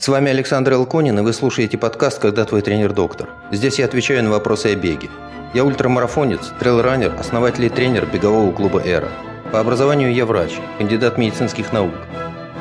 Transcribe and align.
С 0.00 0.08
вами 0.08 0.30
Александр 0.30 0.72
Элконин, 0.72 1.18
и 1.18 1.20
вы 1.20 1.34
слушаете 1.34 1.76
подкаст 1.76 2.20
«Когда 2.20 2.46
твой 2.46 2.62
тренер 2.62 2.94
доктор». 2.94 3.28
Здесь 3.52 3.78
я 3.78 3.84
отвечаю 3.84 4.24
на 4.24 4.30
вопросы 4.30 4.72
о 4.72 4.74
беге. 4.74 5.10
Я 5.52 5.62
ультрамарафонец, 5.62 6.52
трейлранер, 6.58 7.14
основатель 7.20 7.66
и 7.66 7.68
тренер 7.68 8.06
бегового 8.06 8.50
клуба 8.50 8.80
«Эра». 8.82 9.10
По 9.52 9.60
образованию 9.60 10.10
я 10.14 10.24
врач, 10.24 10.52
кандидат 10.78 11.18
медицинских 11.18 11.74
наук. 11.74 11.92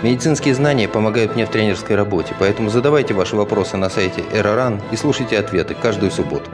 Медицинские 0.04 0.54
знания 0.54 0.90
помогают 0.90 1.36
мне 1.36 1.46
в 1.46 1.50
тренерской 1.50 1.96
работе, 1.96 2.36
поэтому 2.38 2.70
задавайте 2.70 3.14
ваши 3.14 3.38
вопросы 3.38 3.78
на 3.78 3.90
сайте 3.90 4.22
«Эроран» 4.34 4.82
и 4.92 4.98
слушайте 4.98 5.40
ответы 5.40 5.76
каждую 5.82 6.12
субботу. 6.12 6.52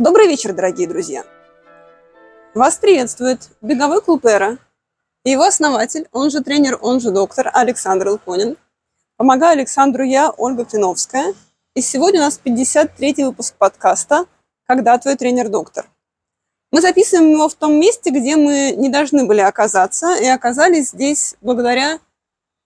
Добрый 0.00 0.26
вечер, 0.26 0.52
дорогие 0.52 0.88
друзья! 0.88 1.22
Вас 2.54 2.74
приветствует 2.74 3.50
беговой 3.60 4.02
клуб 4.02 4.26
«Эра», 4.26 4.58
и 5.24 5.30
его 5.30 5.44
основатель, 5.44 6.08
он 6.12 6.30
же 6.30 6.42
тренер, 6.42 6.78
он 6.80 7.00
же 7.00 7.10
доктор 7.10 7.50
Александр 7.52 8.08
Илконин. 8.08 8.56
Помогаю 9.16 9.52
Александру 9.52 10.02
я, 10.02 10.30
Ольга 10.30 10.64
Клиновская. 10.64 11.34
И 11.74 11.80
сегодня 11.80 12.20
у 12.20 12.24
нас 12.24 12.40
53-й 12.44 13.24
выпуск 13.24 13.54
подкаста 13.56 14.26
«Когда 14.66 14.98
твой 14.98 15.16
тренер-доктор?». 15.16 15.86
Мы 16.72 16.80
записываем 16.80 17.30
его 17.30 17.48
в 17.48 17.54
том 17.54 17.74
месте, 17.74 18.10
где 18.10 18.34
мы 18.34 18.72
не 18.76 18.88
должны 18.88 19.26
были 19.26 19.40
оказаться, 19.40 20.16
и 20.16 20.26
оказались 20.26 20.90
здесь 20.90 21.36
благодаря, 21.40 22.00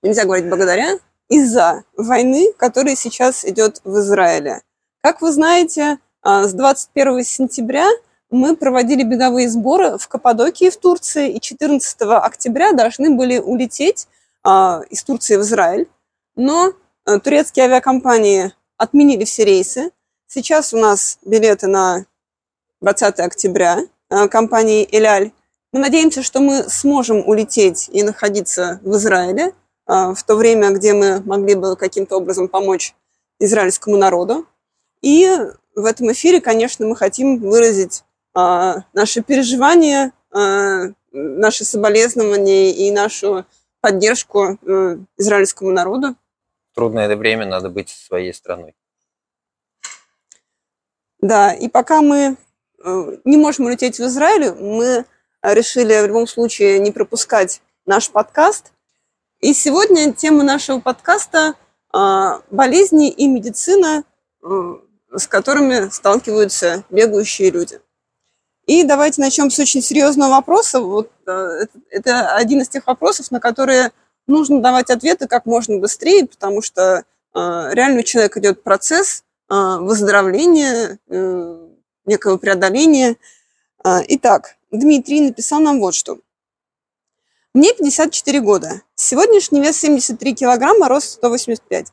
нельзя 0.02 0.24
говорить 0.24 0.48
благодаря, 0.48 0.98
из-за 1.28 1.84
войны, 1.96 2.52
которая 2.56 2.94
сейчас 2.94 3.44
идет 3.44 3.80
в 3.84 3.98
Израиле. 3.98 4.62
Как 5.02 5.20
вы 5.20 5.32
знаете, 5.32 5.98
а, 6.22 6.44
с 6.44 6.54
21 6.54 7.24
сентября 7.24 7.88
мы 8.30 8.56
проводили 8.56 9.02
беговые 9.02 9.48
сборы 9.48 9.98
в 9.98 10.08
Каппадокии 10.08 10.70
в 10.70 10.76
Турции, 10.76 11.32
и 11.32 11.40
14 11.40 12.02
октября 12.02 12.72
должны 12.72 13.10
были 13.10 13.38
улететь 13.38 14.08
а, 14.42 14.82
из 14.90 15.04
Турции 15.04 15.36
в 15.36 15.42
Израиль. 15.42 15.88
Но 16.34 16.72
а, 17.04 17.20
турецкие 17.20 17.66
авиакомпании 17.66 18.52
отменили 18.76 19.24
все 19.24 19.44
рейсы. 19.44 19.90
Сейчас 20.26 20.74
у 20.74 20.78
нас 20.78 21.18
билеты 21.24 21.68
на 21.68 22.06
20 22.80 23.20
октября 23.20 23.80
а, 24.08 24.28
компании 24.28 24.86
«Эляль». 24.90 25.32
Мы 25.72 25.80
надеемся, 25.80 26.22
что 26.22 26.40
мы 26.40 26.64
сможем 26.68 27.26
улететь 27.26 27.88
и 27.92 28.02
находиться 28.02 28.80
в 28.82 28.96
Израиле 28.96 29.52
а, 29.86 30.14
в 30.14 30.22
то 30.24 30.36
время, 30.36 30.70
где 30.70 30.94
мы 30.94 31.20
могли 31.20 31.54
бы 31.54 31.76
каким-то 31.76 32.16
образом 32.16 32.48
помочь 32.48 32.94
израильскому 33.38 33.96
народу. 33.96 34.46
И 35.00 35.28
в 35.74 35.84
этом 35.84 36.10
эфире, 36.12 36.40
конечно, 36.40 36.86
мы 36.86 36.96
хотим 36.96 37.38
выразить 37.38 38.02
наши 38.92 39.22
переживания, 39.22 40.12
а, 40.30 40.88
наши 41.12 41.64
соболезнования 41.64 42.70
и 42.70 42.90
нашу 42.90 43.46
поддержку 43.80 44.58
э, 44.60 44.98
израильскому 45.16 45.70
народу. 45.70 46.16
В 46.72 46.74
трудное 46.74 47.06
это 47.06 47.16
время 47.16 47.46
надо 47.46 47.70
быть 47.70 47.88
своей 47.88 48.34
страной. 48.34 48.74
Да, 51.20 51.54
и 51.54 51.68
пока 51.68 52.02
мы 52.02 52.36
э, 52.84 53.16
не 53.24 53.36
можем 53.36 53.66
улететь 53.66 53.98
в 53.98 54.02
Израиль, 54.02 54.52
мы 54.52 55.04
решили 55.42 56.02
в 56.02 56.06
любом 56.06 56.26
случае 56.26 56.78
не 56.80 56.90
пропускать 56.90 57.62
наш 57.86 58.10
подкаст. 58.10 58.72
И 59.40 59.54
сегодня 59.54 60.12
тема 60.12 60.42
нашего 60.42 60.80
подкаста 60.80 61.54
а,– 61.92 62.42
болезни 62.50 63.10
и 63.10 63.26
медицина, 63.28 64.04
э, 64.42 64.74
с 65.14 65.26
которыми 65.28 65.88
сталкиваются 65.90 66.84
бегающие 66.90 67.50
люди. 67.50 67.80
И 68.66 68.82
давайте 68.82 69.20
начнем 69.20 69.48
с 69.48 69.58
очень 69.60 69.80
серьезного 69.80 70.30
вопроса. 70.30 70.80
Вот, 70.80 71.10
э, 71.26 71.66
это 71.90 72.34
один 72.34 72.60
из 72.60 72.68
тех 72.68 72.86
вопросов, 72.86 73.30
на 73.30 73.38
которые 73.38 73.92
нужно 74.26 74.60
давать 74.60 74.90
ответы 74.90 75.28
как 75.28 75.46
можно 75.46 75.78
быстрее, 75.78 76.26
потому 76.26 76.62
что 76.62 76.82
э, 76.82 77.04
реально 77.32 78.00
у 78.00 78.02
человека 78.02 78.40
идет 78.40 78.64
процесс 78.64 79.22
э, 79.48 79.54
выздоровления, 79.54 80.98
некого 82.04 82.36
преодоления. 82.36 83.16
Итак, 83.84 84.56
Дмитрий 84.70 85.20
написал 85.20 85.58
нам 85.60 85.80
вот 85.80 85.94
что. 85.94 86.18
Мне 87.52 87.72
54 87.72 88.40
года. 88.40 88.82
Сегодняшний 88.94 89.60
вес 89.60 89.76
73 89.78 90.34
килограмма, 90.34 90.88
рост 90.88 91.14
185. 91.14 91.92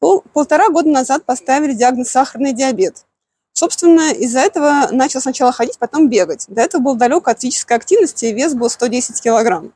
Пол, 0.00 0.24
полтора 0.32 0.68
года 0.68 0.88
назад 0.88 1.24
поставили 1.24 1.74
диагноз 1.74 2.08
сахарный 2.08 2.52
диабет. 2.52 3.04
Собственно, 3.52 4.12
из-за 4.12 4.40
этого 4.40 4.88
начал 4.90 5.20
сначала 5.20 5.52
ходить, 5.52 5.78
потом 5.78 6.08
бегать. 6.08 6.46
До 6.48 6.62
этого 6.62 6.82
был 6.82 6.94
далек 6.96 7.28
от 7.28 7.40
физической 7.40 7.76
активности, 7.76 8.26
вес 8.26 8.54
был 8.54 8.70
110 8.70 9.20
килограмм. 9.20 9.74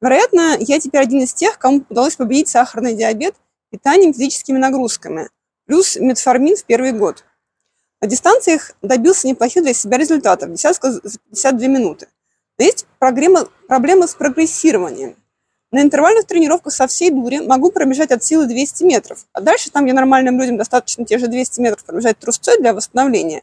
Вероятно, 0.00 0.56
я 0.58 0.80
теперь 0.80 1.02
один 1.02 1.22
из 1.22 1.34
тех, 1.34 1.58
кому 1.58 1.84
удалось 1.88 2.16
победить 2.16 2.48
сахарный 2.48 2.94
диабет 2.94 3.34
питанием, 3.70 4.14
физическими 4.14 4.58
нагрузками, 4.58 5.28
плюс 5.66 5.96
метформин 5.96 6.56
в 6.56 6.64
первый 6.64 6.92
год. 6.92 7.24
На 8.00 8.08
дистанциях 8.08 8.72
добился 8.82 9.26
неплохих 9.26 9.62
для 9.62 9.74
себя 9.74 9.98
результатов, 9.98 10.52
десятка 10.52 10.92
за 10.92 11.18
52 11.30 11.66
минуты. 11.68 12.08
Но 12.58 12.64
есть 12.64 12.86
проблема, 12.98 13.48
проблема 13.68 14.06
с 14.06 14.14
прогрессированием. 14.14 15.16
На 15.72 15.82
интервальных 15.82 16.26
тренировках 16.26 16.72
со 16.72 16.86
всей 16.86 17.10
дури 17.10 17.38
могу 17.40 17.72
пробежать 17.72 18.12
от 18.12 18.22
силы 18.22 18.46
200 18.46 18.84
метров. 18.84 19.26
А 19.32 19.40
дальше 19.40 19.70
там, 19.70 19.84
где 19.84 19.92
нормальным 19.92 20.40
людям 20.40 20.56
достаточно 20.56 21.04
те 21.04 21.18
же 21.18 21.26
200 21.26 21.60
метров 21.60 21.84
пробежать 21.84 22.18
трусцой 22.18 22.58
для 22.60 22.72
восстановления, 22.72 23.42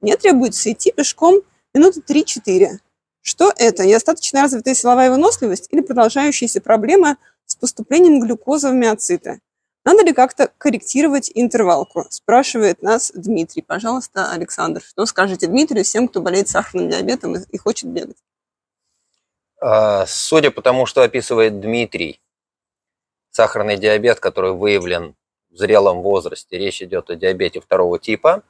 мне 0.00 0.16
требуется 0.16 0.70
идти 0.70 0.92
пешком 0.92 1.42
минуты 1.74 2.00
3-4. 2.00 2.78
Что 3.22 3.52
это? 3.56 3.86
Недостаточно 3.86 4.42
развитая 4.42 4.74
силовая 4.74 5.10
выносливость 5.10 5.68
или 5.70 5.80
продолжающиеся 5.80 6.60
проблемы 6.60 7.16
с 7.46 7.56
поступлением 7.56 8.20
глюкозы 8.20 8.68
в 8.68 8.74
миоциты? 8.74 9.40
Надо 9.84 10.02
ли 10.02 10.12
как-то 10.12 10.50
корректировать 10.56 11.30
интервалку? 11.34 12.06
Спрашивает 12.08 12.82
нас 12.82 13.12
Дмитрий. 13.14 13.62
Пожалуйста, 13.62 14.30
Александр, 14.30 14.80
что 14.82 15.04
скажете 15.06 15.46
Дмитрию 15.46 15.84
всем, 15.84 16.08
кто 16.08 16.22
болеет 16.22 16.48
сахарным 16.48 16.88
диабетом 16.88 17.34
и 17.36 17.58
хочет 17.58 17.90
бегать? 17.90 18.16
А, 19.66 20.04
судя 20.04 20.50
по 20.50 20.60
тому, 20.60 20.84
что 20.84 21.00
описывает 21.00 21.58
Дмитрий, 21.58 22.20
сахарный 23.30 23.78
диабет, 23.78 24.20
который 24.20 24.52
выявлен 24.52 25.16
в 25.48 25.56
зрелом 25.56 26.02
возрасте, 26.02 26.58
речь 26.58 26.82
идет 26.82 27.08
о 27.08 27.16
диабете 27.16 27.60
второго 27.62 27.98
типа. 27.98 28.42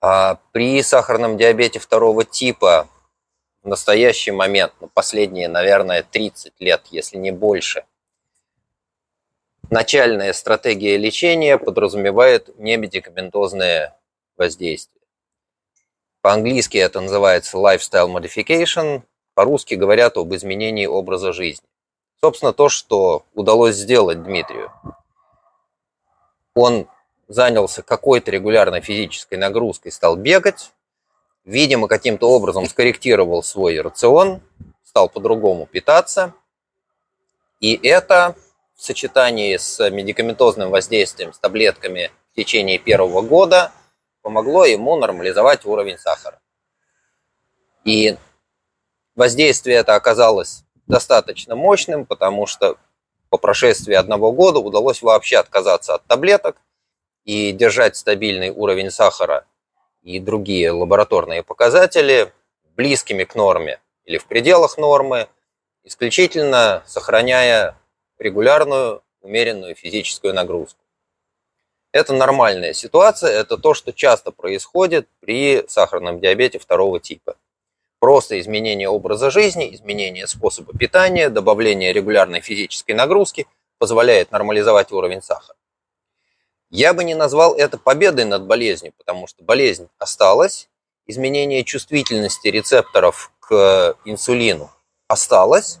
А 0.00 0.40
при 0.50 0.82
сахарном 0.82 1.36
диабете 1.36 1.78
второго 1.78 2.24
типа 2.24 2.88
в 3.62 3.68
настоящий 3.68 4.32
момент, 4.32 4.72
ну, 4.80 4.88
последние, 4.88 5.46
наверное, 5.46 6.02
30 6.02 6.54
лет, 6.58 6.82
если 6.90 7.18
не 7.18 7.30
больше, 7.30 7.84
начальная 9.70 10.32
стратегия 10.32 10.96
лечения 10.96 11.58
подразумевает 11.58 12.58
немедикаментозное 12.58 13.96
воздействие. 14.36 15.04
По-английски 16.22 16.76
это 16.76 17.00
называется 17.00 17.56
lifestyle 17.56 18.12
modification, 18.12 19.04
по-русски 19.40 19.72
говорят 19.72 20.18
об 20.18 20.34
изменении 20.34 20.84
образа 20.84 21.32
жизни. 21.32 21.66
Собственно, 22.20 22.52
то, 22.52 22.68
что 22.68 23.24
удалось 23.32 23.74
сделать 23.74 24.22
Дмитрию. 24.22 24.70
Он 26.54 26.86
занялся 27.26 27.82
какой-то 27.82 28.30
регулярной 28.30 28.82
физической 28.82 29.36
нагрузкой, 29.36 29.92
стал 29.92 30.16
бегать, 30.16 30.72
видимо, 31.46 31.88
каким-то 31.88 32.28
образом 32.28 32.66
скорректировал 32.66 33.42
свой 33.42 33.80
рацион, 33.80 34.42
стал 34.84 35.08
по-другому 35.08 35.64
питаться. 35.64 36.34
И 37.60 37.80
это 37.82 38.36
в 38.76 38.82
сочетании 38.82 39.56
с 39.56 39.88
медикаментозным 39.88 40.68
воздействием, 40.68 41.32
с 41.32 41.38
таблетками 41.38 42.10
в 42.32 42.36
течение 42.36 42.78
первого 42.78 43.22
года 43.22 43.72
помогло 44.20 44.66
ему 44.66 44.98
нормализовать 44.98 45.64
уровень 45.64 45.96
сахара. 45.96 46.38
И 47.86 48.18
Воздействие 49.20 49.76
это 49.76 49.96
оказалось 49.96 50.64
достаточно 50.86 51.54
мощным, 51.54 52.06
потому 52.06 52.46
что 52.46 52.78
по 53.28 53.36
прошествии 53.36 53.92
одного 53.92 54.32
года 54.32 54.60
удалось 54.60 55.02
вообще 55.02 55.36
отказаться 55.36 55.92
от 55.92 56.06
таблеток 56.06 56.56
и 57.26 57.52
держать 57.52 57.96
стабильный 57.96 58.48
уровень 58.48 58.90
сахара 58.90 59.44
и 60.00 60.20
другие 60.20 60.70
лабораторные 60.70 61.42
показатели 61.42 62.32
близкими 62.74 63.24
к 63.24 63.34
норме 63.34 63.78
или 64.06 64.16
в 64.16 64.24
пределах 64.24 64.78
нормы, 64.78 65.28
исключительно 65.84 66.82
сохраняя 66.86 67.76
регулярную, 68.18 69.02
умеренную 69.20 69.74
физическую 69.74 70.32
нагрузку. 70.32 70.80
Это 71.92 72.14
нормальная 72.14 72.72
ситуация, 72.72 73.38
это 73.38 73.58
то, 73.58 73.74
что 73.74 73.92
часто 73.92 74.32
происходит 74.32 75.10
при 75.20 75.62
сахарном 75.68 76.20
диабете 76.20 76.58
второго 76.58 77.00
типа. 77.00 77.36
Просто 78.00 78.40
изменение 78.40 78.88
образа 78.88 79.30
жизни, 79.30 79.74
изменение 79.74 80.26
способа 80.26 80.76
питания, 80.76 81.28
добавление 81.28 81.92
регулярной 81.92 82.40
физической 82.40 82.92
нагрузки 82.92 83.46
позволяет 83.78 84.32
нормализовать 84.32 84.90
уровень 84.90 85.20
сахара. 85.20 85.56
Я 86.70 86.94
бы 86.94 87.04
не 87.04 87.14
назвал 87.14 87.54
это 87.54 87.76
победой 87.76 88.24
над 88.24 88.46
болезнью, 88.46 88.94
потому 88.96 89.26
что 89.26 89.44
болезнь 89.44 89.88
осталась, 89.98 90.70
изменение 91.06 91.62
чувствительности 91.62 92.48
рецепторов 92.48 93.32
к 93.38 93.96
инсулину 94.06 94.70
осталось, 95.06 95.78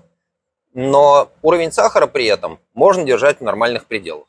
но 0.74 1.30
уровень 1.40 1.72
сахара 1.72 2.06
при 2.06 2.26
этом 2.26 2.60
можно 2.74 3.02
держать 3.04 3.40
в 3.40 3.44
нормальных 3.44 3.86
пределах. 3.86 4.26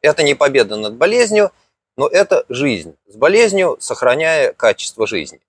Это 0.00 0.24
не 0.24 0.34
победа 0.34 0.74
над 0.74 0.96
болезнью, 0.96 1.52
но 1.96 2.08
это 2.08 2.44
жизнь 2.48 2.96
с 3.06 3.14
болезнью, 3.14 3.76
сохраняя 3.78 4.52
качество 4.52 5.06
жизни. 5.06 5.40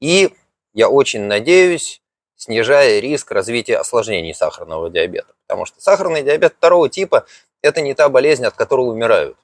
И 0.00 0.34
я 0.74 0.88
очень 0.88 1.22
надеюсь, 1.22 2.02
снижая 2.36 3.00
риск 3.00 3.30
развития 3.30 3.76
осложнений 3.76 4.34
сахарного 4.34 4.90
диабета. 4.90 5.34
Потому 5.46 5.66
что 5.66 5.80
сахарный 5.80 6.22
диабет 6.22 6.54
второго 6.56 6.88
типа– 6.88 7.26
это 7.62 7.80
не 7.80 7.94
та 7.94 8.08
болезнь, 8.08 8.44
от 8.44 8.54
которой 8.54 8.88
умирают. 8.88 9.36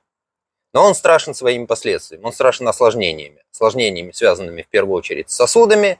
Но 0.75 0.85
он 0.85 0.95
страшен 0.95 1.35
своими 1.35 1.65
последствиями, 1.65 2.25
он 2.25 2.33
страшен 2.33 2.69
осложнениями. 2.69 3.43
Осложнениями, 3.53 4.13
связанными 4.13 4.63
в 4.63 4.69
первую 4.69 4.97
очередь 4.97 5.31
с 5.31 5.37
сосудами. 5.37 5.99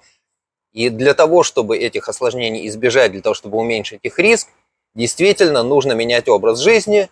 И 0.73 0.91
для 0.91 1.15
того, 1.15 1.43
чтобы 1.43 1.79
этих 1.79 2.09
осложнений 2.09 2.67
избежать, 2.69 3.13
для 3.13 3.23
того, 3.23 3.35
чтобы 3.35 3.59
уменьшить 3.59 4.01
их 4.03 4.19
риск, 4.19 4.49
действительно 4.95 5.63
нужно 5.63 5.93
менять 5.93 6.29
образ 6.29 6.59
жизни, 6.59 7.09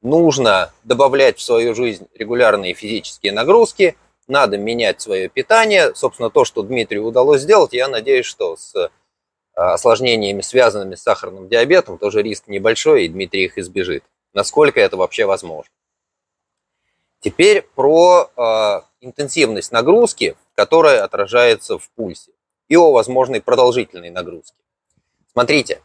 нужно 0.00 0.72
добавлять 0.84 1.38
в 1.38 1.42
свою 1.42 1.74
жизнь 1.74 2.06
регулярные 2.14 2.74
физические 2.74 3.32
нагрузки, 3.32 3.96
надо 4.28 4.58
менять 4.58 5.00
свое 5.00 5.28
питание. 5.28 5.94
Собственно, 5.94 6.30
то, 6.30 6.44
что 6.44 6.62
Дмитрию 6.62 7.04
удалось 7.04 7.42
сделать, 7.42 7.72
я 7.72 7.88
надеюсь, 7.88 8.26
что 8.26 8.56
с 8.56 8.74
э, 8.74 8.88
осложнениями, 9.54 10.40
связанными 10.40 10.94
с 10.94 11.02
сахарным 11.02 11.48
диабетом, 11.48 11.98
тоже 11.98 12.22
риск 12.22 12.48
небольшой, 12.48 13.04
и 13.04 13.08
Дмитрий 13.08 13.44
их 13.44 13.58
избежит. 13.58 14.04
Насколько 14.32 14.80
это 14.80 14.96
вообще 14.96 15.26
возможно. 15.26 15.70
Теперь 17.20 17.62
про 17.74 18.30
э, 18.36 18.80
интенсивность 19.00 19.72
нагрузки, 19.72 20.36
которая 20.54 21.02
отражается 21.02 21.78
в 21.78 21.88
пульсе, 21.90 22.32
и 22.68 22.76
о 22.76 22.92
возможной 22.92 23.40
продолжительной 23.40 24.10
нагрузке. 24.10 24.56
Смотрите, 25.32 25.80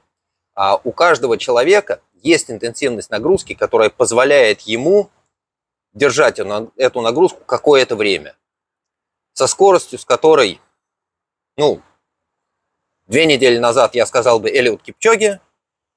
э, 0.56 0.62
у 0.84 0.92
каждого 0.92 1.38
человека 1.38 2.02
есть 2.22 2.52
интенсивность 2.52 3.10
нагрузки, 3.10 3.54
которая 3.54 3.90
позволяет 3.90 4.62
ему 4.62 5.10
держать 5.94 6.40
эту 6.40 7.02
нагрузку 7.02 7.44
какое-то 7.46 7.96
время. 7.96 8.36
Со 9.34 9.48
скоростью, 9.48 10.00
с 10.00 10.06
которой, 10.06 10.60
ну, 11.58 11.82
две 13.08 13.26
недели 13.26 13.58
назад 13.58 13.96
я 13.96 14.06
сказал 14.06 14.40
бы 14.40 14.50
Элиот 14.50 14.82
Кипчоги, 14.82 15.40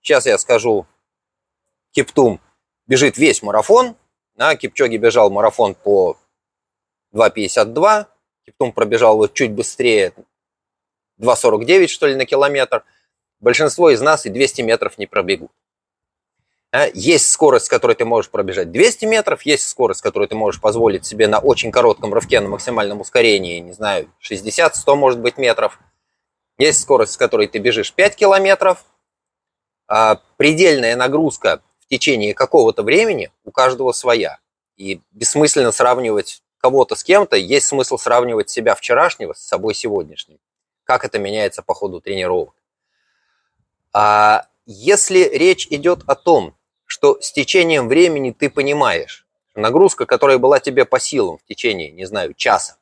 сейчас 0.00 0.26
я 0.26 0.38
скажу 0.38 0.86
Киптум 1.92 2.40
бежит 2.86 3.18
весь 3.18 3.42
марафон, 3.42 3.96
а 4.36 4.56
Кипчоги 4.56 4.96
бежал 4.96 5.30
марафон 5.30 5.74
по 5.74 6.18
2.52, 7.12 8.06
Киптум 8.44 8.72
пробежал 8.72 9.16
вот 9.16 9.34
чуть 9.34 9.52
быстрее, 9.52 10.12
2.49 11.20 11.86
что 11.86 12.06
ли 12.06 12.16
на 12.16 12.26
километр. 12.26 12.84
Большинство 13.40 13.90
из 13.90 14.00
нас 14.00 14.26
и 14.26 14.30
200 14.30 14.62
метров 14.62 14.98
не 14.98 15.06
пробегут. 15.06 15.50
А, 16.74 16.88
есть 16.94 17.30
скорость, 17.30 17.66
с 17.66 17.69
которой 17.69 17.94
ты 17.94 18.06
можешь 18.06 18.30
пробежать 18.30 18.72
200 18.72 19.04
метров, 19.04 19.42
есть 19.42 19.69
скорость, 19.69 20.00
которую 20.00 20.26
ты 20.26 20.34
можешь 20.34 20.58
позволить 20.58 21.04
себе 21.04 21.28
на 21.28 21.38
очень 21.38 21.70
коротком 21.70 22.14
рывке 22.14 22.40
на 22.40 22.48
максимальном 22.48 23.02
ускорении, 23.02 23.60
не 23.60 23.72
знаю, 23.72 24.10
60-100 24.22 24.94
может 24.94 25.20
быть 25.20 25.36
метров. 25.36 25.78
Есть 26.56 26.80
скорость, 26.80 27.12
с 27.12 27.16
которой 27.19 27.46
ты 27.46 27.58
бежишь 27.58 27.92
5 27.92 28.16
километров. 28.16 28.84
А 29.86 30.22
предельная 30.38 30.96
нагрузка 30.96 31.60
в 31.80 31.88
течение 31.88 32.32
какого-то 32.32 32.82
времени 32.82 33.30
у 33.44 33.50
каждого 33.50 33.92
своя. 33.92 34.38
И 34.78 35.02
бессмысленно 35.10 35.72
сравнивать 35.72 36.42
кого-то 36.56 36.94
с 36.94 37.04
кем-то, 37.04 37.36
есть 37.36 37.66
смысл 37.66 37.98
сравнивать 37.98 38.48
себя 38.48 38.75
вчерашнего 38.75 39.34
с 39.34 39.40
собой 39.40 39.75
сегодняшним. 39.75 40.38
Как 40.84 41.04
это 41.04 41.18
меняется 41.18 41.62
по 41.62 41.75
ходу 41.75 42.00
тренировок. 42.00 42.54
А 43.92 44.46
если 44.64 45.25
речь 45.25 45.66
идет 45.68 46.04
о 46.06 46.14
том, 46.14 46.54
что 47.02 47.20
с 47.20 47.32
течением 47.32 47.88
времени 47.88 48.31
ты 48.31 48.49
понимаешь, 48.49 49.26
нагрузка, 49.56 50.06
которая 50.06 50.38
была 50.38 50.60
тебе 50.60 50.84
по 50.84 51.00
силам 51.00 51.38
в 51.38 51.43
течение, 51.43 51.90
не 51.90 52.04
знаю, 52.04 52.32
часа, 52.32 52.76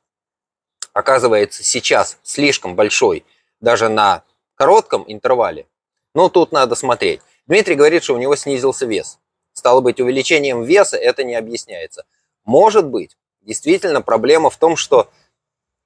оказывается 0.93 1.64
сейчас 1.64 2.19
слишком 2.22 2.76
большой 2.76 3.25
даже 3.62 3.88
на 3.88 4.22
коротком 4.56 5.05
интервале, 5.06 5.67
ну 6.14 6.28
тут 6.28 6.52
надо 6.52 6.75
смотреть. 6.75 7.22
Дмитрий 7.46 7.76
говорит, 7.76 8.05
что 8.05 8.12
у 8.12 8.19
него 8.19 8.37
снизился 8.37 8.84
вес. 8.84 9.19
Стало 9.55 9.81
быть, 9.81 10.00
увеличением 10.00 10.64
веса 10.64 10.99
это 10.99 11.25
не 11.25 11.34
объясняется. 11.34 12.05
Может 12.44 12.87
быть, 12.87 13.17
действительно 13.40 14.02
проблема 14.02 14.50
в 14.50 14.58
том, 14.58 14.76
что 14.76 15.11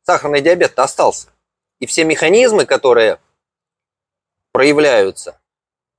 сахарный 0.03 0.41
диабет 0.41 0.77
остался. 0.81 1.29
И 1.79 1.87
все 1.87 2.03
механизмы, 2.03 2.67
которые 2.67 3.21
проявляются 4.51 5.39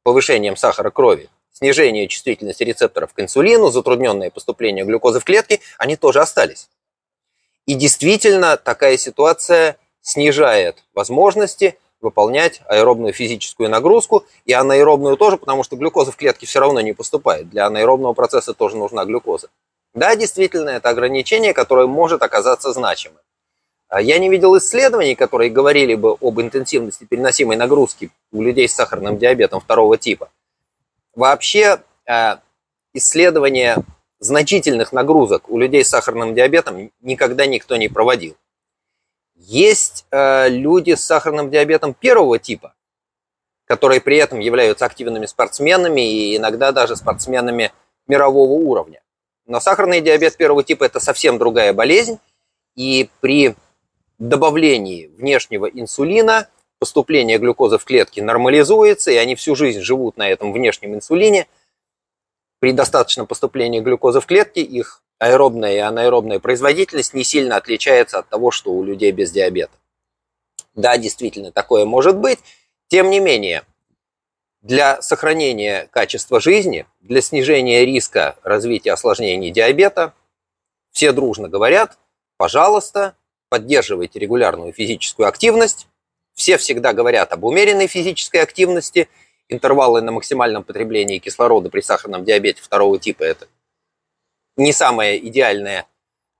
повышением 0.04 0.58
сахара 0.58 0.90
крови, 0.90 1.30
снижение 1.56 2.07
чувствительности 2.07 2.63
рецепторов 2.63 3.13
к 3.13 3.19
инсулину, 3.19 3.69
затрудненное 3.72 4.30
поступление 4.30 4.84
глюкозы 4.84 5.19
в 5.19 5.24
клетки, 5.24 5.62
они 5.78 5.96
тоже 5.96 6.19
остались. 6.19 6.69
И 7.66 7.74
действительно 7.75 8.57
такая 8.57 8.98
ситуация 8.98 9.78
снижает 10.02 10.84
возможности 10.94 11.80
выполнять 12.02 12.62
аэробную 12.68 13.13
физическую 13.13 13.69
нагрузку 13.69 14.25
и 14.46 14.52
анаэробную 14.52 15.18
тоже, 15.18 15.38
потому 15.38 15.63
что 15.63 15.78
глюкоза 15.78 16.12
в 16.12 16.18
клетке 16.18 16.46
все 16.46 16.60
равно 16.60 16.81
не 16.81 16.94
поступает. 16.94 17.50
Для 17.50 17.66
анаэробного 17.66 18.13
процесса 18.13 18.54
тоже 18.54 18.75
нужна 18.75 19.06
глюкоза. 19.06 19.50
Да, 19.94 20.16
действительно, 20.16 20.72
это 20.72 20.90
ограничение, 20.90 21.54
которое 21.54 21.88
может 21.88 22.22
оказаться 22.22 22.74
значимым. 22.74 23.19
А 23.88 24.01
я 24.01 24.19
не 24.19 24.30
видел 24.30 24.58
исследований, 24.58 25.16
которые 25.16 25.50
говорили 25.50 25.96
бы 25.96 26.18
об 26.19 26.42
интенсивности 26.42 27.06
переносимой 27.06 27.56
нагрузки 27.56 28.12
у 28.34 28.42
людей 28.42 28.68
с 28.68 28.74
сахарным 28.74 29.18
диабетом 29.18 29.62
второго 29.62 29.98
типа. 29.98 30.30
Вообще 31.16 31.82
э, 32.06 32.36
исследования 32.94 33.78
значительных 34.20 34.92
нагрузок 34.92 35.50
у 35.50 35.58
людей 35.58 35.84
с 35.84 35.90
сахарным 35.90 36.36
диабетом 36.36 36.92
никогда 37.02 37.46
никто 37.46 37.78
не 37.78 37.88
проводил. 37.88 38.36
Есть 39.36 40.06
э, 40.12 40.50
люди 40.50 40.94
с 40.94 41.04
сахарным 41.06 41.50
диабетом 41.50 41.94
первого 41.94 42.38
типа, 42.38 42.74
которые 43.66 44.02
при 44.02 44.18
этом 44.18 44.40
являются 44.40 44.86
активными 44.86 45.26
спортсменами 45.26 46.02
и 46.02 46.38
иногда 46.38 46.72
даже 46.72 46.96
спортсменами 46.96 47.72
мирового 48.08 48.52
уровня. 48.52 49.02
Но 49.46 49.60
сахарный 49.60 50.02
диабет 50.02 50.36
первого 50.36 50.64
типа 50.64 50.86
это 50.86 51.00
совсем 51.00 51.38
другая 51.38 51.72
болезнь, 51.72 52.20
и 52.76 53.10
при 53.22 53.56
добавлении 54.18 55.08
внешнего 55.08 55.66
инсулина 55.66 56.50
поступление 56.80 57.38
глюкозы 57.38 57.77
в 57.77 57.86
клетки 57.86 58.19
нормализуется, 58.19 59.12
и 59.12 59.16
они 59.16 59.36
всю 59.36 59.56
жизнь 59.56 59.81
живут 59.81 60.18
на 60.18 60.30
этом 60.30 60.54
внешнем 60.54 60.95
инсулине. 60.95 61.48
При 62.60 62.72
достаточном 62.72 63.27
поступлении 63.27 63.80
глюкозы 63.80 64.20
в 64.20 64.25
клетки 64.25 64.60
их 64.60 65.01
аэробная 65.20 65.74
и 65.75 65.79
анаэробная 65.79 66.39
производительность 66.39 67.13
не 67.13 67.24
сильно 67.24 67.58
отличается 67.58 68.20
от 68.20 68.29
того, 68.29 68.51
что 68.51 68.72
у 68.72 68.84
людей 68.84 69.12
без 69.12 69.32
диабета. 69.32 69.74
Да, 70.74 70.98
действительно, 70.98 71.51
такое 71.51 71.86
может 71.86 72.17
быть. 72.17 72.39
Тем 72.88 73.10
не 73.10 73.20
менее, 73.20 73.63
для 74.62 75.01
сохранения 75.01 75.88
качества 75.91 76.39
жизни, 76.39 76.86
для 77.00 77.22
снижения 77.22 77.86
риска 77.86 78.36
развития 78.44 78.94
осложнений 78.94 79.51
диабета, 79.51 80.13
все 80.91 81.12
дружно 81.12 81.50
говорят, 81.50 81.98
пожалуйста, 82.38 83.15
поддерживайте 83.50 84.20
регулярную 84.20 84.74
физическую 84.74 85.27
активность, 85.27 85.88
все 86.36 86.58
всегда 86.58 86.94
говорят 86.94 87.34
об 87.34 87.44
умеренной 87.46 87.88
физической 87.88 88.42
активности. 88.42 89.10
Интервалы 89.48 90.01
на 90.01 90.12
максимальном 90.12 90.63
потреблении 90.63 91.20
кислорода 91.20 91.70
при 91.70 91.82
сахарном 91.82 92.25
диабете 92.25 92.62
второго 92.62 93.00
типа– 93.00 93.24
это 93.24 93.48
не 94.58 94.74
самая 94.74 95.18
идеальная 95.18 95.86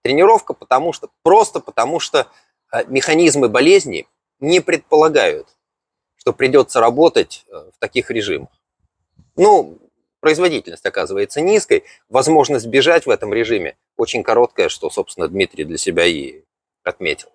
тренировка, 0.04 0.54
потому 0.54 0.94
что, 0.94 1.10
просто 1.24 1.60
потому 1.60 2.00
что 2.00 2.28
э, 2.72 2.86
механизмы 2.88 3.50
болезни 3.50 4.08
не 4.40 4.60
предполагают, 4.60 5.48
что 6.16 6.34
придется 6.34 6.80
работать 6.80 7.46
э, 7.48 7.72
в 7.76 7.80
таких 7.80 8.12
режимах. 8.12 8.50
Ну, 9.36 9.78
производительность 10.20 10.86
оказывается 10.86 11.42
низкой, 11.42 11.84
возможность 12.10 12.68
бежать 12.68 13.06
в 13.06 13.10
этом 13.10 13.34
режиме 13.34 13.78
очень 13.98 14.24
короткая, 14.24 14.70
что, 14.70 14.90
собственно, 14.90 15.28
Дмитрий 15.28 15.64
для 15.66 15.78
себя 15.78 16.06
и 16.06 16.42
отметил. 16.84 17.30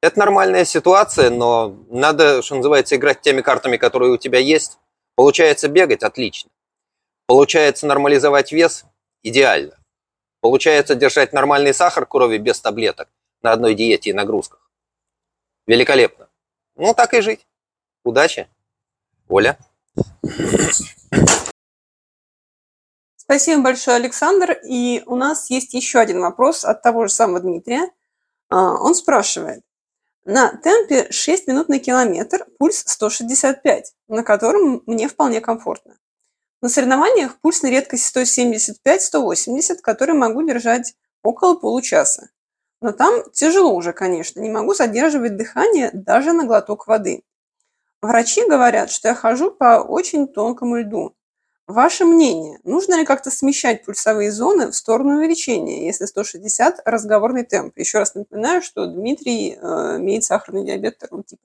Это 0.00 0.18
нормальная 0.18 0.64
ситуация, 0.64 1.28
но 1.28 1.76
надо, 1.90 2.40
что 2.42 2.54
называется, 2.54 2.94
играть 2.94 3.20
теми 3.20 3.40
картами, 3.40 3.76
которые 3.76 4.12
у 4.12 4.16
тебя 4.16 4.38
есть. 4.38 4.78
Получается 5.16 5.68
бегать– 5.68 6.02
отлично. 6.04 6.50
Получается 7.26 7.86
нормализовать 7.86 8.52
вес– 8.52 8.84
идеально. 9.24 9.76
Получается 10.40 10.94
держать 10.94 11.32
нормальный 11.32 11.74
сахар 11.74 12.06
крови 12.06 12.38
без 12.38 12.60
таблеток 12.60 13.08
на 13.42 13.50
одной 13.50 13.74
диете 13.74 14.10
и 14.10 14.12
нагрузках. 14.12 14.70
Великолепно. 15.66 16.28
Ну, 16.76 16.94
так 16.94 17.12
и 17.14 17.20
жить. 17.20 17.44
Удачи. 18.04 18.48
Оля. 19.28 19.58
Спасибо 23.16 23.62
большое, 23.62 23.96
Александр. 23.96 24.52
И 24.64 25.02
у 25.06 25.16
нас 25.16 25.50
есть 25.50 25.74
еще 25.74 25.98
один 25.98 26.20
вопрос 26.20 26.64
от 26.64 26.82
того 26.82 27.08
же 27.08 27.12
самого 27.12 27.40
Дмитрия. 27.40 27.90
А, 28.48 28.80
он 28.80 28.94
спрашивает, 28.94 29.62
на 30.28 30.50
темпе 30.50 31.10
6 31.10 31.48
минут 31.48 31.70
на 31.70 31.78
километр, 31.78 32.46
пульс 32.58 32.84
165, 32.86 33.94
на 34.08 34.22
котором 34.22 34.82
мне 34.84 35.08
вполне 35.08 35.40
комфортно. 35.40 35.96
На 36.60 36.68
соревнованиях 36.68 37.40
пульс 37.40 37.62
на 37.62 37.68
редкость 37.68 38.14
175-180, 38.14 39.78
который 39.82 40.14
могу 40.14 40.42
держать 40.46 40.94
около 41.22 41.54
получаса. 41.54 42.28
Но 42.82 42.92
там 42.92 43.22
тяжело 43.32 43.74
уже, 43.74 43.94
конечно, 43.94 44.40
не 44.40 44.50
могу 44.50 44.74
задерживать 44.74 45.38
дыхание 45.38 45.88
даже 45.94 46.34
на 46.34 46.44
глоток 46.44 46.86
воды. 46.86 47.22
Врачи 48.02 48.46
говорят, 48.46 48.90
что 48.90 49.08
я 49.08 49.14
хожу 49.14 49.50
по 49.50 49.80
очень 49.80 50.28
тонкому 50.28 50.80
льду. 50.80 51.16
Ваше 51.68 52.06
мнение, 52.06 52.58
нужно 52.64 52.94
ли 52.94 53.04
как-то 53.04 53.30
смещать 53.30 53.84
пульсовые 53.84 54.32
зоны 54.32 54.70
в 54.70 54.74
сторону 54.74 55.18
увеличения, 55.18 55.84
если 55.84 56.06
160– 56.06 56.80
разговорный 56.86 57.44
темп? 57.44 57.76
Еще 57.76 57.98
раз 57.98 58.14
напоминаю, 58.14 58.62
что 58.62 58.86
Дмитрий 58.86 59.50
э, 59.50 59.56
имеет 59.98 60.24
сахарный 60.24 60.64
диабет 60.64 60.96
второго 60.96 61.24
типа. 61.24 61.42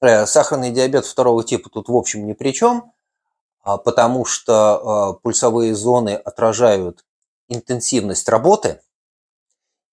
Э, 0.00 0.24
сахарный 0.24 0.70
диабет 0.70 1.04
второго 1.04 1.44
типа 1.44 1.68
тут 1.68 1.90
в 1.90 1.94
общем 1.94 2.26
ни 2.26 2.32
при 2.32 2.52
чем, 2.52 2.94
а 3.60 3.76
потому 3.76 4.24
что 4.24 5.18
э, 5.18 5.20
пульсовые 5.22 5.74
зоны 5.74 6.14
отражают 6.14 7.04
интенсивность 7.48 8.26
работы, 8.30 8.80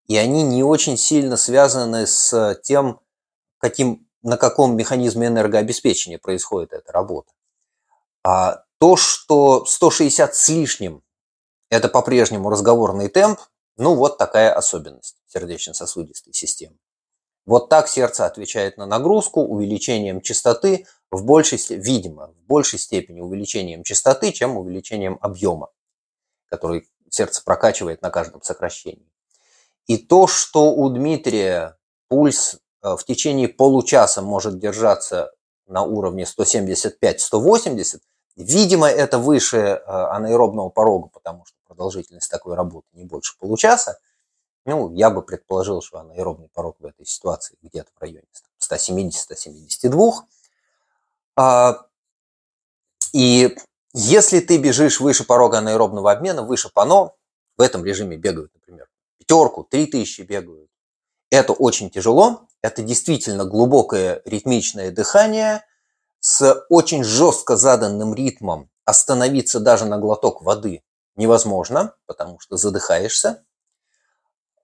и 0.08 0.16
они 0.16 0.42
не 0.42 0.64
очень 0.64 0.96
сильно 0.96 1.36
связаны 1.36 2.08
с 2.08 2.58
тем, 2.64 3.02
каким, 3.58 4.08
на 4.24 4.38
каком 4.38 4.78
механизме 4.78 5.28
энергообеспечения 5.28 6.18
происходит 6.18 6.72
эта 6.72 6.94
работа. 6.94 7.34
А 8.24 8.64
то, 8.80 8.96
что 8.96 9.66
160 9.66 10.36
с 10.36 10.50
лишним– 10.50 11.04
это 11.70 11.90
по-прежнему 11.90 12.50
разговорный 12.50 13.10
темп, 13.10 13.40
ну 13.78 13.96
вот 13.96 14.18
такая 14.18 14.54
особенность 14.54 15.18
сердечно-сосудистой 15.28 16.34
системы. 16.34 16.78
Вот 17.46 17.70
так 17.70 17.88
сердце 17.88 18.26
отвечает 18.26 18.78
на 18.78 18.86
нагрузку 18.86 19.42
увеличением 19.42 20.22
частоты, 20.22 20.86
в 21.12 21.26
большей, 21.26 21.60
видимо, 21.70 22.28
в 22.28 22.48
большей 22.48 22.80
степени 22.80 23.22
увеличением 23.22 23.84
частоты, 23.84 24.32
чем 24.32 24.58
увеличением 24.58 25.18
объема, 25.22 25.70
который 26.50 26.88
сердце 27.10 27.44
прокачивает 27.44 28.02
на 28.02 28.12
каждом 28.12 28.42
сокращении. 28.44 29.12
И 29.88 29.98
то, 29.98 30.28
что 30.28 30.72
у 30.72 30.90
Дмитрия 30.90 31.78
пульс 32.08 32.60
э, 32.84 32.96
в 32.96 33.04
течение 33.04 33.48
получаса 33.48 34.22
может 34.22 34.60
держаться 34.60 35.32
на 35.66 35.82
уровне 35.82 36.26
175-180, 36.26 38.02
Видимо, 38.40 38.88
это 38.88 39.20
выше 39.20 39.58
э, 39.58 39.84
анаэробного 39.86 40.70
порога, 40.70 41.10
потому 41.10 41.44
что 41.46 41.58
продолжительность 41.68 42.32
такой 42.32 42.56
работы 42.56 42.88
не 42.94 43.04
больше 43.04 43.38
получаса. 43.38 44.00
Ну, 44.66 44.94
я 44.94 45.10
бы 45.10 45.22
предположил, 45.22 45.82
что 45.82 46.00
анаэробный 46.00 46.48
порог 46.48 46.78
в 46.80 46.86
этой 46.86 47.06
ситуации 47.06 47.58
где-то 47.62 47.90
в 47.94 48.02
районе 48.02 48.24
170-172. 48.62 50.12
А, 51.36 51.86
и 53.12 53.58
если 53.94 54.40
ты 54.40 54.58
бежишь 54.58 55.02
выше 55.02 55.26
порога 55.26 55.58
анаэробного 55.58 56.10
обмена, 56.10 56.42
выше 56.42 56.70
ПАНО, 56.74 57.12
в 57.58 57.62
этом 57.62 57.84
режиме 57.84 58.16
бегают, 58.16 58.54
например, 58.54 58.88
пятерку, 59.18 59.66
три 59.66 59.86
тысячи 59.86 60.22
бегают. 60.22 60.70
Это 61.30 61.52
очень 61.52 61.90
тяжело, 61.90 62.48
это 62.62 62.84
действительно 62.84 63.44
глубокое 63.44 64.22
ритмичное 64.24 64.92
дыхание– 64.92 65.66
с 66.20 66.66
очень 66.70 67.04
жестко 67.04 67.56
заданным 67.56 68.14
ритмом 68.14 68.70
остановиться 68.86 69.60
даже 69.60 69.86
на 69.86 69.98
глоток 69.98 70.42
воды 70.42 70.84
невозможно, 71.16 71.94
потому 72.06 72.40
что 72.40 72.58
задыхаешься. 72.58 73.44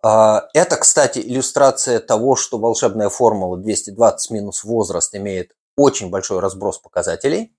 А, 0.01 0.47
это, 0.53 0.77
кстати, 0.77 1.19
иллюстрация 1.19 1.99
того, 1.99 2.35
что 2.35 2.57
волшебная 2.57 3.09
формула 3.09 3.57
220 3.57 4.31
минус 4.31 4.63
возраст 4.63 5.13
имеет 5.15 5.55
очень 5.75 6.09
большой 6.09 6.39
разброс 6.39 6.77
показателей. 6.77 7.55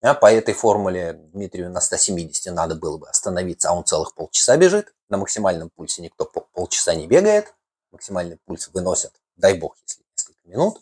По 0.00 0.32
этой 0.32 0.54
формуле 0.54 1.12
Дмитрию 1.34 1.70
на 1.70 1.80
170 1.80 2.54
надо 2.54 2.74
было 2.74 2.96
бы 2.96 3.08
остановиться, 3.08 3.68
а 3.68 3.72
он 3.74 3.84
целых 3.84 4.14
полчаса 4.14 4.56
бежит. 4.56 4.94
На 5.10 5.18
максимальном 5.18 5.68
пульсе 5.68 6.00
никто 6.00 6.24
полчаса 6.24 6.94
не 6.94 7.06
бегает. 7.06 7.54
Максимальный 7.92 8.38
пульс 8.46 8.70
выносят, 8.72 9.12
дай 9.36 9.58
бог, 9.58 9.76
если 9.82 10.02
несколько 10.12 10.48
минут. 10.48 10.80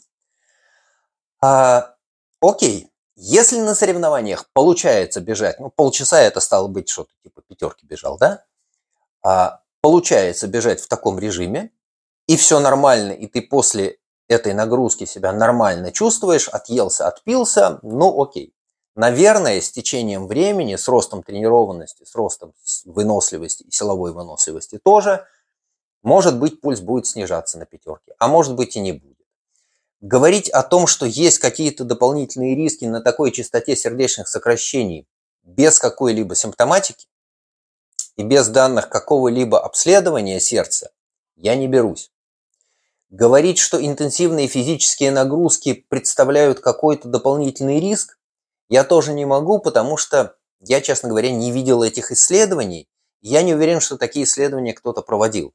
А, 1.41 1.97
Окей, 2.41 2.91
если 3.17 3.59
на 3.61 3.75
соревнованиях 3.75 4.49
получается 4.53 5.21
бежать, 5.21 5.59
ну, 5.59 5.71
полчаса 5.71 6.21
это 6.21 6.41
стало 6.41 6.69
быть 6.69 6.89
что-то 6.89 7.11
типа 7.23 7.43
пятерки 7.43 7.85
бежал, 7.85 8.17
да? 8.17 8.45
А, 9.23 9.63
получается 9.81 10.47
бежать 10.47 10.81
в 10.81 10.87
таком 10.87 11.19
режиме, 11.19 11.73
и 12.29 12.37
все 12.37 12.61
нормально, 12.61 13.13
и 13.13 13.27
ты 13.27 13.43
после 13.43 13.99
этой 14.29 14.55
нагрузки 14.55 15.05
себя 15.05 15.33
нормально 15.33 15.91
чувствуешь, 15.91 16.49
отъелся, 16.49 17.09
отпился, 17.09 17.81
ну 17.83 18.23
окей. 18.23 18.55
Наверное, 18.95 19.61
с 19.61 19.71
течением 19.71 20.27
времени, 20.27 20.77
с 20.77 20.87
ростом 20.89 21.23
тренированности, 21.23 22.05
с 22.05 22.15
ростом 22.15 22.53
выносливости 22.85 23.63
и 23.63 23.71
силовой 23.71 24.13
выносливости 24.13 24.79
тоже, 24.79 25.25
может 26.03 26.39
быть, 26.39 26.61
пульс 26.61 26.81
будет 26.81 27.07
снижаться 27.07 27.59
на 27.59 27.65
пятерке, 27.65 28.15
а 28.19 28.29
может 28.29 28.55
быть 28.55 28.77
и 28.77 28.81
не 28.81 28.93
будет. 28.93 29.08
Говорить 30.01 30.49
о 30.51 30.63
том, 30.63 30.87
что 30.87 31.07
есть 31.07 31.41
какие-то 31.41 31.83
дополнительные 31.83 32.55
риски 32.55 32.85
на 32.85 33.01
такой 33.01 33.33
частоте 33.33 33.75
сердечных 33.75 34.29
сокращений 34.29 35.09
без 35.43 35.81
какой-либо 35.81 36.37
симптоматики 36.37 37.09
и 38.17 38.23
без 38.23 38.47
данных 38.49 38.89
какого-либо 38.91 39.61
обследования 39.61 40.39
сердца, 40.39 40.93
я 41.35 41.57
не 41.57 41.67
берусь. 41.67 42.13
Говорить, 43.11 43.59
что 43.59 43.85
интенсивные 43.85 44.47
физические 44.47 45.11
нагрузки 45.11 45.85
представляют 45.89 46.61
какой-то 46.61 47.09
дополнительный 47.09 47.81
риск, 47.81 48.19
я 48.69 48.85
тоже 48.85 49.15
не 49.15 49.25
могу, 49.25 49.59
потому 49.59 49.97
что 49.97 50.37
я, 50.61 50.81
честно 50.81 51.09
говоря, 51.09 51.31
не 51.31 51.51
видел 51.51 51.83
этих 51.83 52.13
исследований. 52.13 52.89
Я 53.21 53.43
не 53.43 53.55
уверен, 53.55 53.81
что 53.81 53.97
такие 53.97 54.27
исследования 54.27 54.75
кто-то 54.75 55.03
проводил 55.03 55.55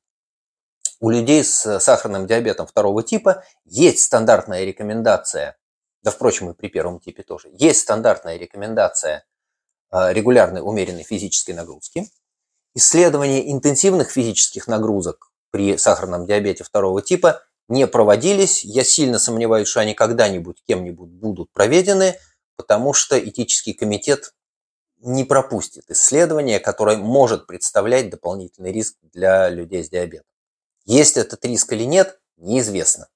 у 1.04 1.10
людей 1.10 1.44
с 1.44 1.82
сахарным 1.82 2.28
диабетом 2.28 2.66
второго 2.66 3.04
типа 3.04 3.44
есть 3.66 4.04
стандартная 4.04 4.64
рекомендация, 4.64 5.58
да, 6.02 6.12
впрочем, 6.12 6.50
и 6.50 6.54
при 6.54 6.70
первом 6.70 7.02
типе 7.02 7.24
тоже, 7.24 7.50
есть 7.52 7.82
стандартная 7.82 8.38
рекомендация 8.38 9.26
э, 9.92 10.14
регулярной 10.14 10.62
умеренной 10.62 11.04
физической 11.04 11.52
нагрузки. 11.52 12.10
Исследования 12.74 13.52
интенсивных 13.52 14.12
физических 14.12 14.68
нагрузок 14.68 15.34
при 15.52 15.76
сахарном 15.76 16.26
диабете 16.26 16.64
второго 16.64 17.02
типа 17.02 17.42
не 17.68 17.86
проводились. 17.86 18.64
Я 18.64 18.86
сильно 18.86 19.20
сомневаюсь, 19.20 19.68
что 19.68 19.82
они 19.82 19.94
когда-нибудь 19.96 20.64
кем-нибудь 20.66 21.10
будут 21.10 21.52
проведены, 21.52 22.18
потому 22.56 22.94
что 22.94 23.20
этический 23.20 23.74
комитет 23.74 24.34
не 25.02 25.26
пропустит 25.26 25.84
исследование, 25.92 26.62
которое 26.62 26.96
может 26.96 27.46
представлять 27.46 28.10
дополнительный 28.10 28.72
риск 28.72 28.96
для 29.02 29.50
людей 29.50 29.84
с 29.84 29.90
диабетом. 29.90 30.33
Есть 30.86 31.18
этот 31.18 31.44
риск 31.46 31.72
или 31.74 31.84
нет, 31.84 32.20
неизвестно. 32.38 33.08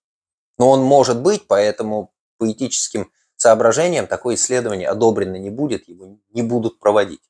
Но 0.57 0.69
он 0.69 0.81
может 0.81 1.21
быть, 1.21 1.47
поэтому 1.47 2.13
по 2.37 2.51
этическим 2.51 3.11
соображениям 3.35 4.07
такое 4.07 4.35
исследование 4.35 4.87
одобрено 4.87 5.35
не 5.35 5.49
будет, 5.49 5.87
его 5.87 6.17
не 6.31 6.41
будут 6.41 6.79
проводить. 6.79 7.21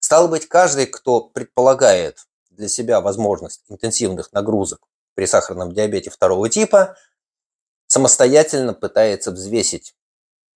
Стало 0.00 0.28
быть, 0.28 0.48
каждый, 0.48 0.86
кто 0.86 1.20
предполагает 1.20 2.26
для 2.50 2.68
себя 2.68 3.00
возможность 3.00 3.64
интенсивных 3.68 4.32
нагрузок 4.32 4.80
при 5.14 5.26
сахарном 5.26 5.72
диабете 5.72 6.10
второго 6.10 6.48
типа, 6.48 6.96
самостоятельно 7.86 8.74
пытается 8.74 9.30
взвесить 9.32 9.94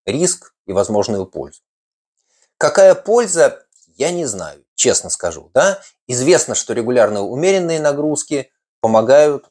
риск 0.06 0.54
и 0.66 0.74
возможную 0.74 1.26
пользу. 1.26 1.62
Какая 2.58 2.96
польза, 2.96 3.66
я 3.98 4.12
не 4.12 4.26
знаю, 4.26 4.64
честно 4.76 5.10
скажу. 5.10 5.50
Да? 5.54 5.82
Известно, 6.08 6.56
что 6.56 6.74
регулярные 6.74 7.22
умеренные 7.22 7.80
нагрузки 7.80 8.52
помогают 8.82 9.50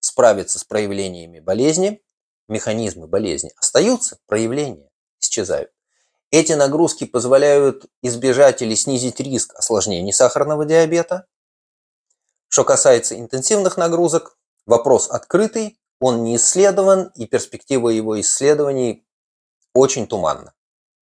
справиться 0.00 0.58
с 0.58 0.64
проявлениями 0.64 1.40
болезни, 1.40 2.02
механизмы 2.48 3.06
болезни 3.06 3.52
остаются, 3.56 4.18
проявления 4.26 4.90
исчезают. 5.20 5.70
Эти 6.30 6.52
нагрузки 6.52 7.04
позволяют 7.04 7.86
избежать 8.02 8.62
или 8.62 8.74
снизить 8.74 9.20
риск 9.20 9.54
осложнений 9.54 10.12
сахарного 10.12 10.64
диабета. 10.64 11.26
Что 12.48 12.64
касается 12.64 13.18
интенсивных 13.18 13.76
нагрузок, 13.76 14.36
вопрос 14.66 15.08
открытый, 15.08 15.78
он 16.00 16.24
не 16.24 16.36
исследован, 16.36 17.12
и 17.14 17.26
перспектива 17.26 17.90
его 17.90 18.20
исследований 18.20 19.06
очень 19.72 20.06
туманна. 20.06 20.52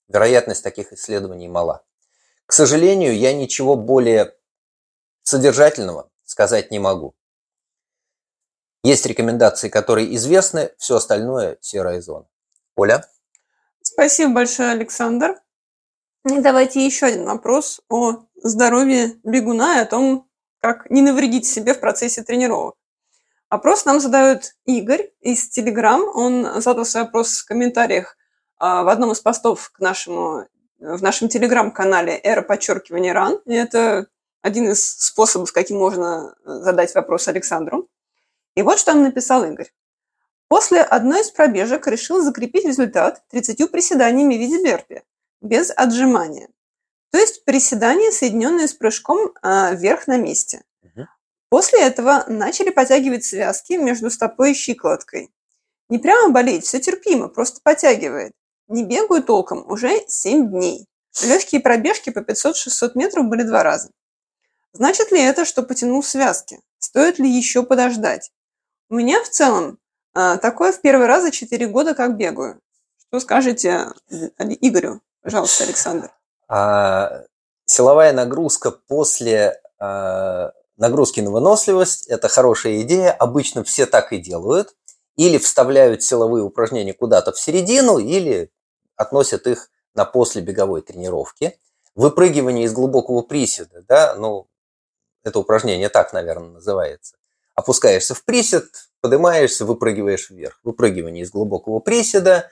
Вероятность 0.08 0.62
таких 0.62 0.92
исследований 0.92 1.49
мала. 1.49 1.84
К 2.46 2.52
сожалению, 2.52 3.16
я 3.16 3.32
ничего 3.32 3.76
более 3.76 4.37
содержательного 5.22 6.10
сказать 6.25 6.70
не 6.70 6.78
могу. 6.80 7.14
Есть 8.82 9.04
рекомендации, 9.04 9.68
которые 9.68 10.14
известны, 10.16 10.72
все 10.78 10.96
остальное– 10.96 11.58
серая 11.60 12.00
зона. 12.00 12.26
Оля? 12.76 13.06
Спасибо 13.82 14.32
большое, 14.32 14.70
Александр. 14.70 15.37
И 16.25 16.40
давайте 16.40 16.84
еще 16.84 17.06
один 17.06 17.26
вопрос 17.26 17.82
о 17.90 18.25
здоровье 18.37 19.16
бегуна 19.22 19.76
и 19.76 19.82
о 19.82 19.87
том, 19.87 20.30
как 20.60 20.88
не 20.90 21.02
навредить 21.02 21.46
себе 21.46 21.75
в 21.75 21.80
процессе 21.80 22.22
тренировок. 22.22 22.76
Опрос 23.50 23.84
нам 23.84 24.00
задает 24.00 24.54
Игорь 24.64 25.10
из 25.20 25.50
Телеграм. 25.50 26.02
Он 26.14 26.62
задал 26.62 26.87
свой 26.87 27.02
опрос 27.02 27.40
в 27.40 27.44
комментариях 27.46 28.16
а, 28.56 28.82
в 28.82 28.88
одном 28.88 29.12
из 29.12 29.20
постов 29.20 29.70
к 29.72 29.80
нашему, 29.80 30.46
в 30.78 31.02
нашем 31.02 31.28
Телеграм-канале 31.28 32.18
«Эра 32.22 32.40
подчеркивания 32.40 33.12
ран». 33.12 33.40
И 33.44 33.52
это 33.52 34.06
один 34.40 34.70
из 34.70 34.99
способов, 34.99 35.52
каким 35.52 35.78
можно 35.78 36.34
задать 36.44 36.94
вопрос 36.94 37.28
Александру. 37.28 37.89
И 38.54 38.62
вот 38.62 38.78
что 38.78 38.92
он 38.92 39.02
написал 39.02 39.45
Игорь. 39.45 39.71
После 40.49 40.83
одной 40.83 41.21
из 41.21 41.30
пробежек 41.30 41.87
решил 41.87 42.23
закрепить 42.23 42.64
результат 42.64 43.23
30 43.30 43.71
приседаниями 43.71 44.35
в 44.35 44.38
виде 44.38 44.62
берпи, 44.62 45.02
без 45.40 45.71
отжимания. 45.71 46.49
То 47.12 47.19
есть 47.19 47.45
приседания, 47.45 48.11
соединенные 48.11 48.69
с 48.69 48.75
прыжком 48.75 49.33
э, 49.42 49.75
вверх 49.76 50.07
на 50.07 50.16
месте. 50.16 50.62
После 51.50 51.80
этого 51.80 52.25
начали 52.28 52.71
подтягивать 52.71 53.25
связки 53.25 53.73
между 53.73 54.09
стопой 54.09 54.52
и 54.52 54.54
щиколоткой. 54.54 55.30
Не 55.88 55.99
прямо 55.99 56.33
болеть, 56.33 56.64
все 56.64 56.80
терпимо, 56.80 57.28
просто 57.28 57.61
подтягивает. 57.64 58.33
Не 58.69 58.85
бегаю 58.85 59.25
толком 59.25 59.69
уже 59.69 60.04
7 60.07 60.49
дней. 60.49 60.87
Легкие 61.25 61.61
пробежки 61.61 62.11
по 62.11 62.21
500-600 62.21 62.92
метров 62.95 63.26
были 63.26 63.42
два 63.42 63.64
раза. 63.64 63.90
Значит 64.73 65.11
ли 65.11 65.21
это, 65.21 65.45
что 65.45 65.64
потянул 65.64 66.04
связки? 66.04 66.61
Стоит 66.78 67.19
ли 67.19 67.28
еще 67.28 67.64
подождать? 67.64 68.30
Меня 68.90 69.23
в 69.23 69.28
целом 69.28 69.78
а, 70.14 70.37
такое 70.37 70.73
в 70.73 70.80
первый 70.80 71.06
раз 71.06 71.23
за 71.23 71.30
4 71.30 71.66
года, 71.68 71.94
как 71.94 72.16
бегаю. 72.16 72.61
Что 72.99 73.20
скажете 73.20 73.87
Игорю, 74.38 75.00
пожалуйста, 75.23 75.64
Александр? 75.64 76.11
А, 76.49 77.23
силовая 77.66 78.12
нагрузка 78.12 78.73
после 78.73 79.61
а, 79.78 80.52
нагрузки 80.76 81.20
на 81.20 81.30
выносливость– 81.30 82.06
это 82.09 82.28
хорошая 82.28 82.80
идея. 82.82 83.12
Обычно 83.12 83.62
все 83.62 83.87
так 83.87 84.12
и 84.12 84.18
делают. 84.18 84.75
Или 85.16 85.38
вставляют 85.38 86.02
силовые 86.02 86.42
упражнения 86.42 86.94
куда-то 86.94 87.32
в 87.32 87.38
середину, 87.38 87.99
или 87.99 88.50
относят 88.97 89.47
их 89.47 89.70
на 89.94 90.04
после 90.04 90.42
беговой 90.42 90.82
тренировки. 90.82 91.59
Выпрыгивание 91.94 92.64
из 92.64 92.73
глубокого 92.73 93.23
приседа, 93.23 93.82
да, 93.87 94.14
ну, 94.16 94.49
это 95.23 95.38
упражнение 95.38 95.88
так, 95.88 96.12
наверное, 96.12 96.50
называется. 96.50 97.16
Опускаешься 97.61 98.14
в 98.14 98.25
присед, 98.25 98.64
поднимаешься, 99.02 99.67
выпрыгиваешь 99.67 100.31
вверх. 100.31 100.59
Выпрыгивание 100.62 101.25
из 101.25 101.31
глубокого 101.31 101.81
приседа, 101.81 102.49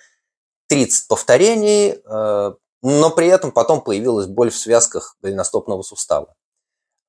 30 0.67 1.09
повторений, 1.09 2.03
э, 2.05 2.55
но 2.83 3.11
при 3.11 3.29
этом 3.29 3.51
потом 3.51 3.81
появилась 3.81 4.27
боль 4.27 4.51
в 4.51 4.59
связках 4.59 5.17
голеностопного 5.23 5.81
сустава. 5.81 6.35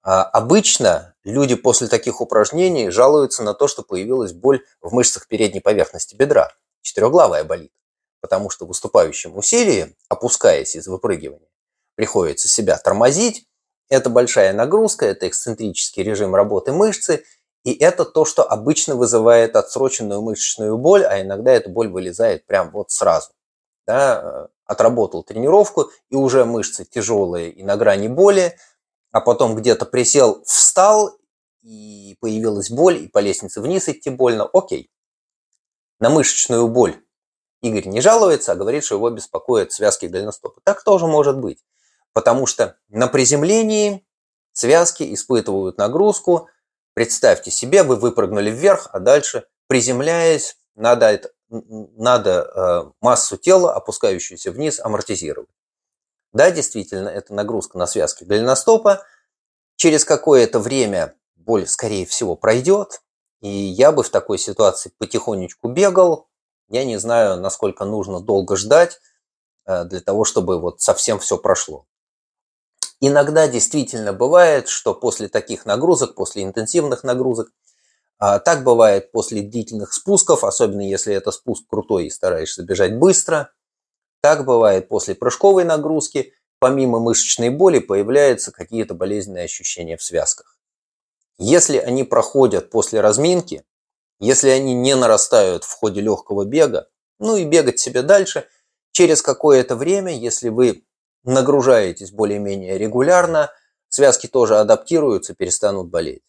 А 0.01 0.24
обычно 0.24 1.13
люди 1.25 1.56
после 1.56 1.89
таких 1.89 2.22
упражнений 2.22 2.89
жалуются 2.89 3.44
на 3.44 3.53
то, 3.53 3.68
что 3.68 3.84
появилась 3.84 4.32
боль 4.32 4.63
в 4.79 4.94
мышцах 4.94 5.27
передней 5.27 5.60
поверхности 5.60 6.15
бедра. 6.15 6.53
Четырехглавая 6.82 7.44
болит, 7.44 7.74
потому 8.22 8.50
что 8.50 8.63
в 8.63 8.70
выступающем 8.70 9.36
усилии, 9.36 9.98
опускаясь 10.08 10.77
из 10.77 10.88
выпрыгивания, 10.88 11.50
приходится 11.96 12.48
себя 12.48 12.77
тормозить. 12.77 13.46
Это 13.89 14.10
большая 14.10 14.53
нагрузка, 14.53 15.06
это 15.06 15.27
эксцентрический 15.27 16.01
режим 16.01 16.34
работы 16.34 16.72
мышцы, 16.72 17.25
и 17.73 17.77
это 17.77 18.05
то, 18.05 18.25
что 18.25 18.43
обычно 18.43 18.95
вызывает 18.95 19.55
отсроченную 19.55 20.21
мышечную 20.21 20.77
боль, 20.77 21.05
а 21.05 21.21
иногда 21.21 21.51
эта 21.51 21.69
боль 21.69 21.89
вылезает 21.89 22.45
прям 22.45 22.71
вот 22.71 22.91
сразу. 22.91 23.29
Да, 23.85 24.49
отработал 24.65 25.23
тренировку, 25.23 25.91
и 26.09 26.15
уже 26.15 26.45
мышцы 26.45 26.85
тяжелые 26.85 27.51
и 27.51 27.63
на 27.63 27.75
грани 27.75 28.07
боли, 28.07 28.55
а 29.11 29.21
потом 29.21 29.55
где-то 29.55 29.85
присел, 29.85 30.43
встал, 30.45 31.17
и 31.61 32.15
появилась 32.19 32.69
боль, 32.69 33.03
и 33.03 33.07
по 33.07 33.19
лестнице 33.19 33.61
вниз 33.61 33.89
идти 33.89 34.09
больно, 34.09 34.49
окей. 34.53 34.91
На 35.99 36.09
мышечную 36.09 36.67
боль 36.67 37.01
Игорь 37.61 37.88
не 37.88 37.99
жалуется, 37.99 38.53
а 38.53 38.55
говорит, 38.55 38.85
что 38.85 38.95
его 38.95 39.09
беспокоят 39.09 39.71
связки 39.71 40.05
голеностопа. 40.05 40.61
Так 40.63 40.83
тоже 40.83 41.07
может 41.07 41.38
быть, 41.39 41.63
потому 42.13 42.45
что 42.45 42.77
на 42.88 43.07
приземлении 43.07 44.05
связки 44.53 45.13
испытывают 45.13 45.77
нагрузку. 45.77 46.47
Представьте 46.99 47.49
себе, 47.49 47.83
вы 47.83 47.95
выпрыгнули 47.95 48.51
вверх, 48.51 48.89
а 48.91 48.99
дальше, 48.99 49.45
приземляясь, 49.67 50.57
надо, 50.75 51.21
надо 51.47 52.51
э, 52.53 52.91
массу 52.99 53.38
тела, 53.38 53.73
опускающуюся 53.73 54.51
вниз, 54.51 54.81
амортизировать. 54.81 55.47
Да, 56.33 56.51
действительно, 56.51 57.07
это 57.07 57.33
нагрузка 57.33 57.77
на 57.77 57.88
связки 57.88 58.25
голеностопа. 58.25 59.05
Через 59.77 60.03
какое-то 60.03 60.59
время 60.59 61.15
боль, 61.38 61.67
скорее 61.67 62.05
всего, 62.05 62.35
пройдет. 62.35 63.01
И 63.39 63.47
я 63.47 63.93
бы 63.93 64.03
в 64.03 64.09
такой 64.09 64.38
ситуации 64.38 64.91
потихонечку 64.97 65.69
бегал. 65.69 66.27
Я 66.67 66.83
не 66.83 66.97
знаю, 66.97 67.39
насколько 67.39 67.85
нужно 67.85 68.19
долго 68.19 68.57
ждать 68.57 68.99
э, 69.65 69.85
для 69.85 70.01
того, 70.01 70.25
чтобы 70.25 70.59
вот 70.59 70.81
совсем 70.81 71.17
все 71.19 71.38
прошло. 71.38 71.85
Иногда 73.01 73.47
действительно 73.47 74.12
бывает, 74.12 74.67
что 74.67 74.93
после 74.93 75.29
таких 75.29 75.65
нагрузок, 75.65 76.15
после 76.15 76.43
интенсивных 76.43 77.03
нагрузок, 77.03 77.51
а, 78.17 78.39
так 78.39 78.63
бывает 78.63 79.12
после 79.13 79.41
длительных 79.41 79.93
спусков, 79.93 80.43
особенно 80.43 80.81
если 80.81 81.13
это 81.13 81.31
спуск 81.31 81.63
крутой 81.69 82.07
и 82.07 82.09
стараешься 82.09 82.63
бежать 82.63 82.97
быстро, 82.97 83.51
так 84.21 84.45
бывает 84.45 84.89
после 84.89 85.15
прыжковой 85.15 85.63
нагрузки, 85.63 86.33
помимо 86.59 86.99
мышечной 86.99 87.49
боли 87.49 87.79
появляются 87.79 88.51
какие-то 88.51 88.93
болезненные 88.93 89.45
ощущения 89.45 89.95
в 89.95 90.03
связках. 90.03 90.57
Если 91.38 91.77
они 91.77 92.03
проходят 92.03 92.69
после 92.69 92.99
разминки, 92.99 93.63
если 94.19 94.49
они 94.49 94.73
не 94.73 94.93
нарастают 94.95 95.63
в 95.63 95.71
ходе 95.71 96.01
легкого 96.01 96.43
бега, 96.43 96.89
ну 97.17 97.38
и 97.38 97.45
бегать 97.45 97.79
себе 97.79 98.01
дальше, 98.01 98.45
через 98.91 99.21
какое-то 99.21 99.77
время, 99.77 100.13
если 100.13 100.49
вы 100.49 100.83
нагружаетесь 101.23 102.12
более-менее 102.12 102.77
регулярно, 102.77 103.51
связки 103.89 104.27
тоже 104.27 104.58
адаптируются, 104.58 105.34
перестанут 105.34 105.89
болеть. 105.89 106.23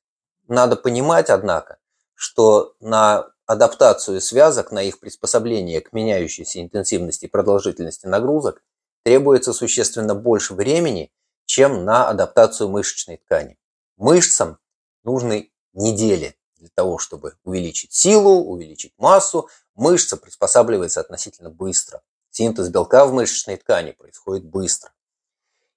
Надо 0.48 0.76
понимать, 0.76 1.30
однако, 1.30 1.78
что 2.14 2.74
на 2.80 3.30
адаптацию 3.46 4.20
связок, 4.20 4.72
на 4.72 4.82
их 4.82 5.00
приспособление 5.00 5.80
к 5.80 5.92
меняющейся 5.92 6.60
интенсивности 6.60 7.24
и 7.24 7.28
продолжительности 7.28 8.06
нагрузок 8.06 8.62
требуется 9.02 9.52
существенно 9.52 10.14
больше 10.14 10.54
времени, 10.54 11.12
чем 11.46 11.84
на 11.84 12.08
адаптацию 12.08 12.68
мышечной 12.68 13.16
ткани. 13.16 13.58
Мышцам 13.96 14.58
нужны 15.02 15.50
недели 15.72 16.36
для 16.56 16.68
того, 16.74 16.98
чтобы 16.98 17.34
увеличить 17.42 17.92
силу, 17.92 18.44
увеличить 18.44 18.94
массу. 18.98 19.48
Мышца 19.74 20.16
приспосабливается 20.16 21.00
относительно 21.00 21.50
быстро. 21.50 22.02
Синтез 22.30 22.68
белка 22.68 23.06
в 23.06 23.12
мышечной 23.12 23.56
ткани 23.56 23.92
происходит 23.92 24.44
быстро. 24.44 24.92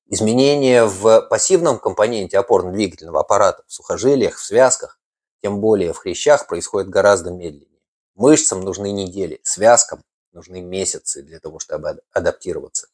Изменения 0.07 0.85
в 0.85 1.21
пассивном 1.21 1.79
компоненте 1.79 2.37
опорно-двигательного 2.37 3.21
аппарата, 3.21 3.63
в 3.67 3.73
сухожилиях, 3.73 4.37
в 4.37 4.43
связках 4.43 4.99
тем 5.41 5.59
более 5.59 5.91
в 5.91 5.97
хрящах 5.97 6.47
происходит 6.47 6.89
гораздо 6.89 7.31
медленнее. 7.31 7.81
Мышцам 8.15 8.61
нужны 8.61 8.91
недели, 8.91 9.41
связкам 9.43 10.03
нужны 10.31 10.61
месяцы 10.61 11.21
для 11.21 11.39
того, 11.39 11.59
чтобы 11.59 12.01
адаптироваться. 12.11 12.87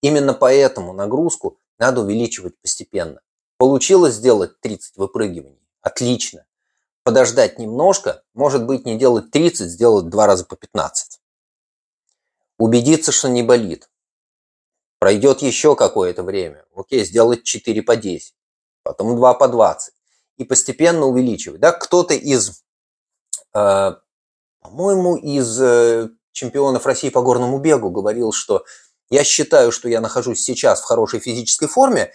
Именно 0.00 0.32
поэтому 0.32 0.92
нагрузку 0.92 1.58
надо 1.78 2.00
увеличивать 2.00 2.58
постепенно. 2.60 3.20
Получилось 3.58 4.14
сделать 4.14 4.60
30 4.60 4.96
выпрыгиваний? 4.96 5.60
Отлично. 5.82 6.46
Подождать 7.02 7.58
немножко, 7.58 8.22
может 8.34 8.64
быть 8.64 8.86
не 8.86 8.98
делать 8.98 9.30
30, 9.30 9.68
сделать 9.68 10.08
два 10.08 10.26
раза 10.26 10.44
по 10.44 10.56
15. 10.56 11.19
Убедиться, 12.60 13.10
что 13.10 13.30
не 13.30 13.42
болит. 13.42 13.88
Пройдет 14.98 15.40
еще 15.40 15.74
какое-то 15.74 16.22
время. 16.22 16.66
Окей, 16.76 17.06
сделать 17.06 17.42
4 17.42 17.82
по 17.82 17.96
10, 17.96 18.34
потом 18.82 19.16
2 19.16 19.34
по 19.34 19.48
20 19.48 19.94
и 20.36 20.44
постепенно 20.44 21.06
увеличивать. 21.06 21.58
Да? 21.58 21.72
Кто-то 21.72 22.12
из, 22.12 22.62
э, 23.54 23.92
по-моему, 24.60 25.16
из 25.16 25.58
э, 25.58 26.10
чемпионов 26.32 26.84
России 26.84 27.08
по 27.08 27.22
горному 27.22 27.60
бегу 27.60 27.88
говорил, 27.88 28.30
что 28.32 28.66
я 29.08 29.24
считаю, 29.24 29.72
что 29.72 29.88
я 29.88 30.02
нахожусь 30.02 30.42
сейчас 30.42 30.82
в 30.82 30.84
хорошей 30.84 31.20
физической 31.20 31.66
форме 31.66 32.12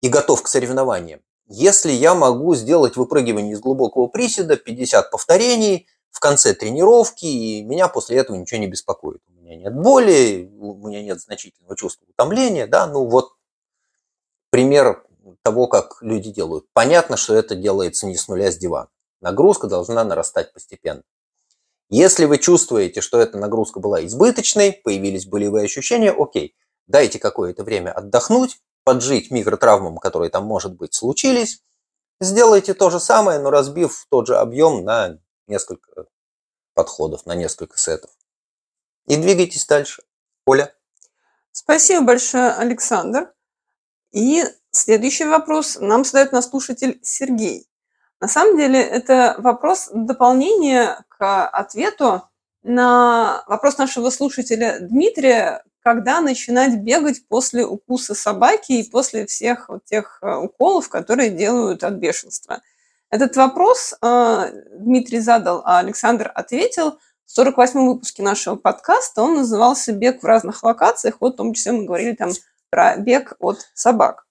и 0.00 0.08
готов 0.08 0.42
к 0.42 0.48
соревнованиям. 0.48 1.20
Если 1.46 1.92
я 1.92 2.16
могу 2.16 2.56
сделать 2.56 2.96
выпрыгивание 2.96 3.52
из 3.52 3.60
глубокого 3.60 4.08
приседа, 4.08 4.56
50 4.56 5.12
повторений 5.12 5.86
в 6.10 6.18
конце 6.18 6.52
тренировки, 6.52 7.26
и 7.26 7.62
меня 7.62 7.86
после 7.86 8.16
этого 8.16 8.36
ничего 8.36 8.58
не 8.58 8.66
беспокоит. 8.66 9.22
Меня 9.52 9.64
нет 9.64 9.74
боли, 9.74 10.50
у 10.58 10.88
меня 10.88 11.02
нет 11.02 11.20
значительного 11.20 11.76
чувства 11.76 12.06
утомления, 12.08 12.66
да, 12.66 12.86
ну 12.86 13.06
вот 13.06 13.32
пример 14.50 15.04
того, 15.42 15.66
как 15.66 15.98
люди 16.00 16.30
делают. 16.30 16.64
Понятно, 16.72 17.16
что 17.16 17.34
это 17.34 17.54
делается 17.54 18.06
не 18.06 18.16
с 18.16 18.28
нуля 18.28 18.50
с 18.50 18.56
дивана. 18.56 18.88
Нагрузка 19.20 19.66
должна 19.66 20.04
нарастать 20.04 20.52
постепенно. 20.52 21.02
Если 21.90 22.24
вы 22.24 22.38
чувствуете, 22.38 23.02
что 23.02 23.20
эта 23.20 23.36
нагрузка 23.36 23.78
была 23.78 24.04
избыточной, 24.06 24.72
появились 24.72 25.26
болевые 25.26 25.66
ощущения, 25.66 26.10
окей, 26.10 26.56
дайте 26.86 27.18
какое-то 27.18 27.62
время 27.62 27.92
отдохнуть, 27.92 28.58
поджить 28.84 29.30
микротравмам, 29.30 29.98
которые 29.98 30.30
там, 30.30 30.44
может 30.44 30.74
быть, 30.74 30.94
случились, 30.94 31.62
сделайте 32.20 32.72
то 32.72 32.88
же 32.88 32.98
самое, 32.98 33.38
но 33.38 33.50
разбив 33.50 34.06
тот 34.10 34.26
же 34.26 34.38
объем 34.38 34.82
на 34.84 35.18
несколько 35.46 36.06
подходов, 36.74 37.26
на 37.26 37.34
несколько 37.34 37.78
сетов. 37.78 38.10
И 39.06 39.16
двигайтесь 39.16 39.66
дальше. 39.66 40.02
Оля. 40.46 40.74
Спасибо 41.50 42.04
большое, 42.04 42.52
Александр. 42.52 43.32
И 44.12 44.44
следующий 44.70 45.24
вопрос 45.24 45.78
нам 45.80 46.04
задает 46.04 46.32
наш 46.32 46.46
слушатель 46.46 46.98
Сергей. 47.02 47.66
На 48.20 48.28
самом 48.28 48.56
деле 48.56 48.80
это 48.80 49.34
вопрос 49.38 49.90
дополнения 49.92 51.04
к 51.08 51.46
ответу 51.48 52.22
на 52.62 53.42
вопрос 53.48 53.78
нашего 53.78 54.10
слушателя 54.10 54.78
Дмитрия, 54.80 55.64
когда 55.82 56.20
начинать 56.20 56.76
бегать 56.76 57.26
после 57.26 57.66
укуса 57.66 58.14
собаки 58.14 58.72
и 58.72 58.88
после 58.88 59.26
всех 59.26 59.68
вот 59.68 59.84
тех 59.84 60.18
э, 60.22 60.36
уколов, 60.36 60.88
которые 60.88 61.30
делают 61.30 61.82
от 61.82 61.94
бешенства. 61.94 62.62
Этот 63.10 63.36
вопрос 63.36 63.94
э, 64.00 64.52
Дмитрий 64.78 65.18
задал, 65.18 65.62
а 65.64 65.80
Александр 65.80 66.30
ответил. 66.34 66.98
В 67.26 67.38
48-м 67.38 67.88
выпуске 67.88 68.22
нашего 68.22 68.56
подкаста 68.56 69.22
он 69.22 69.36
назывался 69.36 69.92
«Бег 69.92 70.22
в 70.22 70.26
разных 70.26 70.62
локациях». 70.62 71.16
Вот 71.20 71.34
в 71.34 71.36
том 71.36 71.54
числе 71.54 71.72
мы 71.72 71.84
говорили 71.84 72.14
там 72.14 72.30
про 72.70 72.96
бег 72.96 73.34
от 73.38 73.58
собак. 73.74 74.26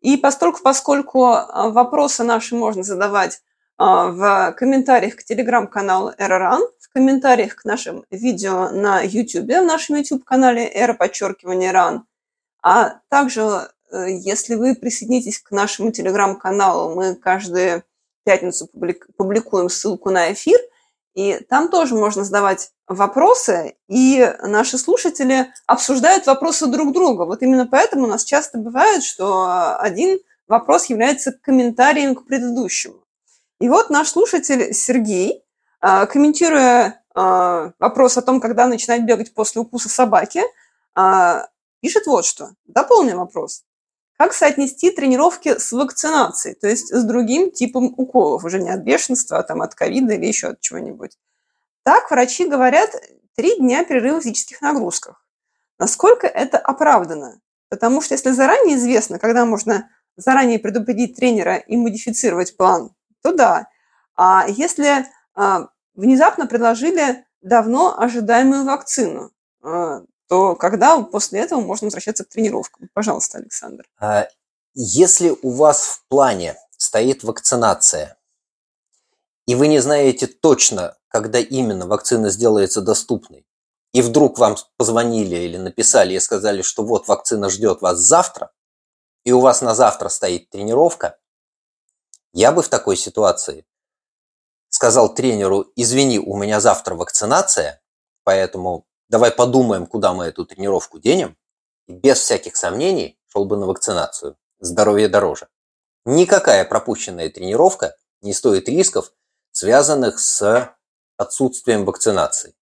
И 0.00 0.16
поскольку, 0.16 0.62
поскольку 0.62 1.26
э, 1.26 1.70
вопросы 1.70 2.24
наши 2.24 2.54
можно 2.54 2.82
задавать 2.82 3.40
в 3.78 4.54
комментариях 4.56 5.16
к 5.16 5.24
телеграм-каналу 5.24 6.12
Эроран, 6.16 6.62
в 6.78 6.92
комментариях 6.92 7.56
к 7.56 7.64
нашим 7.64 8.04
видео 8.10 8.70
на 8.70 9.00
YouTube, 9.00 9.46
в 9.46 9.64
нашем 9.64 9.96
YouTube-канале 9.96 10.70
Эра 10.72 10.94
подчеркивание 10.94 11.72
РАН. 11.72 12.04
А 12.62 13.00
также, 13.08 13.70
э, 13.90 14.06
если 14.10 14.54
вы 14.54 14.76
присоединитесь 14.76 15.40
к 15.40 15.50
нашему 15.50 15.90
телеграм-каналу, 15.90 16.94
мы 16.94 17.16
каждую 17.16 17.82
пятницу 18.24 18.68
публикуем 19.16 19.68
ссылку 19.68 20.10
на 20.10 20.32
эфир, 20.32 20.60
и 21.14 21.38
там 21.48 21.68
тоже 21.68 21.94
можно 21.94 22.24
задавать 22.24 22.72
вопросы, 22.86 23.76
и 23.88 24.34
наши 24.42 24.78
слушатели 24.78 25.52
обсуждают 25.66 26.26
вопросы 26.26 26.66
друг 26.66 26.92
друга. 26.92 27.24
Вот 27.24 27.42
именно 27.42 27.66
поэтому 27.66 28.04
у 28.04 28.08
нас 28.08 28.24
часто 28.24 28.58
бывает, 28.58 29.02
что 29.02 29.76
один 29.78 30.18
вопрос 30.48 30.86
является 30.86 31.32
комментарием 31.32 32.14
к 32.14 32.26
предыдущему. 32.26 33.04
И 33.60 33.68
вот 33.68 33.90
наш 33.90 34.08
слушатель 34.08 34.74
Сергей 34.74 35.44
а, 35.80 36.06
комментируя 36.06 37.02
а, 37.14 37.72
вопрос 37.78 38.16
о 38.16 38.22
том, 38.22 38.40
когда 38.40 38.66
начинать 38.66 39.02
бегать 39.02 39.34
после 39.34 39.60
укуса 39.60 39.88
собаки, 39.88 40.42
а, 40.94 41.48
пишет 41.80 42.06
вот 42.06 42.24
что. 42.24 42.50
Дополним 42.66 43.18
вопрос. 43.18 43.64
Как 44.22 44.34
соотнести 44.34 44.92
тренировки 44.92 45.58
с 45.58 45.72
вакцинацией, 45.72 46.54
то 46.54 46.68
есть 46.68 46.94
с 46.94 47.02
другим 47.02 47.50
типом 47.50 47.92
уколов, 47.96 48.44
уже 48.44 48.62
не 48.62 48.70
от 48.70 48.82
бешенства, 48.82 49.38
а 49.38 49.42
там 49.42 49.62
от 49.62 49.74
ковида 49.74 50.14
или 50.14 50.26
еще 50.26 50.50
от 50.50 50.60
чего-нибудь? 50.60 51.18
Так 51.82 52.08
врачи 52.08 52.46
говорят, 52.46 52.94
три 53.34 53.56
дня 53.56 53.84
перерыва 53.84 54.20
в 54.20 54.22
физических 54.22 54.60
нагрузках. 54.60 55.26
Насколько 55.80 56.28
это 56.28 56.56
оправдано? 56.56 57.40
Потому 57.68 58.00
что 58.00 58.14
если 58.14 58.30
заранее 58.30 58.76
известно, 58.76 59.18
когда 59.18 59.44
можно 59.44 59.90
заранее 60.14 60.60
предупредить 60.60 61.16
тренера 61.16 61.56
и 61.56 61.76
модифицировать 61.76 62.56
план, 62.56 62.92
то 63.24 63.34
да. 63.34 63.66
А 64.14 64.46
если 64.46 65.04
а, 65.34 65.66
внезапно 65.96 66.46
предложили 66.46 67.26
давно 67.40 67.98
ожидаемую 67.98 68.66
вакцину, 68.66 69.32
а, 69.64 70.02
то 70.32 70.56
когда 70.56 70.98
после 71.02 71.40
этого 71.40 71.60
можно 71.60 71.88
возвращаться 71.88 72.24
к 72.24 72.30
тренировкам? 72.30 72.88
Пожалуйста, 72.94 73.36
Александр. 73.36 73.84
А, 74.00 74.28
если 74.72 75.36
у 75.42 75.50
вас 75.50 75.82
в 75.82 76.08
плане 76.08 76.56
стоит 76.78 77.22
вакцинация, 77.22 78.16
и 79.46 79.54
вы 79.54 79.68
не 79.68 79.78
знаете 79.80 80.26
точно, 80.26 80.96
когда 81.08 81.38
именно 81.38 81.86
вакцина 81.86 82.30
сделается 82.30 82.80
доступной, 82.80 83.46
и 83.92 84.00
вдруг 84.00 84.38
вам 84.38 84.56
позвонили 84.78 85.36
или 85.36 85.58
написали 85.58 86.14
и 86.14 86.20
сказали, 86.20 86.62
что 86.62 86.82
вот 86.82 87.08
вакцина 87.08 87.50
ждет 87.50 87.82
вас 87.82 87.98
завтра, 87.98 88.52
и 89.24 89.32
у 89.32 89.40
вас 89.40 89.60
на 89.60 89.74
завтра 89.74 90.08
стоит 90.08 90.48
тренировка, 90.48 91.18
я 92.32 92.52
бы 92.52 92.62
в 92.62 92.70
такой 92.70 92.96
ситуации 92.96 93.66
сказал 94.70 95.14
тренеру, 95.14 95.66
извини, 95.76 96.18
у 96.18 96.34
меня 96.38 96.58
завтра 96.58 96.94
вакцинация, 96.94 97.82
поэтому 98.24 98.86
давай 99.12 99.30
подумаем, 99.30 99.86
куда 99.86 100.14
мы 100.14 100.24
эту 100.24 100.46
тренировку 100.46 100.98
денем, 100.98 101.36
и 101.86 101.92
без 101.92 102.18
всяких 102.18 102.56
сомнений 102.56 103.20
шел 103.28 103.44
бы 103.44 103.58
на 103.58 103.66
вакцинацию. 103.66 104.36
Здоровье 104.58 105.08
дороже. 105.08 105.48
Никакая 106.06 106.64
пропущенная 106.64 107.28
тренировка 107.28 107.94
не 108.22 108.32
стоит 108.32 108.70
рисков, 108.70 109.12
связанных 109.50 110.18
с 110.18 110.74
отсутствием 111.18 111.84
вакцинации. 111.84 112.54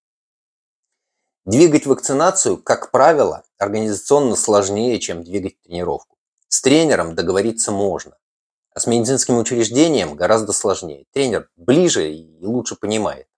Двигать 1.45 1.87
вакцинацию, 1.87 2.61
как 2.61 2.91
правило, 2.91 3.45
организационно 3.57 4.35
сложнее, 4.35 4.99
чем 4.99 5.23
двигать 5.23 5.61
тренировку. 5.63 6.19
С 6.49 6.61
тренером 6.63 7.15
договориться 7.15 7.71
можно. 7.71 8.19
А 8.75 8.81
с 8.81 8.89
медицинским 8.89 9.39
учреждением 9.39 10.17
гораздо 10.17 10.53
сложнее. 10.53 11.07
Тренер 11.13 11.49
ближе 11.57 12.13
и 12.13 12.45
лучше 12.45 12.75
понимает. 12.75 13.29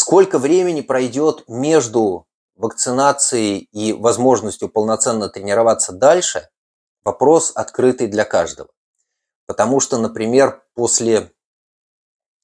Сколько 0.00 0.38
времени 0.38 0.80
пройдет 0.80 1.42
между 1.48 2.28
вакцинацией 2.54 3.68
и 3.72 3.92
возможностью 3.92 4.68
полноценно 4.68 5.28
тренироваться 5.28 5.90
дальше, 5.92 6.50
вопрос 7.02 7.50
открытый 7.52 8.06
для 8.06 8.24
каждого. 8.24 8.70
Потому 9.46 9.80
что, 9.80 9.98
например, 9.98 10.64
после 10.74 11.32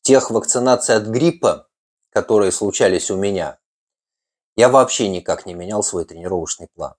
тех 0.03 0.33
вакцинаций 0.33 0.97
от 0.97 1.05
гриппа, 1.05 1.69
которые 2.11 2.51
случались 2.51 3.13
у 3.13 3.17
меня, 3.17 3.61
я 4.57 4.69
вообще 4.69 5.09
никак 5.09 5.47
не 5.47 5.55
менял 5.55 5.85
свой 5.85 6.05
тренировочный 6.07 6.67
план. 6.75 6.97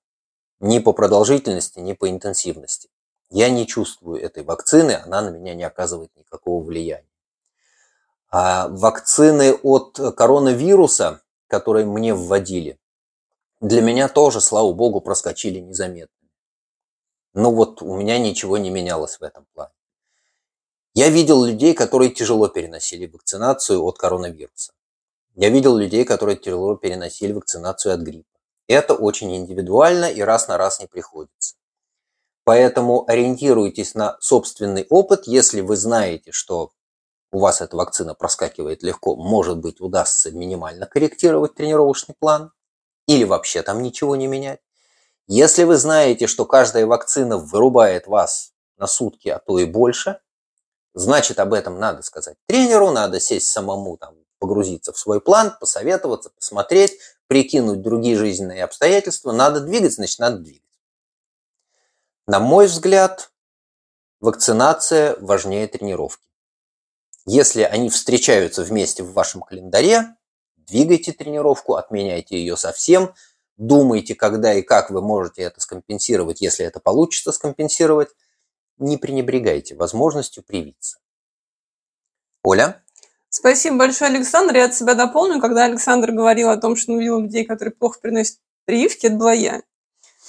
Ни 0.62 0.80
по 0.80 0.94
продолжительности, 0.94 1.80
ни 1.80 1.92
по 1.92 2.10
интенсивности. 2.10 2.88
Я 3.30 3.50
не 3.50 3.68
чувствую 3.68 4.22
этой 4.22 4.46
вакцины, 4.46 4.94
она 5.04 5.22
на 5.22 5.32
меня 5.32 5.54
не 5.54 5.66
оказывает 5.66 6.16
никакого 6.16 6.64
влияния. 6.64 7.10
А 8.38 8.68
вакцины 8.68 9.54
от 9.54 9.98
коронавируса, 10.18 11.22
которые 11.48 11.86
мне 11.86 12.14
вводили, 12.14 12.78
для 13.62 13.82
меня 13.82 14.10
тоже, 14.10 14.42
слава 14.42 14.74
богу, 14.74 15.00
проскочили 15.00 15.60
незаметно. 15.60 16.28
Но 17.34 17.54
вот 17.54 17.82
у 17.82 17.96
меня 17.96 18.20
ничего 18.20 18.58
не 18.58 18.70
менялось 18.70 19.22
в 19.22 19.24
этом 19.24 19.48
плане. 19.54 19.72
Я 20.94 21.08
видел 21.08 21.46
людей, 21.46 21.74
которые 21.74 22.12
тяжело 22.12 22.50
переносили 22.50 23.06
вакцинацию 23.06 23.82
от 23.82 23.98
коронавируса. 23.98 24.74
Я 25.36 25.48
видел 25.48 25.78
людей, 25.78 26.04
которые 26.04 26.36
тяжело 26.36 26.76
переносили 26.76 27.32
вакцинацию 27.32 27.94
от 27.94 28.02
гриппа. 28.02 28.38
Это 28.68 28.96
очень 28.96 29.34
индивидуально 29.34 30.12
и 30.12 30.20
раз 30.20 30.50
на 30.50 30.58
раз 30.58 30.82
не 30.82 30.88
приходится. 30.88 31.56
Поэтому 32.44 33.10
ориентируйтесь 33.10 33.96
на 33.96 34.18
собственный 34.20 34.86
опыт. 34.90 35.26
Если 35.26 35.62
вы 35.62 35.78
знаете, 35.78 36.34
что 36.34 36.74
у 37.32 37.40
вас 37.40 37.62
эта 37.62 37.76
вакцина 37.76 38.14
проскакивает 38.14 38.84
легко, 38.84 39.16
может 39.16 39.58
быть, 39.58 39.82
удастся 39.82 40.32
минимально 40.32 40.86
корректировать 40.86 41.56
тренировочный 41.56 42.16
план 42.18 42.52
или 43.08 43.24
вообще 43.24 43.62
там 43.62 43.82
ничего 43.82 44.16
не 44.16 44.28
менять. 44.28 44.60
Если 45.28 45.64
вы 45.64 45.78
знаете, 45.78 46.28
что 46.28 46.46
каждая 46.46 46.86
вакцина 46.86 47.38
вырубает 47.38 48.08
вас 48.08 48.54
на 48.78 48.88
сутки, 48.88 49.30
а 49.30 49.40
то 49.40 49.58
и 49.60 49.66
больше, 49.66 50.20
значит, 50.94 51.40
об 51.40 51.54
этом 51.54 51.80
надо 51.80 52.04
сказать 52.04 52.38
тренеру, 52.46 52.92
надо 52.92 53.20
сесть 53.20 53.48
самому, 53.48 53.98
там, 53.98 54.16
погрузиться 54.40 54.94
в 54.94 55.00
свой 55.00 55.20
план, 55.20 55.56
посоветоваться, 55.60 56.30
посмотреть, 56.30 57.00
прикинуть 57.28 57.82
другие 57.82 58.18
жизненные 58.18 58.64
обстоятельства. 58.64 59.32
Надо 59.32 59.62
двигать, 59.62 59.96
значит, 59.96 60.20
надо 60.20 60.38
двигать. 60.38 60.62
На 62.28 62.40
мой 62.40 62.68
взгляд, 62.68 63.32
вакцинация 64.20 65.16
важнее 65.20 65.68
тренировки. 65.68 66.28
Если 67.26 67.64
они 67.64 67.90
встречаются 67.90 68.64
вместе 68.64 69.04
в 69.04 69.14
вашем 69.14 69.42
календаре, 69.42 70.16
двигайте 70.58 71.12
тренировку, 71.12 71.76
отменяйте 71.76 72.38
ее 72.38 72.56
совсем, 72.56 73.14
думайте, 73.58 74.14
когда 74.14 74.54
и 74.54 74.62
как 74.62 74.92
вы 74.92 75.02
можете 75.02 75.42
это 75.42 75.60
скомпенсировать, 75.60 76.42
если 76.42 76.66
это 76.66 76.80
получится 76.80 77.32
скомпенсировать, 77.32 78.10
не 78.78 78.98
пренебрегайте 78.98 79.76
возможностью 79.76 80.44
привиться. 80.44 81.00
Оля? 82.44 82.84
Спасибо 83.30 83.78
большое, 83.78 84.12
Александр. 84.12 84.56
Я 84.56 84.66
от 84.66 84.76
себя 84.76 84.94
дополню. 84.94 85.42
Когда 85.42 85.66
Александр 85.66 86.12
говорил 86.12 86.50
о 86.50 86.58
том, 86.58 86.76
что 86.76 86.94
он 86.94 87.00
видел 87.00 87.20
людей, 87.20 87.44
которые 87.44 87.74
плохо 87.74 88.00
приносят 88.00 88.38
прививки, 88.66 89.08
это 89.08 89.16
была 89.16 89.34
я. 89.34 89.62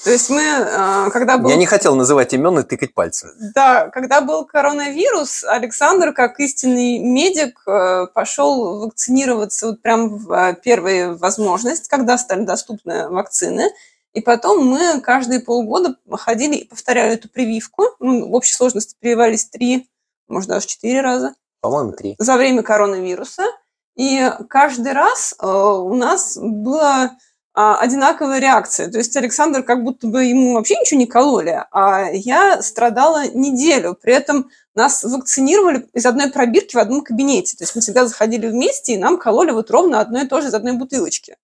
То 0.05 0.11
есть 0.11 0.31
мы, 0.31 0.43
а, 0.43 1.11
когда 1.11 1.39
был... 1.39 1.49
Я 1.49 1.57
не 1.57 1.67
хотел 1.67 1.97
называть 1.97 2.33
имен 2.33 2.59
и 2.59 2.63
тыкать 2.63 2.95
пальцем. 2.95 3.31
Да, 3.55 3.89
когда 3.89 4.21
был 4.21 4.45
коронавирус, 4.45 5.43
Александр, 5.45 6.13
как 6.13 6.39
истинный 6.39 6.99
медик, 6.99 7.63
э, 7.67 8.07
пошел 8.13 8.81
вакцинироваться 8.81 9.69
вот 9.69 9.83
прям 9.83 10.19
в 10.19 10.33
э, 10.33 10.57
первую 10.63 11.17
возможность, 11.17 11.89
когда 11.89 12.19
стали 12.19 12.45
доступны 12.45 13.09
вакцины. 13.09 13.71
И 14.13 14.21
потом 14.21 14.67
мы 14.67 15.01
каждые 15.01 15.41
полгода 15.41 15.97
ходили 16.13 16.57
и 16.57 16.69
повторяли 16.69 17.15
эту 17.15 17.29
прививку. 17.29 17.85
Ну, 17.99 18.29
в 18.29 18.35
общей 18.35 18.53
сложности 18.53 18.97
прививались 19.01 19.47
три, 19.47 19.91
может, 20.29 20.49
даже 20.49 20.67
четыре 20.67 21.01
раза. 21.01 21.35
По-моему, 21.61 21.93
три. 21.93 22.17
За 22.19 22.37
время 22.37 22.63
коронавируса. 22.63 23.45
И 23.95 24.31
каждый 24.49 24.93
раз 24.93 25.35
э, 25.41 25.47
у 25.47 25.95
нас 25.95 26.39
была 26.41 27.05
а, 27.05 27.11
одинаковая 27.57 28.39
реакция. 28.39 28.91
То 28.91 28.99
есть 28.99 29.17
Александр 29.17 29.63
как 29.63 29.83
будто 29.83 30.07
бы 30.09 30.25
ему 30.25 30.53
вообще 30.53 30.77
ничего 30.77 31.01
не 31.01 31.07
кололи, 31.07 31.65
а 31.71 32.11
я 32.13 32.61
страдала 32.61 33.27
неделю. 33.29 33.97
При 34.01 34.13
этом 34.13 34.51
нас 34.75 35.03
вакцинировали 35.03 35.89
из 35.95 36.05
одной 36.05 36.31
пробирки 36.31 36.77
в 36.77 36.79
одном 36.79 37.01
кабинете. 37.01 37.57
То 37.57 37.65
есть 37.65 37.75
мы 37.75 37.81
всегда 37.81 38.07
заходили 38.07 38.47
вместе, 38.47 38.93
и 38.93 38.99
нам 38.99 39.17
кололи 39.17 39.53
вот 39.53 39.71
ровно 39.71 40.01
одно 40.01 40.21
и 40.21 40.27
то 40.27 40.43
же 40.43 40.49
из 40.49 40.55
одной 40.55 40.75
бутылочки. 40.75 41.37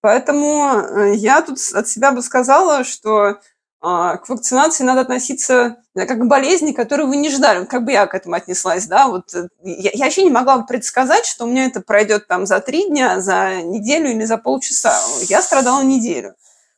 Поэтому 0.00 0.78
э, 0.78 1.14
я 1.16 1.42
тут 1.42 1.58
от 1.74 1.88
себя 1.88 2.12
бы 2.12 2.22
сказала, 2.22 2.84
что 2.84 3.10
а, 3.20 3.40
к 3.80 4.28
вакцинации 4.28 4.84
надо 4.84 5.00
относиться 5.00 5.76
как 5.94 6.18
к 6.18 6.26
болезни, 6.26 6.72
которую 6.72 7.08
вы 7.08 7.16
не 7.16 7.30
ждали. 7.30 7.64
как 7.64 7.84
бы 7.84 7.92
я 7.92 8.06
к 8.06 8.14
этому 8.14 8.34
отнеслась, 8.34 8.86
да, 8.86 9.08
вот 9.08 9.34
э, 9.34 9.48
я, 9.62 9.90
я 9.94 10.04
вообще 10.04 10.22
не 10.22 10.30
могла 10.30 10.62
предсказать, 10.62 11.24
что 11.24 11.44
у 11.44 11.48
меня 11.48 11.64
это 11.64 11.80
пройдет 11.80 12.26
там 12.26 12.46
за 12.46 12.60
три 12.60 12.88
дня, 12.88 13.20
за 13.20 13.62
неделю 13.62 14.10
или 14.10 14.24
за 14.24 14.36
полчаса. 14.36 14.94
Я 15.28 15.42
страдала 15.42 15.82
неделю. 15.82 16.34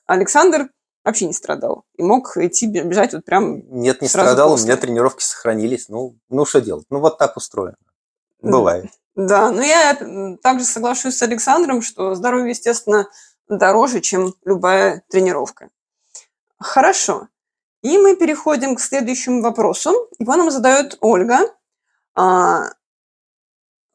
Александр 0.06 0.68
вообще 1.04 1.26
не 1.26 1.32
страдал 1.32 1.84
и 1.96 2.02
мог 2.02 2.36
идти 2.36 2.66
бежать 2.66 3.12
вот 3.12 3.24
прям 3.24 3.62
Нет, 3.70 4.00
не 4.00 4.08
страдал, 4.08 4.50
после. 4.50 4.64
у 4.64 4.66
меня 4.68 4.76
тренировки 4.76 5.24
сохранились. 5.24 5.88
Ну, 5.88 6.16
ну 6.28 6.44
что 6.44 6.60
делать? 6.60 6.86
Ну, 6.90 7.00
вот 7.00 7.18
так 7.18 7.36
устроено. 7.36 7.76
Бывает. 8.40 8.86
Да, 9.14 9.50
но 9.50 9.62
я 9.62 9.96
также 10.42 10.64
соглашусь 10.64 11.16
с 11.16 11.22
Александром, 11.22 11.82
что 11.82 12.14
здоровье, 12.14 12.50
естественно, 12.50 13.08
дороже, 13.48 14.00
чем 14.00 14.34
любая 14.44 15.02
тренировка. 15.10 15.68
Хорошо. 16.62 17.28
И 17.82 17.98
мы 17.98 18.16
переходим 18.16 18.76
к 18.76 18.80
следующему 18.80 19.42
вопросу. 19.42 20.08
Его 20.18 20.36
нам 20.36 20.50
задает 20.50 20.96
Ольга. 21.00 21.40
А, 22.14 22.70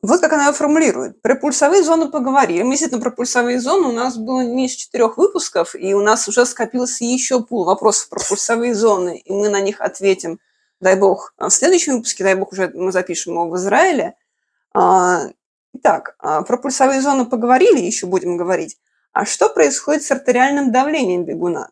вот 0.01 0.19
как 0.21 0.33
она 0.33 0.43
его 0.43 0.53
формулирует. 0.53 1.21
Про 1.21 1.35
пульсовые 1.35 1.83
зоны 1.83 2.09
поговорили. 2.09 2.61
Мы 2.63 2.71
действительно 2.71 3.01
про 3.01 3.11
пульсовые 3.11 3.59
зоны. 3.59 3.87
У 3.87 3.91
нас 3.93 4.17
было 4.17 4.41
меньше 4.41 4.77
четырех 4.77 5.17
выпусков, 5.17 5.73
и 5.75 5.93
у 5.93 6.01
нас 6.01 6.27
уже 6.27 6.45
скопился 6.45 7.03
еще 7.05 7.41
пул 7.41 7.63
вопросов 7.63 8.09
про 8.09 8.19
пульсовые 8.19 8.75
зоны, 8.75 9.17
и 9.17 9.33
мы 9.33 9.49
на 9.49 9.61
них 9.61 9.81
ответим, 9.81 10.39
дай 10.81 10.95
бог, 10.97 11.33
в 11.37 11.49
следующем 11.49 11.93
выпуске, 11.93 12.23
дай 12.23 12.35
бог, 12.35 12.51
уже 12.51 12.71
мы 12.73 12.91
запишем 12.91 13.33
его 13.33 13.49
в 13.49 13.55
Израиле. 13.55 14.15
А, 14.73 15.29
итак, 15.73 16.15
а, 16.19 16.41
про 16.43 16.57
пульсовые 16.57 17.01
зоны 17.01 17.25
поговорили, 17.25 17.79
еще 17.79 18.05
будем 18.05 18.37
говорить. 18.37 18.77
А 19.13 19.25
что 19.25 19.49
происходит 19.49 20.03
с 20.03 20.11
артериальным 20.11 20.71
давлением 20.71 21.25
бегуна? 21.25 21.71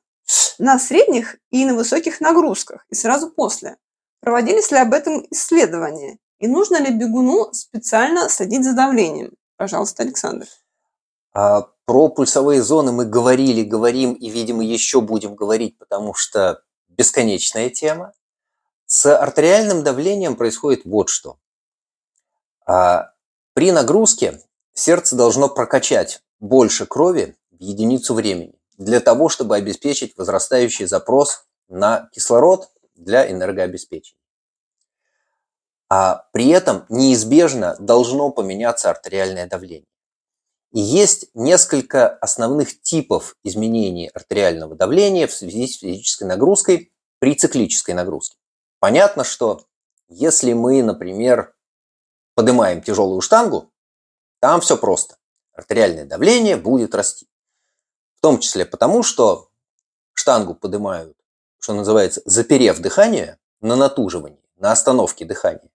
На 0.60 0.80
средних 0.80 1.38
и 1.52 1.66
на 1.66 1.76
высоких 1.76 2.22
нагрузках 2.22 2.86
и 2.90 2.96
сразу 2.96 3.30
после. 3.30 3.78
Проводились 4.22 4.72
ли 4.72 4.78
об 4.78 4.94
этом 4.94 5.26
исследования? 5.30 6.18
И 6.40 6.48
нужно 6.48 6.78
ли 6.78 6.92
бегуну 6.92 7.54
специально 7.54 8.30
следить 8.30 8.64
за 8.64 8.74
давлением? 8.74 9.34
Пожалуйста, 9.58 10.04
Александр. 10.04 10.48
А, 11.34 11.70
про 11.86 12.10
пульсовые 12.10 12.62
зоны 12.62 12.92
мы 12.92 13.06
говорили, 13.06 13.64
говорим 13.64 14.14
и, 14.14 14.30
видимо, 14.30 14.64
еще 14.64 15.02
будем 15.02 15.36
говорить, 15.36 15.78
потому 15.78 16.14
что 16.14 16.64
бесконечная 16.90 17.70
тема. 17.70 18.14
С 18.88 19.16
артериальным 19.16 19.84
давлением 19.84 20.36
происходит 20.36 20.86
вот 20.86 21.10
что. 21.10 21.38
А, 22.66 23.14
при 23.54 23.72
нагрузке 23.72 24.42
сердце 24.74 25.16
должно 25.16 25.50
прокачать 25.50 26.22
больше 26.40 26.86
крови 26.86 27.38
в 27.52 27.62
единицу 27.62 28.14
времени 28.14 28.56
для 28.78 29.00
того, 29.00 29.30
чтобы 29.30 29.56
обеспечить 29.56 30.18
возрастающий 30.18 30.86
запрос 30.86 31.46
на 31.68 32.10
кислород 32.14 32.70
для 32.96 33.30
энергообеспечения. 33.30 34.20
А 35.90 36.28
при 36.34 36.50
этом 36.50 36.86
неизбежно 36.90 37.76
должно 37.80 38.32
поменяться 38.32 38.90
артериальное 38.90 39.48
давление. 39.48 39.88
И 40.72 40.80
есть 40.80 41.30
несколько 41.34 42.10
основных 42.10 42.82
типов 42.82 43.36
изменений 43.44 44.10
артериального 44.14 44.76
давления 44.76 45.28
в 45.28 45.34
связи 45.34 45.68
с 45.68 45.78
физической 45.78 46.26
нагрузкой 46.26 46.92
при 47.20 47.36
циклической 47.36 47.94
нагрузке. 47.94 48.38
Понятно, 48.80 49.24
что 49.24 49.66
если 50.10 50.54
мы, 50.54 50.84
например, 50.84 51.56
поднимаем 52.34 52.82
тяжелую 52.82 53.22
штангу, 53.22 53.72
там 54.42 54.60
все 54.60 54.76
просто. 54.76 55.16
Артериальное 55.54 56.06
давление 56.06 56.58
будет 56.58 56.94
расти 56.94 57.28
том 58.26 58.40
числе 58.40 58.66
потому, 58.66 59.04
что 59.04 59.50
штангу 60.16 60.56
поднимают, 60.56 61.16
что 61.60 61.76
называется, 61.76 62.24
заперев 62.26 62.80
дыхание 62.80 63.38
на 63.62 63.76
натуживании, 63.76 64.42
на 64.58 64.72
остановке 64.72 65.26
дыхания. 65.26 65.70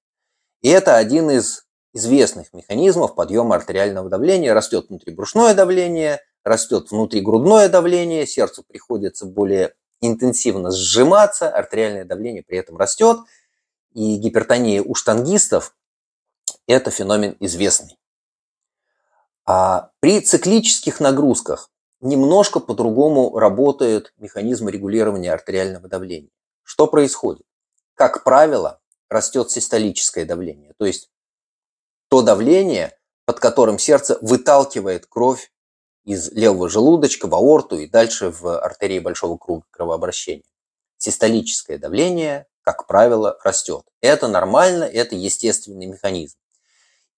И 0.60 0.68
это 0.68 0.96
один 0.96 1.30
из 1.30 1.64
известных 1.94 2.52
механизмов 2.52 3.14
подъема 3.14 3.54
артериального 3.54 4.10
давления. 4.10 4.52
Растет 4.52 4.88
внутрибрюшное 4.88 5.54
давление, 5.54 6.18
растет 6.42 6.90
внутригрудное 6.90 7.68
давление, 7.68 8.26
сердцу 8.26 8.64
приходится 8.66 9.26
более 9.26 9.76
интенсивно 10.00 10.72
сжиматься, 10.72 11.48
артериальное 11.48 12.04
давление 12.04 12.42
при 12.42 12.58
этом 12.58 12.76
растет. 12.78 13.20
И 13.92 14.16
гипертония 14.16 14.82
у 14.82 14.96
штангистов– 14.96 15.76
это 16.66 16.90
феномен 16.90 17.36
известный. 17.38 17.96
А 19.46 19.92
при 20.00 20.20
циклических 20.20 20.98
нагрузках 20.98 21.70
немножко 22.00 22.60
по-другому 22.60 23.38
работает 23.38 24.12
механизм 24.18 24.68
регулирования 24.68 25.32
артериального 25.32 25.88
давления. 25.88 26.30
Что 26.62 26.86
происходит? 26.86 27.46
Как 27.94 28.24
правило, 28.24 28.80
растет 29.08 29.50
систолическое 29.50 30.24
давление, 30.24 30.72
то 30.78 30.86
есть 30.86 31.10
то 32.08 32.22
давление, 32.22 32.96
под 33.24 33.40
которым 33.40 33.78
сердце 33.78 34.18
выталкивает 34.20 35.06
кровь 35.06 35.52
из 36.04 36.32
левого 36.32 36.68
желудочка 36.68 37.28
в 37.28 37.34
аорту 37.34 37.78
и 37.78 37.86
дальше 37.86 38.30
в 38.30 38.58
артерии 38.58 38.98
большого 38.98 39.36
круга 39.36 39.64
кровообращения. 39.70 40.44
Систолическое 40.98 41.78
давление, 41.78 42.46
как 42.62 42.86
правило, 42.86 43.38
растет. 43.44 43.84
Это 44.00 44.28
нормально, 44.28 44.84
это 44.84 45.14
естественный 45.14 45.86
механизм. 45.86 46.36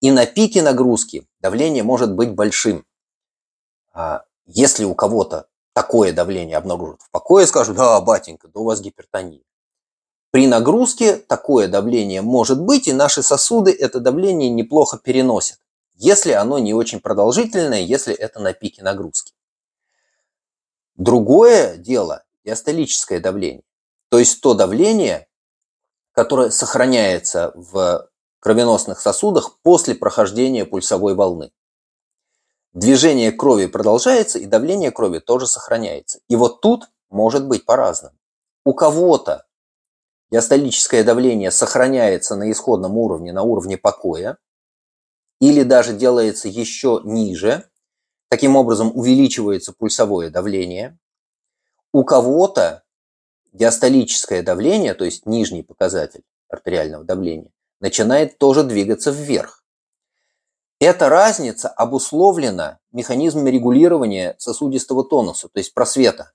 И 0.01 0.11
на 0.11 0.27
пике 0.27 0.62
нагрузки 0.62 1.27
давление 1.40 1.83
может 1.83 2.14
быть 2.14 2.35
большим. 2.35 2.85
Если 4.55 4.85
у 4.85 4.95
кого-то 4.95 5.47
такое 5.73 6.12
давление 6.12 6.59
обнаружат 6.59 7.01
в 7.01 7.11
покое, 7.11 7.47
скажут, 7.47 7.77
да, 7.77 7.99
батенька, 8.03 8.49
да 8.49 8.61
у 8.61 8.65
вас 8.65 8.83
гипертония. 8.83 9.41
При 10.31 10.47
нагрузке 10.47 11.17
такое 11.17 11.69
давление 11.69 12.21
может 12.21 12.61
быть, 12.61 12.87
и 12.87 12.93
наши 12.93 13.23
сосуды 13.23 13.73
это 13.73 13.99
давление 13.99 14.51
неплохо 14.51 14.99
переносят, 14.99 15.59
если 15.95 16.33
оно 16.33 16.59
не 16.59 16.75
очень 16.75 17.01
продолжительное, 17.01 17.81
если 17.81 18.15
это 18.15 18.41
на 18.41 18.53
пике 18.53 18.83
нагрузки. 18.83 19.33
Другое 20.97 21.79
дело– 21.79 22.23
диастолическое 22.45 23.21
давление. 23.21 23.65
То 24.11 24.19
есть 24.19 24.43
то 24.43 24.53
давление, 24.53 25.29
которое 26.12 26.51
сохраняется 26.51 27.53
в 27.55 28.07
кровеносных 28.38 29.01
сосудах 29.01 29.59
после 29.62 29.95
прохождения 29.95 30.67
пульсовой 30.67 31.15
волны 31.15 31.53
движение 32.73 33.33
крови 33.33 33.67
продолжается, 33.67 34.39
и 34.39 34.47
давление 34.47 34.91
крови 34.91 35.19
тоже 35.19 35.47
сохраняется. 35.47 36.21
И 36.29 36.37
вот 36.37 36.61
тут 36.61 36.89
может 37.11 37.47
быть 37.47 37.65
по-разному. 37.65 38.17
У 38.65 38.75
кого-то 38.75 39.47
диастолическое 40.31 41.05
давление 41.05 41.51
сохраняется 41.51 42.37
на 42.37 42.51
исходном 42.51 42.97
уровне, 42.97 43.33
на 43.33 43.43
уровне 43.43 43.77
покоя, 43.77 44.39
или 45.41 45.63
даже 45.63 45.93
делается 45.93 46.49
еще 46.49 47.01
ниже, 47.05 47.69
таким 48.29 48.57
образом 48.57 48.97
увеличивается 48.97 49.73
пульсовое 49.73 50.31
давление. 50.31 50.99
У 51.93 52.05
кого-то 52.05 52.85
диастолическое 53.53 54.43
давление, 54.43 54.95
то 54.95 55.05
есть 55.05 55.27
нижний 55.27 55.63
показатель 55.63 56.23
артериального 56.49 57.05
давления, 57.05 57.51
начинает 57.81 58.39
тоже 58.39 58.63
двигаться 58.63 59.11
вверх. 59.11 59.62
Эта 60.85 61.09
разница 61.09 61.68
обусловлена 61.68 62.81
механизмами 62.90 63.51
регулирования 63.51 64.35
сосудистого 64.38 65.05
тонуса, 65.05 65.49
то 65.49 65.61
есть 65.61 65.75
просвета 65.75 66.33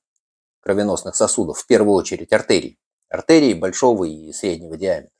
кровеносных 0.61 1.17
сосудов, 1.17 1.59
в 1.59 1.67
первую 1.67 1.95
очередь 1.95 2.31
артерий, 2.31 2.79
артерий 3.09 3.55
большого 3.55 4.05
и 4.05 4.31
среднего 4.31 4.77
диаметра. 4.77 5.11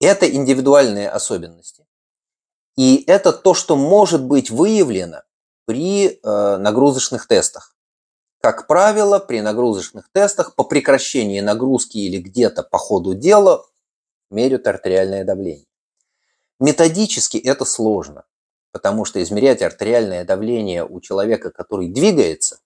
Это 0.00 0.28
индивидуальные 0.28 1.10
особенности. 1.10 1.86
И 2.76 3.04
это 3.06 3.32
то, 3.32 3.54
что 3.54 3.76
может 3.76 4.24
быть 4.24 4.50
выявлено 4.50 5.22
при 5.64 6.08
э, 6.08 6.56
нагрузочных 6.56 7.28
тестах. 7.28 7.76
Как 8.40 8.66
правило, 8.66 9.20
при 9.20 9.40
нагрузочных 9.40 10.10
тестах 10.10 10.56
по 10.56 10.64
прекращении 10.64 11.38
нагрузки 11.38 11.98
или 11.98 12.18
где-то 12.18 12.64
по 12.64 12.78
ходу 12.78 13.14
дела 13.14 13.64
меряют 14.28 14.66
артериальное 14.66 15.24
давление. 15.24 15.66
Методически 16.62 17.38
это 17.38 17.64
сложно, 17.64 18.22
потому 18.70 19.04
что 19.04 19.20
измерять 19.20 19.62
артериальное 19.62 20.24
давление 20.24 20.86
у 20.86 21.00
человека, 21.00 21.50
который 21.50 21.88
двигается, 21.88 22.60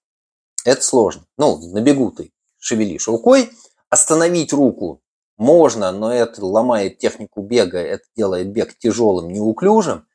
это 0.66 0.82
сложно. 0.82 1.24
Ну, 1.38 1.56
на 1.72 1.80
бегу 1.80 2.10
ты 2.10 2.30
шевелишь 2.58 3.08
рукой, 3.08 3.50
остановить 3.88 4.52
руку 4.52 5.00
можно, 5.38 5.92
но 5.92 6.12
это 6.12 6.44
ломает 6.44 6.98
технику 6.98 7.40
бега, 7.40 7.78
это 7.78 8.04
делает 8.14 8.48
бег 8.48 8.76
тяжелым, 8.76 9.32
неуклюжим. 9.32 10.06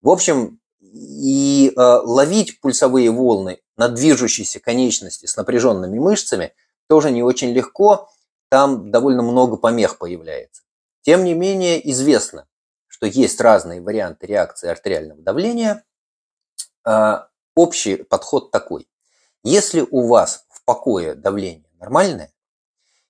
В 0.00 0.08
общем, 0.08 0.58
и 0.80 1.74
э, 1.76 1.78
ловить 1.78 2.58
пульсовые 2.62 3.10
волны 3.10 3.60
на 3.76 3.90
движущейся 3.90 4.60
конечности 4.60 5.26
с 5.26 5.36
напряженными 5.36 5.98
мышцами 5.98 6.54
тоже 6.88 7.10
не 7.10 7.22
очень 7.22 7.52
легко, 7.52 8.08
там 8.48 8.90
довольно 8.90 9.22
много 9.22 9.58
помех 9.58 9.98
появляется. 9.98 10.62
Тем 11.02 11.24
не 11.24 11.34
менее, 11.34 11.86
известно, 11.90 12.46
что 13.00 13.06
есть 13.06 13.40
разные 13.40 13.80
варианты 13.80 14.26
реакции 14.26 14.68
артериального 14.68 15.22
давления. 15.22 15.84
Э, 16.86 17.20
общий 17.54 17.96
подход 17.96 18.50
такой. 18.50 18.86
Если 19.42 19.86
у 19.90 20.06
вас 20.06 20.44
в 20.50 20.62
покое 20.66 21.14
давление 21.14 21.70
нормальное, 21.78 22.30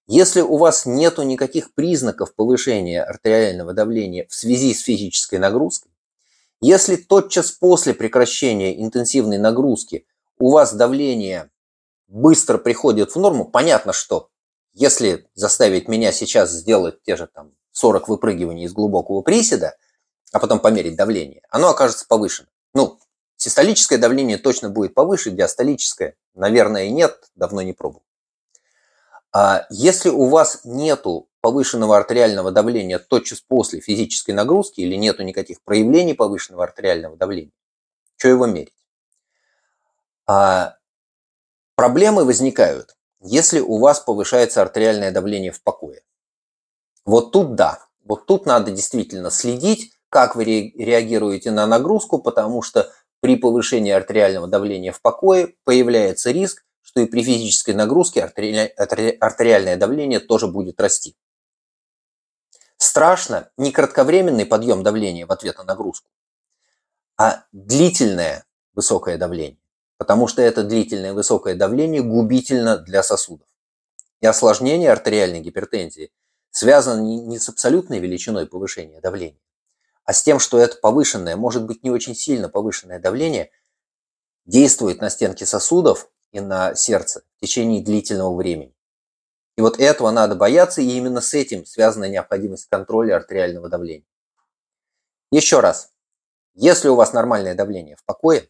если 0.07 0.43
у 0.43 0.59
вас 0.59 0.87
нет 0.87 1.19
никаких 1.19 1.75
признаков 1.75 2.37
повышения 2.37 3.03
артериального 3.03 3.73
давления 3.73 4.29
в 4.29 4.35
связи 4.35 4.75
с 4.75 4.83
физической 4.83 5.41
нагрузкой, 5.41 5.91
если 6.61 6.95
тотчас 6.95 7.51
после 7.51 7.93
прекращения 7.93 8.81
интенсивной 8.81 9.39
нагрузки 9.39 10.07
у 10.39 10.53
вас 10.53 10.73
давление 10.73 11.51
быстро 12.07 12.59
приходит 12.59 13.17
в 13.17 13.19
норму, 13.19 13.45
понятно, 13.45 13.93
что 13.93 14.31
если 14.73 15.29
заставить 15.35 15.89
меня 15.89 16.13
сейчас 16.13 16.53
сделать 16.53 17.03
те 17.03 17.17
же 17.17 17.27
там 17.27 17.55
40 17.73 18.09
выпрыгиваний 18.09 18.65
из 18.65 18.73
глубокого 18.73 19.23
приседа, 19.23 19.77
а 20.33 20.39
потом 20.39 20.61
померить 20.61 20.97
давление, 20.97 21.43
оно 21.51 21.71
окажется 21.71 22.07
повышено. 22.07 22.49
Ну, 22.75 22.99
систолическое 23.37 23.99
давление 23.99 24.39
точно 24.39 24.71
будет 24.71 24.95
повыше, 24.95 25.31
диастолическое, 25.31 26.15
наверное, 26.35 26.89
нет, 26.89 27.31
давно 27.35 27.63
не 27.63 27.73
пробовал. 27.73 28.05
А 29.33 29.67
если 29.71 30.09
у 30.09 30.27
вас 30.27 30.61
нету 30.65 31.29
повышенного 31.41 31.97
артериального 31.97 32.51
давления 32.51 32.99
тотчас 32.99 33.41
после 33.41 33.81
физической 33.81 34.33
нагрузки 34.33 34.81
или 34.81 34.97
нету 34.97 35.23
никаких 35.23 35.63
проявлений 35.63 36.15
повышенного 36.15 36.65
артериального 36.65 37.17
давления, 37.17 37.53
что 38.17 38.29
его 38.29 38.47
мерить? 38.47 38.75
А 40.27 40.77
проблемы 41.77 42.25
возникают, 42.25 42.97
если 43.21 43.61
у 43.61 43.79
вас 43.79 44.01
повышается 44.01 44.63
артериальное 44.63 45.13
давление 45.13 45.53
в 45.53 45.63
покое. 45.63 46.03
Вот 47.05 47.33
тут 47.33 47.55
да, 47.55 47.85
вот 48.05 48.27
тут 48.27 48.47
надо 48.47 48.71
действительно 48.71 49.31
следить, 49.31 49.93
как 50.09 50.37
вы 50.37 50.45
реагируете 50.45 51.51
на 51.51 51.67
нагрузку, 51.67 52.19
потому 52.19 52.63
что 52.63 52.93
при 53.21 53.37
повышении 53.37 53.93
артериального 53.93 54.47
давления 54.47 54.93
в 54.93 55.01
покое 55.01 55.55
появляется 55.65 56.31
риск 56.31 56.65
что 56.91 57.01
и 57.01 57.07
при 57.07 57.23
физической 57.23 57.73
нагрузке 57.73 58.25
артериальное 58.25 59.77
давление 59.77 60.19
тоже 60.19 60.49
будет 60.49 60.81
расти. 60.81 61.17
Страшно 62.79 63.49
не 63.57 63.71
кратковременный 63.71 64.45
подъем 64.45 64.83
давления 64.83 65.25
в 65.25 65.31
ответ 65.31 65.59
на 65.59 65.65
нагрузку, 65.65 66.11
а 67.17 67.45
длительное 67.53 68.45
высокое 68.75 69.19
давление, 69.19 69.61
потому 69.99 70.27
что 70.27 70.43
это 70.43 70.65
длительное 70.65 71.13
высокое 71.13 71.55
давление 71.55 72.03
губительно 72.03 72.77
для 72.77 73.05
сосудов. 73.05 73.47
И 74.21 74.27
осложнение 74.27 74.91
артериальной 74.91 75.41
гипертензии 75.41 76.11
связано 76.51 77.01
не 77.01 77.39
с 77.39 77.49
абсолютной 77.49 77.99
величиной 77.99 78.47
повышения 78.47 79.01
давления, 79.01 79.41
а 80.05 80.13
с 80.13 80.23
тем, 80.23 80.39
что 80.39 80.59
это 80.59 80.77
повышенное, 80.77 81.37
может 81.37 81.65
быть 81.65 81.85
не 81.85 81.91
очень 81.91 82.15
сильно 82.15 82.49
повышенное 82.49 82.99
давление 82.99 83.51
действует 84.45 85.01
на 85.01 85.11
стенки 85.11 85.45
сосудов 85.45 86.11
и 86.33 86.41
на 86.41 86.75
сердце 86.75 87.23
в 87.37 87.41
течение 87.41 87.83
длительного 87.83 88.35
времени. 88.35 88.75
И 89.57 89.63
вот 89.63 89.79
этого 89.79 90.11
надо 90.11 90.35
бояться, 90.37 90.81
и 90.81 90.89
именно 90.89 91.21
с 91.21 91.35
этим 91.35 91.67
связана 91.67 92.09
необходимость 92.09 92.67
контроля 92.69 93.17
артериального 93.17 93.69
давления. 93.69 94.07
Еще 95.31 95.61
раз, 95.61 95.93
если 96.55 96.89
у 96.89 96.95
вас 96.95 97.13
нормальное 97.13 97.55
давление 97.55 97.97
в 97.97 98.05
покое, 98.05 98.49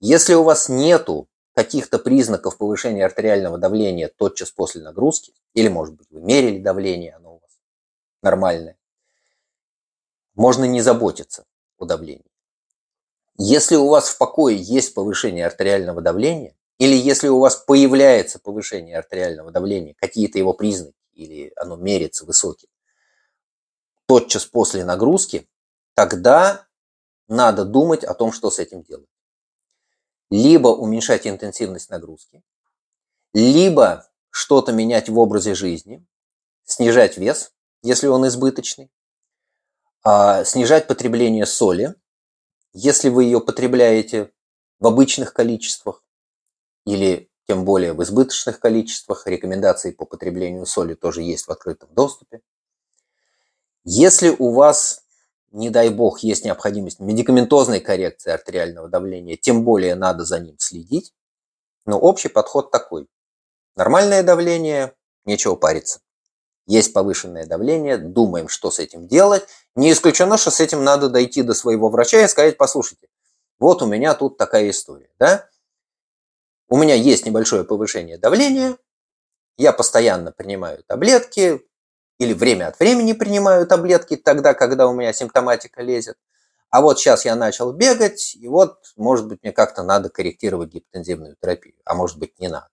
если 0.00 0.34
у 0.34 0.44
вас 0.44 0.68
нету 0.68 1.28
каких-то 1.58 1.98
признаков 1.98 2.56
повышения 2.56 3.04
артериального 3.04 3.58
давления 3.58 4.08
тотчас 4.16 4.52
после 4.52 4.80
нагрузки, 4.80 5.34
или, 5.54 5.66
может 5.66 5.96
быть, 5.96 6.06
вы 6.08 6.20
мерили 6.20 6.60
давление, 6.60 7.16
оно 7.16 7.34
у 7.34 7.38
вас 7.40 7.50
нормальное, 8.22 8.78
можно 10.36 10.66
не 10.66 10.82
заботиться 10.82 11.46
о 11.76 11.84
давлении. 11.84 12.30
Если 13.38 13.74
у 13.74 13.88
вас 13.88 14.08
в 14.08 14.18
покое 14.18 14.56
есть 14.56 14.94
повышение 14.94 15.44
артериального 15.44 16.00
давления, 16.00 16.54
или 16.78 16.94
если 16.94 17.26
у 17.26 17.40
вас 17.40 17.56
появляется 17.56 18.38
повышение 18.38 18.96
артериального 18.96 19.50
давления, 19.50 19.96
какие-то 19.98 20.38
его 20.38 20.52
признаки, 20.52 20.94
или 21.14 21.52
оно 21.56 21.74
мерится 21.74 22.24
высоким, 22.24 22.68
тотчас 24.06 24.44
после 24.44 24.84
нагрузки, 24.84 25.48
тогда 25.94 26.68
надо 27.26 27.64
думать 27.64 28.04
о 28.04 28.14
том, 28.14 28.30
что 28.30 28.48
с 28.48 28.60
этим 28.60 28.84
делать. 28.84 29.08
Либо 30.30 30.68
уменьшать 30.68 31.26
интенсивность 31.26 31.90
нагрузки, 31.90 32.42
либо 33.32 34.08
что-то 34.30 34.72
менять 34.72 35.08
в 35.08 35.18
образе 35.18 35.54
жизни, 35.54 36.06
снижать 36.64 37.16
вес, 37.16 37.52
если 37.82 38.08
он 38.08 38.26
избыточный, 38.26 38.90
а, 40.02 40.44
снижать 40.44 40.86
потребление 40.86 41.46
соли, 41.46 41.94
если 42.72 43.08
вы 43.08 43.24
ее 43.24 43.40
потребляете 43.40 44.32
в 44.78 44.86
обычных 44.86 45.32
количествах, 45.32 46.04
или 46.84 47.30
тем 47.46 47.64
более 47.64 47.94
в 47.94 48.02
избыточных 48.02 48.60
количествах. 48.60 49.26
Рекомендации 49.26 49.90
по 49.90 50.04
потреблению 50.04 50.66
соли 50.66 50.94
тоже 50.94 51.22
есть 51.22 51.46
в 51.46 51.50
открытом 51.50 51.92
доступе. 51.94 52.40
Если 53.84 54.34
у 54.38 54.52
вас, 54.52 55.02
не 55.50 55.70
дай 55.70 55.90
бог, 55.90 56.20
есть 56.20 56.44
необходимость 56.44 57.00
медикаментозной 57.00 57.80
коррекции 57.80 58.30
артериального 58.30 58.88
давления, 58.88 59.36
тем 59.36 59.64
более 59.64 59.94
надо 59.94 60.24
за 60.24 60.38
ним 60.38 60.56
следить. 60.58 61.14
Но 61.86 61.98
общий 61.98 62.28
подход 62.28 62.70
такой. 62.70 63.08
Нормальное 63.76 64.22
давление, 64.22 64.94
нечего 65.24 65.54
париться. 65.54 66.00
Есть 66.66 66.92
повышенное 66.92 67.46
давление, 67.46 67.96
думаем, 67.96 68.48
что 68.48 68.70
с 68.70 68.78
этим 68.78 69.08
делать. 69.08 69.46
Не 69.74 69.92
исключено, 69.92 70.36
что 70.36 70.50
с 70.50 70.60
этим 70.60 70.84
надо 70.84 71.08
дойти 71.08 71.42
до 71.42 71.54
своего 71.54 71.88
врача 71.88 72.22
и 72.22 72.28
сказать, 72.28 72.58
послушайте, 72.58 73.08
вот 73.58 73.80
у 73.82 73.86
меня 73.86 74.14
тут 74.14 74.36
такая 74.36 74.68
история. 74.68 75.08
Да? 75.18 75.48
у 76.68 76.76
меня 76.76 76.94
есть 76.94 77.26
небольшое 77.26 77.64
повышение 77.64 78.18
давления, 78.18 78.76
я 79.56 79.72
постоянно 79.72 80.32
принимаю 80.32 80.84
таблетки 80.84 81.60
или 82.18 82.32
время 82.32 82.68
от 82.68 82.78
времени 82.78 83.12
принимаю 83.12 83.66
таблетки 83.66 84.16
тогда, 84.16 84.54
когда 84.54 84.86
у 84.86 84.92
меня 84.92 85.12
симптоматика 85.12 85.82
лезет. 85.82 86.16
А 86.70 86.82
вот 86.82 86.98
сейчас 86.98 87.24
я 87.24 87.34
начал 87.34 87.72
бегать, 87.72 88.34
и 88.34 88.46
вот, 88.46 88.92
может 88.96 89.26
быть, 89.26 89.42
мне 89.42 89.52
как-то 89.52 89.82
надо 89.82 90.10
корректировать 90.10 90.70
гипотензивную 90.70 91.36
терапию, 91.40 91.74
а 91.84 91.94
может 91.94 92.18
быть, 92.18 92.38
не 92.38 92.48
надо. 92.48 92.68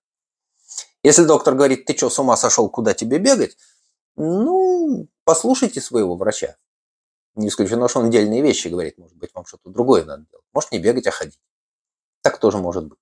Если 1.02 1.24
доктор 1.24 1.54
говорит, 1.54 1.86
ты 1.86 1.96
что, 1.96 2.10
с 2.10 2.20
ума 2.20 2.36
сошел, 2.36 2.68
куда 2.70 2.94
тебе 2.94 3.20
бегать? 3.20 3.58
Ну, 4.18 5.08
послушайте 5.24 5.80
своего 5.80 6.16
врача. 6.16 6.58
Не 7.36 7.50
исключено, 7.50 7.88
что 7.88 8.00
он 8.00 8.10
дельные 8.10 8.42
вещи 8.42 8.70
говорит. 8.70 8.98
Может 8.98 9.16
быть, 9.16 9.30
вам 9.34 9.46
что-то 9.46 9.70
другое 9.70 10.04
надо 10.06 10.26
делать. 10.32 10.46
Может, 10.54 10.72
не 10.72 10.80
бегать, 10.80 11.06
а 11.06 11.12
ходить. 11.12 11.40
Так 12.22 12.40
тоже 12.40 12.58
может 12.58 12.86
быть. 12.86 12.98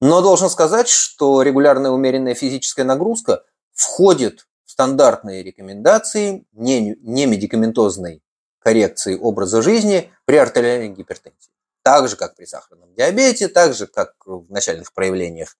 Но 0.00 0.22
должен 0.22 0.48
сказать, 0.48 0.88
что 0.88 1.42
регулярная 1.42 1.90
умеренная 1.90 2.34
физическая 2.34 2.84
нагрузка 2.84 3.44
входит 3.72 4.46
стандартные 4.68 5.42
рекомендации 5.42 6.46
не, 6.52 6.94
не 6.96 7.24
медикаментозной 7.24 8.22
коррекции 8.58 9.16
образа 9.16 9.62
жизни 9.62 10.12
при 10.26 10.36
артериальной 10.36 10.90
гипертензии. 10.90 11.52
Так 11.82 12.06
же, 12.06 12.16
как 12.16 12.36
при 12.36 12.44
сахарном 12.44 12.92
диабете, 12.94 13.48
так 13.48 13.72
же, 13.72 13.86
как 13.86 14.14
в 14.26 14.50
начальных 14.52 14.92
проявлениях 14.92 15.56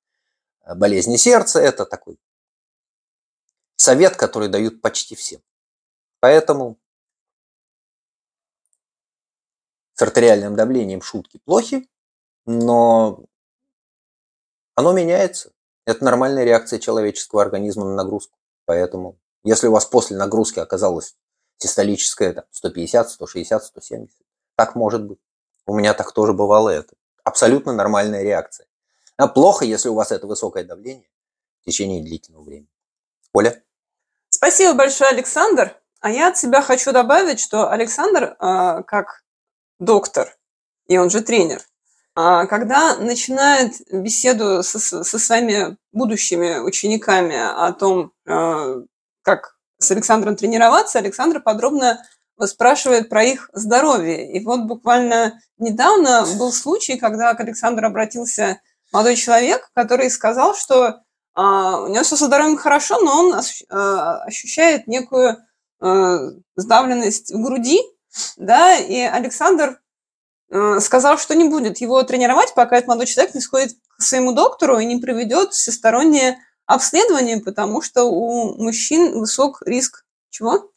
э, 0.60 0.74
болезни 0.74 1.16
сердца. 1.16 1.58
Это 1.58 1.86
такой 1.86 2.18
совет, 3.76 4.16
который 4.16 4.50
дают 4.50 4.82
почти 4.82 5.14
всем. 5.14 5.40
Поэтому 6.20 6.78
с 9.94 10.02
артериальным 10.02 10.54
давлением 10.54 11.00
шутки 11.00 11.38
плохи, 11.38 11.88
но 12.44 13.24
оно 14.74 14.92
меняется. 14.92 15.52
Это 15.86 16.04
нормальная 16.04 16.44
реакция 16.44 16.78
человеческого 16.78 17.40
организма 17.40 17.86
на 17.86 17.94
нагрузку. 17.94 18.38
Поэтому, 18.68 19.18
если 19.44 19.66
у 19.66 19.72
вас 19.72 19.86
после 19.86 20.18
нагрузки 20.18 20.58
оказалось 20.58 21.16
систолическое 21.56 22.34
там, 22.34 22.44
150, 22.50 23.08
160, 23.08 23.64
170, 23.64 24.14
так 24.56 24.74
может 24.74 25.04
быть. 25.04 25.18
У 25.64 25.74
меня 25.74 25.94
так 25.94 26.12
тоже 26.12 26.34
бывало 26.34 26.68
это. 26.68 26.94
Абсолютно 27.24 27.72
нормальная 27.72 28.22
реакция. 28.22 28.66
А 29.16 29.26
плохо, 29.26 29.64
если 29.64 29.88
у 29.88 29.94
вас 29.94 30.12
это 30.12 30.26
высокое 30.26 30.64
давление 30.64 31.08
в 31.62 31.64
течение 31.64 32.02
длительного 32.02 32.44
времени. 32.44 32.68
Оля? 33.32 33.64
Спасибо 34.28 34.74
большое, 34.74 35.12
Александр. 35.12 35.74
А 36.00 36.10
я 36.10 36.28
от 36.28 36.36
себя 36.36 36.60
хочу 36.60 36.92
добавить, 36.92 37.40
что 37.40 37.70
Александр, 37.70 38.36
э, 38.38 38.82
как 38.86 39.24
доктор, 39.78 40.36
и 40.88 40.98
он 40.98 41.08
же 41.08 41.22
тренер, 41.22 41.62
а 41.62 41.77
когда 42.46 42.96
начинает 42.96 43.74
беседу 43.92 44.62
со, 44.64 44.78
со 44.78 45.18
своими 45.18 45.76
будущими 45.92 46.58
учениками 46.58 47.36
о 47.36 47.72
том, 47.72 48.12
э, 48.26 48.82
как 49.22 49.56
с 49.78 49.90
Александром 49.92 50.34
тренироваться, 50.34 50.98
Александр 50.98 51.40
подробно 51.40 52.04
спрашивает 52.40 53.08
про 53.08 53.24
их 53.24 53.50
здоровье. 53.52 54.32
И 54.32 54.44
вот 54.44 54.62
буквально 54.62 55.40
недавно 55.58 56.24
был 56.38 56.52
случай, 56.52 56.96
когда 56.96 57.34
к 57.34 57.40
Александру 57.40 57.86
обратился 57.86 58.60
молодой 58.92 59.16
человек, 59.16 59.70
который 59.74 60.10
сказал, 60.10 60.54
что 60.54 61.00
а, 61.34 61.82
у 61.82 61.88
него 61.88 62.02
все 62.02 62.16
со 62.16 62.26
здоровьем 62.26 62.56
хорошо, 62.56 63.00
но 63.00 63.18
он 63.20 63.40
а, 63.70 64.22
ощущает 64.24 64.86
некую 64.86 65.36
а, 65.80 66.18
сдавленность 66.56 67.32
в 67.32 67.40
груди, 67.42 67.80
да, 68.36 68.76
и 68.76 69.00
Александр 69.00 69.68
а, 69.70 69.78
сказал, 70.80 71.18
что 71.18 71.34
не 71.34 71.48
будет 71.48 71.78
его 71.78 72.02
тренировать, 72.02 72.54
пока 72.54 72.76
этот 72.76 72.88
молодой 72.88 73.06
человек 73.06 73.34
не 73.34 73.40
сходит 73.40 73.76
к 73.98 74.02
своему 74.02 74.32
доктору 74.32 74.78
и 74.78 74.84
не 74.84 75.00
проведет 75.00 75.52
всестороннее 75.52 76.38
обследование, 76.66 77.40
потому 77.40 77.82
что 77.82 78.04
у 78.04 78.54
мужчин 78.62 79.18
высок 79.18 79.62
риск 79.64 80.04
чего? 80.30 80.70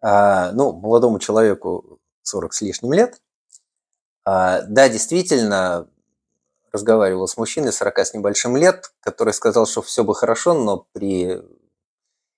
А, 0.00 0.52
ну, 0.52 0.72
молодому 0.72 1.18
человеку 1.18 1.98
40 2.22 2.52
с 2.52 2.60
лишним 2.62 2.92
лет. 2.92 3.20
А, 4.24 4.62
да, 4.62 4.88
действительно, 4.88 5.88
разговаривал 6.72 7.26
с 7.26 7.36
мужчиной 7.36 7.72
40 7.72 7.98
с 7.98 8.14
небольшим 8.14 8.56
лет, 8.56 8.92
который 9.00 9.34
сказал, 9.34 9.66
что 9.66 9.82
все 9.82 10.04
бы 10.04 10.14
хорошо, 10.14 10.54
но 10.54 10.86
при 10.92 11.42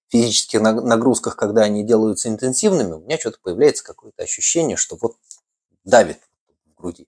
физических 0.08 0.60
нагрузках, 0.60 1.36
когда 1.36 1.62
они 1.62 1.84
делаются 1.84 2.28
интенсивными, 2.28 2.92
у 2.92 3.00
меня 3.00 3.18
что-то 3.18 3.38
появляется 3.42 3.84
какое-то 3.84 4.22
ощущение, 4.22 4.76
что 4.76 4.96
вот 5.00 5.16
давит 5.84 6.18
груди. 6.80 7.06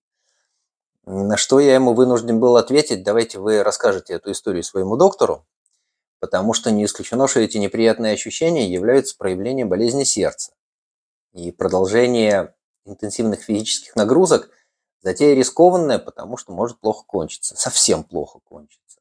На 1.05 1.37
что 1.37 1.59
я 1.59 1.75
ему 1.75 1.95
вынужден 1.95 2.39
был 2.39 2.57
ответить, 2.57 3.03
давайте 3.03 3.39
вы 3.39 3.62
расскажете 3.62 4.14
эту 4.14 4.31
историю 4.31 4.62
своему 4.62 4.97
доктору, 4.97 5.47
потому 6.20 6.55
что 6.55 6.70
не 6.70 6.85
исключено, 6.85 7.27
что 7.27 7.41
эти 7.41 7.59
неприятные 7.59 8.12
ощущения 8.12 8.68
являются 8.68 9.16
проявлением 9.16 9.68
болезни 9.68 10.05
сердца. 10.05 10.53
И 11.33 11.51
продолжение 11.51 12.55
интенсивных 12.85 13.43
физических 13.43 13.97
нагрузок– 13.97 14.51
затея 15.03 15.35
рискованная, 15.35 15.99
потому 15.99 16.37
что 16.37 16.53
может 16.53 16.79
плохо 16.79 17.05
кончиться, 17.07 17.57
совсем 17.57 18.05
плохо 18.05 18.39
кончиться. 18.45 19.01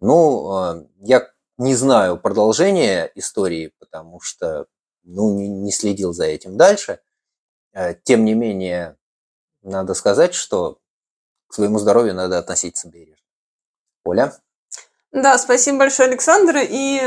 Ну, 0.00 0.74
э, 0.74 0.86
я 1.00 1.30
не 1.56 1.74
знаю 1.74 2.18
продолжения 2.18 3.10
истории, 3.14 3.72
потому 3.78 4.20
что 4.20 4.66
ну, 5.04 5.34
не, 5.34 5.48
не 5.48 5.72
следил 5.72 6.12
за 6.12 6.26
этим 6.26 6.56
дальше. 6.56 7.00
Э, 7.72 7.94
тем 7.94 8.24
не 8.24 8.34
менее, 8.34 8.96
надо 9.66 9.94
сказать, 9.94 10.34
что 10.34 10.78
к 11.48 11.54
своему 11.54 11.78
здоровью 11.78 12.14
надо 12.14 12.38
относиться 12.38 12.88
бережно. 12.88 13.16
Оля? 14.04 14.36
Да, 15.12 15.38
спасибо 15.38 15.78
большое, 15.78 16.08
Александр. 16.08 16.58
И 16.58 17.00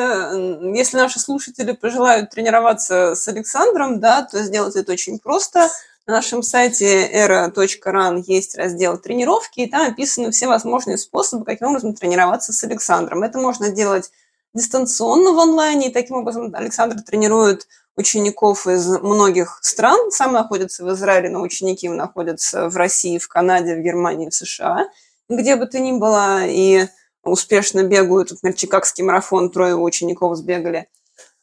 если 0.76 0.98
наши 0.98 1.20
слушатели 1.20 1.74
пожелают 1.74 2.32
тренироваться 2.32 3.16
с 3.16 3.28
Александром, 3.28 4.00
да, 4.00 4.24
то 4.24 4.42
сделать 4.42 4.76
это 4.76 4.92
очень 4.94 5.20
просто. 5.20 5.70
На 6.08 6.16
нашем 6.16 6.42
сайте 6.42 7.08
era.ran 7.08 8.24
есть 8.26 8.58
раздел 8.58 8.98
тренировки, 8.98 9.60
и 9.60 9.70
там 9.70 9.92
описаны 9.92 10.32
все 10.32 10.48
возможные 10.48 10.98
способы, 10.98 11.46
каким 11.46 11.68
образом 11.68 11.94
тренироваться 11.94 12.52
с 12.52 12.64
Александром. 12.64 13.22
Это 13.22 13.38
можно 13.38 13.70
делать 13.70 14.12
дистанционно 14.56 15.34
в 15.34 15.40
онлайне, 15.40 15.90
и 15.90 15.94
таким 15.94 16.18
образом 16.18 16.54
Александр 16.56 17.02
тренирует 17.02 17.68
учеников 18.00 18.66
из 18.66 18.88
многих 18.88 19.60
стран. 19.62 20.10
Сам 20.12 20.32
находится 20.32 20.86
в 20.86 20.92
Израиле, 20.94 21.30
но 21.30 21.42
ученики 21.42 21.90
находятся 21.90 22.70
в 22.70 22.78
России, 22.78 23.18
в 23.18 23.28
Канаде, 23.28 23.76
в 23.76 23.82
Германии, 23.82 24.30
в 24.30 24.34
США, 24.34 24.88
где 25.30 25.58
бы 25.58 25.66
то 25.66 25.80
ни 25.80 25.92
было. 25.92 26.46
И 26.46 26.88
успешно 27.24 27.84
бегают. 27.84 28.32
Например, 28.32 28.56
Чикагский 28.56 29.04
марафон 29.04 29.52
трое 29.52 29.76
учеников 29.76 30.38
сбегали. 30.38 30.88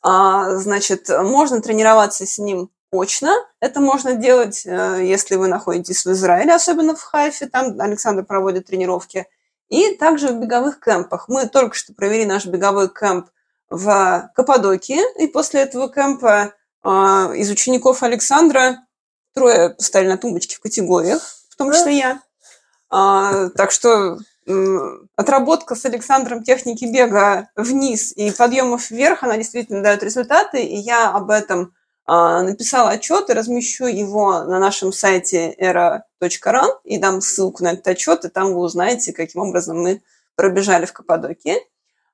А, 0.03 0.57
значит, 0.57 1.09
можно 1.09 1.61
тренироваться 1.61 2.27
с 2.27 2.39
ним 2.39 2.71
очно. 2.91 3.35
Это 3.61 3.81
можно 3.81 4.15
делать, 4.15 4.65
э, 4.65 5.01
если 5.05 5.37
вы 5.37 5.49
находитесь 5.49 6.07
в 6.07 6.13
Израиле, 6.13 6.55
особенно 6.55 6.95
в 6.95 7.03
Хайфе. 7.03 7.47
Там 7.47 7.79
Александр 7.79 8.25
проводит 8.25 8.67
тренировки. 8.67 9.27
И 9.69 9.95
также 9.97 10.29
в 10.29 10.41
беговых 10.41 10.81
кемпах. 10.81 11.29
Мы 11.29 11.49
только 11.49 11.75
что 11.75 11.93
провели 11.93 12.25
наш 12.25 12.47
беговой 12.47 12.89
кемп 12.89 13.27
в 13.71 14.31
Каппадокии. 14.35 15.01
И 15.23 15.27
после 15.27 15.63
этого 15.63 15.93
кемпа 15.93 16.53
а, 16.83 17.33
из 17.35 17.51
учеников 17.51 18.03
Александра 18.03 18.79
трое 19.35 19.71
поставили 19.71 20.09
на 20.09 20.19
тумбочке 20.19 20.57
в 20.57 20.61
категориях, 20.61 21.23
в 21.51 21.57
том 21.57 21.73
числе 21.73 21.99
я. 21.99 22.23
А, 22.91 23.49
так 23.51 23.71
что 23.71 24.19
отработка 25.17 25.75
с 25.75 25.85
Александром 25.85 26.45
техники 26.45 26.85
бега 26.85 27.49
вниз 27.57 28.13
и 28.17 28.31
подъемов 28.31 28.91
вверх, 28.91 29.25
она 29.25 29.37
действительно 29.37 29.83
дает 29.83 30.05
результаты, 30.05 30.63
и 30.63 30.77
я 30.77 31.11
об 31.11 31.31
этом 31.31 31.75
а, 32.07 32.43
написала 32.43 32.91
отчет 32.91 33.29
и 33.29 33.33
размещу 33.33 33.87
его 33.87 34.45
на 34.45 34.61
нашем 34.61 34.93
сайте 34.93 35.53
era.ran 35.61 36.71
и 36.85 36.99
дам 36.99 37.21
ссылку 37.21 37.65
на 37.65 37.73
этот 37.73 37.89
отчет, 37.89 38.25
и 38.25 38.29
там 38.29 38.55
вы 38.55 38.61
узнаете, 38.61 39.13
каким 39.13 39.43
образом 39.43 39.83
мы 39.83 40.03
пробежали 40.37 40.87
в 40.87 40.93
Каппадокии. 40.93 41.57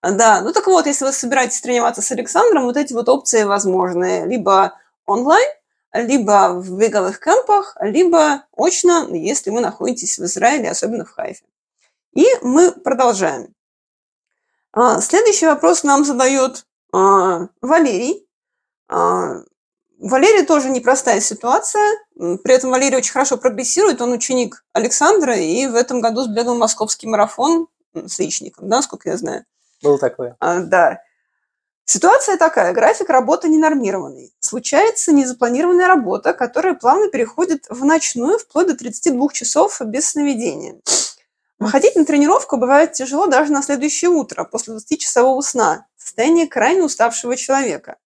Да, 0.03 0.41
ну 0.41 0.53
так 0.53 0.67
вот, 0.67 0.87
если 0.87 1.05
вы 1.05 1.13
собираетесь 1.13 1.61
тренироваться 1.61 2.03
с 2.03 2.11
Александром, 2.11 2.65
вот 2.65 2.77
эти 2.77 2.93
вот 2.93 3.09
опции 3.09 3.45
возможны. 3.45 4.25
Либо 4.27 4.77
онлайн, 5.07 5.49
либо 5.93 6.55
в 6.55 6.77
беговых 6.77 7.21
кемпах, 7.21 7.77
либо 7.81 8.45
очно, 8.57 9.09
если 9.15 9.51
вы 9.51 9.61
находитесь 9.61 10.19
в 10.19 10.25
Израиле, 10.25 10.71
особенно 10.71 11.05
в 11.05 11.11
Хайфе. 11.11 11.45
И 12.15 12.27
мы 12.43 12.73
продолжаем. 12.73 13.55
А, 14.73 15.01
следующий 15.01 15.47
вопрос 15.47 15.85
нам 15.85 16.05
задает 16.05 16.67
а, 16.93 17.49
Валерий. 17.61 18.27
А, 18.89 19.43
Валерий 19.99 20.45
тоже 20.45 20.71
непростая 20.71 21.21
ситуация. 21.21 21.99
При 22.17 22.55
этом 22.55 22.71
Валерий 22.71 22.97
очень 22.97 23.13
хорошо 23.13 23.37
прогрессирует. 23.37 24.01
Он 24.01 24.13
ученик 24.13 24.65
Александра 24.73 25.37
и 25.37 25.67
в 25.69 25.77
этом 25.77 26.01
году 26.01 26.25
сбегал 26.25 26.57
московский 26.57 27.07
марафон 27.07 27.69
с 27.95 28.19
личником, 28.19 28.69
да, 28.69 28.77
насколько 28.77 29.09
я 29.09 29.17
знаю. 29.17 29.45
Был 29.83 29.99
такое. 29.99 30.37
А, 30.41 30.61
да. 30.61 31.01
Ситуация 31.85 32.37
такая. 32.37 32.73
График 32.73 33.11
работы 33.11 33.49
ненормированный. 33.49 34.33
Случается 34.41 35.13
незапланированная 35.13 35.89
работа, 35.89 36.33
которая 36.33 36.75
плавно 36.75 37.09
переходит 37.09 37.67
в 37.69 37.85
ночную 37.85 38.39
вплоть 38.39 38.69
до 38.69 38.77
32 38.77 39.29
часов 39.33 39.81
без 39.81 40.11
сновидения. 40.11 40.77
Выходить 41.59 41.95
на 41.97 42.05
тренировку 42.05 42.57
бывает 42.57 42.93
тяжело 42.93 43.27
даже 43.27 43.53
на 43.53 43.63
следующее 43.63 44.11
утро, 44.11 44.45
после 44.45 44.75
20-часового 44.75 45.41
сна, 45.43 45.87
состояние 45.97 46.49
крайне 46.49 46.83
уставшего 46.83 47.37
человека. 47.37 47.99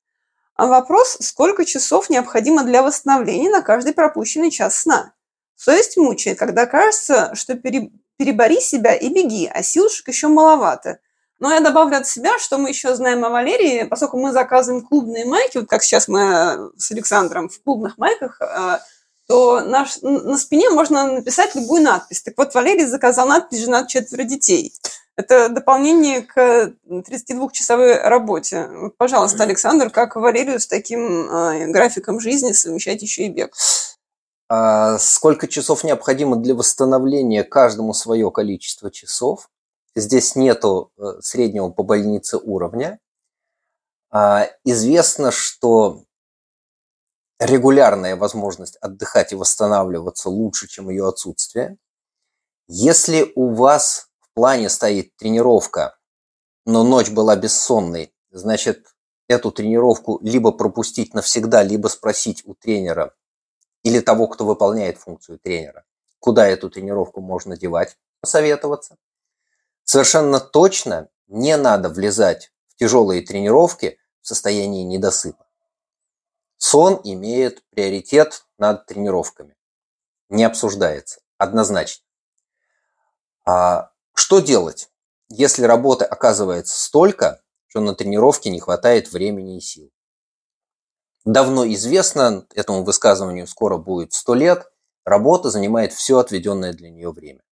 А 0.57 0.67
вопрос, 0.67 1.19
сколько 1.21 1.65
часов 1.65 2.11
необходимо 2.11 2.65
для 2.65 2.83
восстановления 2.83 3.51
на 3.51 3.63
каждый 3.63 3.93
пропущенный 3.93 4.51
час 4.51 4.81
сна. 4.81 5.13
Совесть 5.55 5.97
мучает, 5.97 6.39
когда 6.39 6.67
кажется, 6.67 7.35
что 7.35 7.55
перебори 7.55 8.61
себя 8.61 8.95
и 8.95 9.09
беги, 9.09 9.51
а 9.53 9.63
силушек 9.63 10.09
еще 10.09 10.29
маловато. 10.29 10.99
Но 11.39 11.53
я 11.53 11.61
добавлю 11.61 11.99
от 11.99 12.07
себя, 12.07 12.39
что 12.39 12.59
мы 12.59 12.71
еще 12.71 12.95
знаем 12.95 13.25
о 13.25 13.31
Валерии, 13.31 13.85
поскольку 13.85 14.19
мы 14.19 14.33
заказываем 14.33 14.87
клубные 14.87 15.27
майки, 15.27 15.59
вот 15.59 15.69
как 15.69 15.83
сейчас 15.83 16.09
мы 16.09 16.71
с 16.77 16.91
Александром 16.91 17.49
в 17.49 17.63
клубных 17.63 17.99
майках 17.99 18.41
э, 18.41 18.79
то 19.27 19.61
наш, 19.61 20.01
на 20.03 20.39
спине 20.39 20.71
можно 20.71 21.13
написать 21.13 21.55
любую 21.55 21.83
надпись. 21.83 22.23
Так 22.23 22.35
вот, 22.37 22.55
Валерий 22.55 22.87
заказал 22.87 23.27
надпись 23.27 23.61
«Женат 23.61 23.89
четверо 23.89 24.23
детей». 24.23 24.73
Это 25.17 25.49
дополнение 25.49 26.21
к 26.21 26.75
32-часовой 26.87 28.01
работе. 28.03 28.69
Пожалуйста, 28.99 29.45
Александр, 29.45 29.91
как 29.91 30.15
Валерию 30.15 30.61
с 30.61 30.67
таким 30.67 31.31
э, 31.31 31.67
графиком 31.69 32.21
жизни 32.21 32.53
совмещать 32.53 33.01
еще 33.01 33.25
и 33.25 33.31
бег? 33.31 33.55
А 34.49 34.99
сколько 34.99 35.49
часов 35.49 35.85
необходимо 35.85 36.37
для 36.37 36.55
восстановления 36.55 37.45
каждому 37.45 37.95
свое 37.95 38.31
количество 38.31 38.91
часов? 38.91 39.49
Здесь 39.97 40.37
нету 40.37 40.93
э, 40.99 41.21
среднего 41.23 41.71
по 41.71 41.83
больнице 41.83 42.37
уровня. 42.37 43.01
А, 44.11 44.47
известно, 44.63 45.31
что 45.31 46.05
регулярная 47.39 48.15
возможность 48.15 48.77
отдыхать 48.77 49.33
и 49.33 49.37
восстанавливаться 49.37 50.29
лучше, 50.29 50.69
чем 50.69 50.91
ее 50.91 51.09
отсутствие. 51.09 51.79
Если 52.69 53.33
у 53.37 53.55
вас 53.55 54.11
в 54.21 54.35
плане 54.35 54.69
стоит 54.69 55.17
тренировка, 55.17 55.97
но 56.67 56.83
ночь 56.83 57.09
была 57.09 57.35
бессонной, 57.35 58.15
значит, 58.31 58.95
эту 59.29 59.51
тренировку 59.51 60.19
либо 60.23 60.53
пропустить 60.53 61.15
навсегда, 61.15 61.63
либо 61.63 61.89
спросить 61.89 62.43
у 62.45 62.55
тренера 62.55 63.15
или 63.83 64.01
того, 64.01 64.29
кто 64.29 64.45
выполняет 64.45 64.99
функцию 64.99 65.39
тренера, 65.39 65.87
куда 66.19 66.47
эту 66.47 66.69
тренировку 66.69 67.23
можно 67.23 67.57
девать, 67.57 67.97
посоветоваться. 68.21 68.99
Совершенно 69.87 70.39
точно 70.39 71.09
не 71.27 71.57
надо 71.57 71.89
влезать 71.89 72.53
в 72.69 72.77
тяжелые 72.77 73.23
тренировки 73.23 73.99
в 74.21 74.29
состоянии 74.29 74.83
недосыпа. 74.83 75.47
Сон 76.59 77.01
имеет 77.05 77.63
приоритет 77.71 78.47
над 78.59 78.85
тренировками. 78.85 79.57
Не 80.29 80.45
обсуждается. 80.45 81.21
Однозначно. 81.39 82.05
А 83.47 83.93
что 84.13 84.41
делать, 84.41 84.91
если 85.31 85.65
работы 85.65 86.05
оказывается 86.05 86.79
столько, 86.79 87.41
что 87.69 87.81
на 87.81 87.95
тренировке 87.95 88.51
не 88.51 88.61
хватает 88.61 89.11
времени 89.11 89.57
и 89.57 89.61
сил? 89.61 89.91
давно 91.27 91.67
известно, 91.67 92.47
этому 92.55 92.85
высказыванию 92.85 93.47
скоро 93.47 93.77
будет 93.77 94.15
сто 94.15 94.33
лет, 94.33 94.71
работа 95.05 95.51
занимает 95.51 95.93
все 95.93 96.19
отведенное 96.19 96.73
для 96.73 96.89
нее 96.89 97.11
время. 97.11 97.43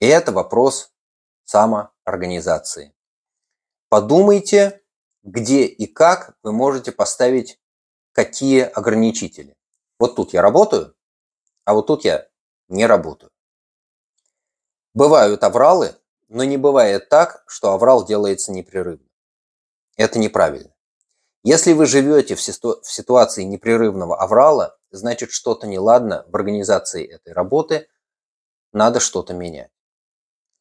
И 0.00 0.06
это 0.06 0.30
вопрос 0.30 0.92
самоорганизации. 1.48 2.94
Подумайте, 3.88 4.82
где 5.22 5.64
и 5.64 5.86
как 5.86 6.36
вы 6.42 6.52
можете 6.52 6.92
поставить 6.92 7.58
какие 8.12 8.60
ограничители. 8.60 9.56
Вот 9.98 10.14
тут 10.14 10.34
я 10.34 10.42
работаю, 10.42 10.94
а 11.64 11.72
вот 11.72 11.86
тут 11.86 12.04
я 12.04 12.28
не 12.68 12.84
работаю. 12.84 13.30
Бывают 14.92 15.42
авралы, 15.42 15.94
но 16.28 16.44
не 16.44 16.58
бывает 16.58 17.08
так, 17.08 17.44
что 17.46 17.72
аврал 17.72 18.04
делается 18.04 18.52
непрерывно. 18.52 19.08
Это 19.96 20.18
неправильно. 20.18 20.74
Если 21.44 21.72
вы 21.72 21.86
живете 21.86 22.34
в, 22.34 22.42
ситу- 22.42 22.82
в 22.82 22.92
ситуации 22.92 23.44
непрерывного 23.44 24.20
аврала, 24.20 24.76
значит 24.90 25.30
что-то 25.30 25.66
неладно 25.66 26.26
в 26.28 26.36
организации 26.36 27.06
этой 27.06 27.32
работы, 27.32 27.88
надо 28.72 29.00
что-то 29.00 29.32
менять. 29.32 29.70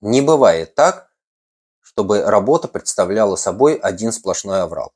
Не 0.02 0.22
бывает 0.22 0.76
так, 0.76 1.12
чтобы 1.82 2.22
работа 2.22 2.68
представляла 2.68 3.36
собой 3.36 3.76
один 3.76 4.12
сплошной 4.12 4.62
аврал. 4.62 4.94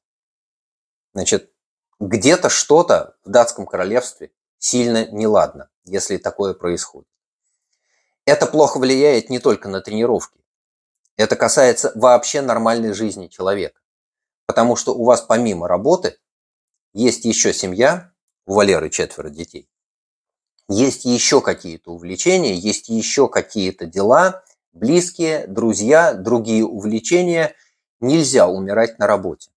Значит, 1.14 1.52
где-то 1.99 2.49
что-то 2.49 3.16
в 3.24 3.30
датском 3.30 3.66
королевстве 3.66 4.32
сильно 4.60 5.06
неладно, 5.12 5.70
если 5.86 6.18
такое 6.18 6.54
происходит. 6.54 7.10
Это 8.26 8.45
плохо 8.45 8.78
влияет 8.78 9.30
не 9.30 9.39
только 9.39 9.70
на 9.70 9.82
тренировки. 9.82 10.39
Это 11.18 11.36
касается 11.36 11.91
вообще 11.95 12.41
нормальной 12.41 12.93
жизни 12.93 13.28
человека. 13.28 13.80
Потому 14.45 14.76
что 14.76 14.93
у 14.93 15.06
вас 15.06 15.22
помимо 15.22 15.68
работы 15.68 16.20
есть 16.93 17.26
еще 17.26 17.54
семья, 17.54 18.12
у 18.45 18.54
Валеры 18.54 18.89
четверо 18.89 19.30
детей, 19.30 19.70
есть 20.68 21.06
еще 21.06 21.41
какие-то 21.41 21.91
увлечения, 21.91 22.54
есть 22.54 22.89
еще 22.89 23.28
какие-то 23.28 23.86
дела, 23.86 24.43
близкие, 24.74 25.48
друзья, 25.48 26.14
другие 26.14 26.66
увлечения. 26.66 27.56
Нельзя 28.00 28.48
умирать 28.48 28.98
на 29.00 29.08
работе. 29.08 29.52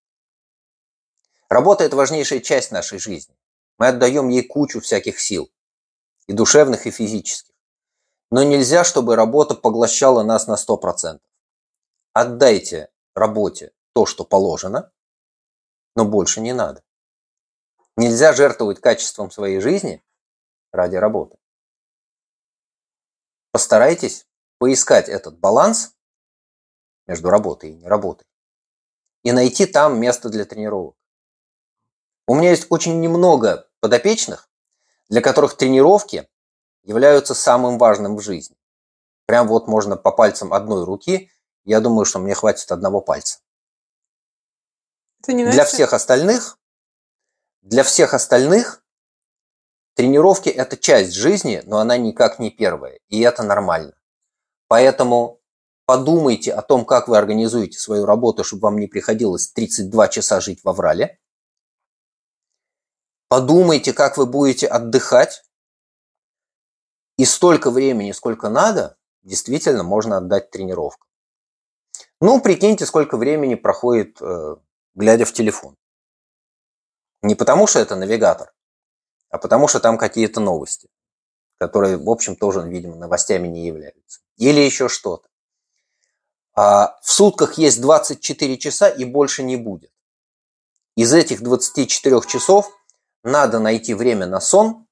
Работа– 1.49 1.83
это 1.85 1.95
важнейшая 1.95 2.39
часть 2.39 2.71
нашей 2.71 2.99
жизни. 2.99 3.35
Мы 3.77 3.87
отдаем 3.87 4.29
ей 4.29 4.43
кучу 4.43 4.79
всяких 4.81 5.19
сил, 5.19 5.51
и 6.27 6.33
душевных, 6.33 6.87
и 6.87 6.91
физических. 6.91 7.53
Но 8.31 8.43
нельзя, 8.43 8.83
чтобы 8.83 9.15
работа 9.15 9.55
поглощала 9.55 10.23
нас 10.23 10.47
на 10.47 10.55
100%. 10.55 11.19
Отдайте 12.13 12.89
работе 13.13 13.73
то, 13.93 14.05
что 14.05 14.25
положено, 14.25 14.91
но 15.95 16.05
больше 16.05 16.41
не 16.41 16.53
надо. 16.53 16.83
Нельзя 17.97 18.33
жертвовать 18.33 18.81
качеством 18.81 19.31
своей 19.31 19.59
жизни 19.59 20.03
ради 20.71 20.97
работы. 20.97 21.37
Постарайтесь 23.51 24.27
поискать 24.57 25.09
этот 25.09 25.39
баланс 25.39 25.95
между 27.07 27.29
работой 27.29 27.71
и 27.71 27.75
неработой 27.75 28.27
и 29.25 29.31
найти 29.31 29.65
там 29.65 29.99
место 29.99 30.29
для 30.29 30.45
тренировок. 30.45 30.95
У 32.27 32.35
меня 32.35 32.51
есть 32.51 32.67
очень 32.69 33.01
немного 33.01 33.67
подопечных, 33.79 34.49
для 35.09 35.19
которых 35.21 35.57
тренировки 35.57 36.29
являются 36.83 37.33
самым 37.33 37.79
важным 37.79 38.17
в 38.17 38.21
жизни. 38.21 38.55
Прям 39.25 39.47
вот 39.47 39.67
можно 39.67 39.97
по 39.97 40.11
пальцам 40.11 40.53
одной 40.53 40.85
руки, 40.85 41.31
я 41.63 41.81
думаю, 41.81 42.05
что 42.05 42.19
мне 42.19 42.35
хватит 42.35 42.71
одного 42.71 43.01
пальца. 43.01 43.39
Для 45.51 45.65
всех 45.65 45.93
остальных, 45.93 46.59
для 47.63 47.83
всех 47.83 48.13
остальных 48.13 48.83
тренировки– 49.95 50.49
это 50.63 50.77
часть 50.77 51.13
жизни, 51.13 51.63
но 51.65 51.79
она 51.79 51.97
никак 51.97 52.37
не 52.37 52.51
первая, 52.51 52.99
и 53.07 53.21
это 53.21 53.41
нормально. 53.41 53.93
Поэтому 54.67 55.39
подумайте 55.85 56.53
о 56.53 56.61
том, 56.61 56.85
как 56.85 57.07
вы 57.07 57.17
организуете 57.17 57.77
свою 57.77 58.05
работу, 58.05 58.43
чтобы 58.43 58.63
вам 58.63 58.77
не 58.77 58.87
приходилось 58.87 59.49
32 59.49 60.07
часа 60.09 60.41
жить 60.41 60.63
в 60.63 60.69
Аврале. 60.69 61.19
Подумайте, 63.27 63.93
как 63.93 64.17
вы 64.17 64.25
будете 64.25 64.67
отдыхать. 64.67 65.43
И 67.17 67.25
столько 67.25 67.71
времени, 67.71 68.11
сколько 68.11 68.49
надо, 68.49 68.97
действительно 69.23 69.83
можно 69.83 70.17
отдать 70.17 70.51
тренировкам. 70.51 71.07
Ну, 72.19 72.41
прикиньте, 72.41 72.85
сколько 72.85 73.17
времени 73.17 73.55
проходит 73.55 74.21
э, 74.21 74.55
глядя 74.95 75.25
в 75.25 75.33
телефон. 75.33 75.75
Не 77.21 77.35
потому, 77.35 77.67
что 77.67 77.79
это 77.79 77.95
навигатор, 77.95 78.53
а 79.29 79.37
потому, 79.37 79.67
что 79.67 79.79
там 79.79 79.97
какие-то 79.97 80.39
новости, 80.39 80.89
которые, 81.57 81.97
в 81.97 82.09
общем, 82.09 82.35
тоже, 82.35 82.61
видимо, 82.67 82.95
новостями 82.95 83.47
не 83.47 83.65
являются. 83.65 84.21
Или 84.37 84.59
еще 84.59 84.89
что-то. 84.89 85.27
А 86.53 86.97
в 87.01 87.11
сутках 87.11 87.57
есть 87.57 87.81
24 87.81 88.57
часа 88.57 88.89
и 88.89 89.03
больше 89.03 89.43
не 89.43 89.57
будет. 89.57 89.91
Из 90.95 91.13
этих 91.13 91.41
24 91.41 92.21
часов 92.21 92.71
надо 93.23 93.59
найти 93.59 93.93
время 93.93 94.25
на 94.25 94.39
сон, 94.39 94.87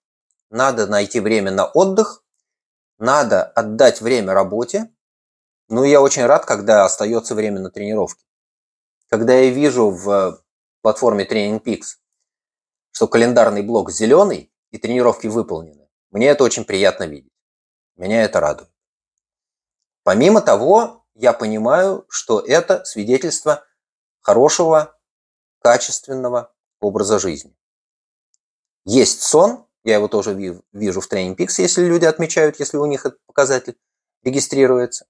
надо 0.49 0.87
найти 0.87 1.19
время 1.21 1.51
на 1.51 1.65
отдых, 1.65 2.23
надо 2.97 3.43
отдать 3.43 4.01
время 4.01 4.33
работе. 4.33 4.91
Ну, 5.69 5.83
я 5.83 6.01
очень 6.01 6.25
рад, 6.25 6.45
когда 6.45 6.83
остается 6.83 7.35
время 7.35 7.61
на 7.61 7.71
тренировки. 7.71 8.25
Когда 9.09 9.33
я 9.33 9.49
вижу 9.49 9.89
в 9.89 10.43
платформе 10.81 11.25
Training 11.25 11.63
Peaks, 11.63 11.97
что 12.91 13.07
календарный 13.07 13.61
блок 13.61 13.91
зеленый 13.91 14.51
и 14.71 14.77
тренировки 14.77 15.27
выполнены, 15.27 15.87
мне 16.11 16.27
это 16.27 16.43
очень 16.43 16.65
приятно 16.65 17.05
видеть. 17.05 17.31
Меня 17.95 18.23
это 18.23 18.39
радует. 18.39 18.72
Помимо 20.03 20.41
того, 20.41 21.05
я 21.15 21.33
понимаю, 21.33 22.05
что 22.09 22.39
это 22.39 22.83
свидетельство 22.85 23.65
хорошего, 24.21 24.97
качественного 25.61 26.53
образа 26.79 27.19
жизни. 27.19 27.55
Есть 28.85 29.21
сон, 29.21 29.65
я 29.83 29.95
его 29.95 30.07
тоже 30.07 30.33
вижу 30.71 31.01
в 31.01 31.11
Training 31.11 31.35
Peaks, 31.35 31.55
если 31.57 31.85
люди 31.85 32.05
отмечают, 32.05 32.59
если 32.59 32.77
у 32.77 32.85
них 32.85 33.05
этот 33.05 33.25
показатель 33.25 33.77
регистрируется. 34.23 35.05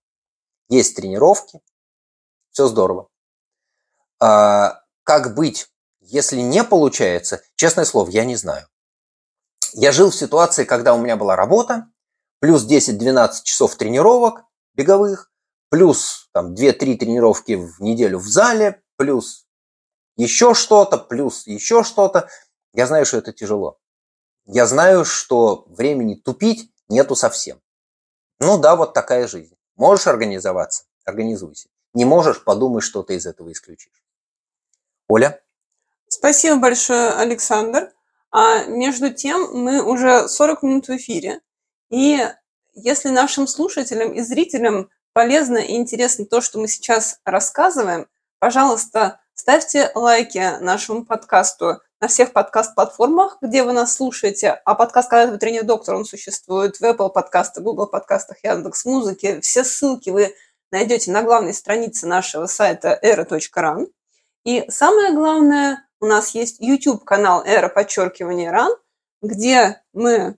Есть 0.69 0.95
тренировки, 0.95 1.61
все 2.51 2.67
здорово. 2.67 3.09
А, 4.19 4.83
как 5.03 5.35
быть, 5.35 5.69
если 6.01 6.37
не 6.37 6.63
получается? 6.63 7.41
Честное 7.55 7.85
слово, 7.85 8.09
я 8.09 8.25
не 8.25 8.35
знаю. 8.35 8.67
Я 9.73 9.91
жил 9.91 10.11
в 10.11 10.15
ситуации, 10.15 10.65
когда 10.65 10.93
у 10.93 11.01
меня 11.01 11.17
была 11.17 11.35
работа, 11.35 11.87
плюс 12.39 12.67
10-12 12.67 13.43
часов 13.43 13.75
тренировок 13.75 14.43
беговых, 14.74 15.32
плюс 15.69 16.30
там 16.34 16.53
2-3 16.53 16.97
тренировки 16.97 17.53
в 17.53 17.80
неделю 17.80 18.19
в 18.19 18.28
зале, 18.28 18.82
плюс 18.95 19.47
еще 20.15 20.53
что-то, 20.53 20.97
плюс 20.97 21.47
еще 21.47 21.84
что-то. 21.84 22.30
Я 22.74 22.88
знаю, 22.88 23.05
что 23.05 23.17
это 23.17 23.34
тяжело. 23.34 23.80
Я 24.45 24.65
знаю, 24.65 25.05
что 25.05 25.65
времени 25.67 26.15
тупить 26.15 26.71
нету 26.89 27.15
совсем. 27.15 27.61
Ну 28.39 28.57
да, 28.57 28.76
вот 28.76 28.93
такая 28.93 29.28
жизнь. 29.28 29.55
Можешь 29.76 30.07
организоваться? 30.07 30.86
Организуйся. 31.05 31.69
Не 31.93 32.05
можешь, 32.05 32.43
подумай, 32.43 32.82
что 32.82 33.03
ты 33.03 33.15
из 33.15 33.26
этого 33.26 33.51
исключишь. 33.51 34.03
Оля? 35.07 35.41
Спасибо 36.07 36.57
большое, 36.57 37.11
Александр. 37.11 37.91
А 38.32 38.65
между 38.65 39.13
тем, 39.13 39.49
мы 39.53 39.84
уже 39.84 40.28
40 40.28 40.63
минут 40.63 40.88
в 40.88 40.95
эфире. 40.97 41.39
И 41.89 42.19
если 42.74 43.09
нашим 43.09 43.47
слушателям 43.47 44.11
и 44.13 44.21
зрителям 44.21 44.89
полезно 45.13 45.57
и 45.57 45.76
интересно 45.76 46.26
то, 46.26 46.41
что 46.41 46.59
мы 46.59 46.67
сейчас 46.67 47.19
рассказываем, 47.26 48.07
пожалуйста, 48.39 49.21
ставьте 49.34 49.91
лайки 49.95 50.59
нашему 50.59 51.05
подкасту 51.05 51.82
на 52.01 52.07
всех 52.07 52.34
подкаст-платформах, 52.34 53.38
где 53.41 53.63
вы 53.63 53.71
нас 53.71 53.95
слушаете. 53.95 54.61
А 54.65 54.76
подкаст 54.76 55.09
«Когда 55.09 55.32
вы 55.32 55.38
тренер 55.38 55.63
доктор», 55.63 55.95
он 55.95 56.03
существует 56.03 56.78
в 56.78 56.84
Apple 56.84 57.09
подкастах, 57.09 57.63
Google 57.63 57.88
подкастах, 57.88 58.43
Яндекс 58.43 58.84
Музыке. 58.86 59.39
Все 59.39 59.63
ссылки 59.63 60.09
вы 60.09 60.36
найдете 60.71 61.11
на 61.11 61.24
главной 61.24 61.53
странице 61.53 62.07
нашего 62.07 62.47
сайта 62.47 62.99
era.ran. 63.01 63.88
И 64.43 64.65
самое 64.69 65.13
главное, 65.13 65.88
у 66.01 66.05
нас 66.05 66.32
есть 66.32 66.59
YouTube-канал 66.59 67.43
«Эра 67.45 67.69
подчеркивание 67.69 68.51
РАН», 68.51 68.74
где 69.21 69.82
мы 69.93 70.36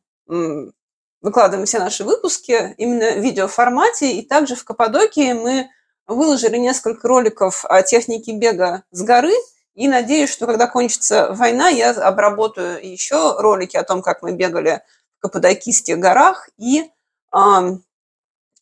выкладываем 1.26 1.66
все 1.66 1.80
наши 1.80 2.04
выпуски 2.04 2.76
именно 2.78 3.20
в 3.20 3.24
видеоформате. 3.24 4.12
И 4.12 4.22
также 4.22 4.56
в 4.56 4.64
Каппадокии 4.64 5.34
мы 5.34 5.70
выложили 6.06 6.58
несколько 6.58 7.08
роликов 7.08 7.66
о 7.66 7.82
технике 7.82 8.34
бега 8.34 8.84
с 8.92 9.02
горы. 9.02 9.34
И 9.74 9.88
надеюсь, 9.88 10.30
что 10.30 10.46
когда 10.46 10.68
кончится 10.68 11.34
война, 11.34 11.70
я 11.70 11.90
обработаю 11.90 12.80
еще 12.88 13.38
ролики 13.40 13.76
о 13.76 13.84
том, 13.84 14.04
как 14.04 14.22
мы 14.22 14.34
бегали 14.34 14.84
в 15.18 15.22
Каппадокийских 15.24 15.98
горах. 15.98 16.48
И 16.58 16.92
э, 17.36 17.40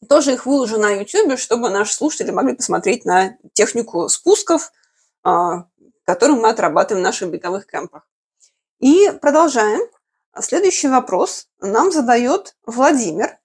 тоже 0.08 0.34
их 0.34 0.46
выложу 0.46 0.80
на 0.80 0.90
YouTube, 0.92 1.38
чтобы 1.38 1.70
наши 1.70 1.94
слушатели 1.94 2.32
могли 2.32 2.56
посмотреть 2.56 3.04
на 3.04 3.38
технику 3.52 4.08
спусков, 4.08 4.72
а, 5.24 5.66
которую 6.06 6.40
мы 6.40 6.48
отрабатываем 6.48 7.04
в 7.04 7.08
наших 7.08 7.30
беговых 7.30 7.68
кемпах. 7.68 8.08
И 8.80 9.12
продолжаем. 9.22 9.82
Следующий 10.42 10.88
вопрос 10.88 11.48
нам 11.60 11.92
задает 11.92 12.56
Владимир. 12.66 13.38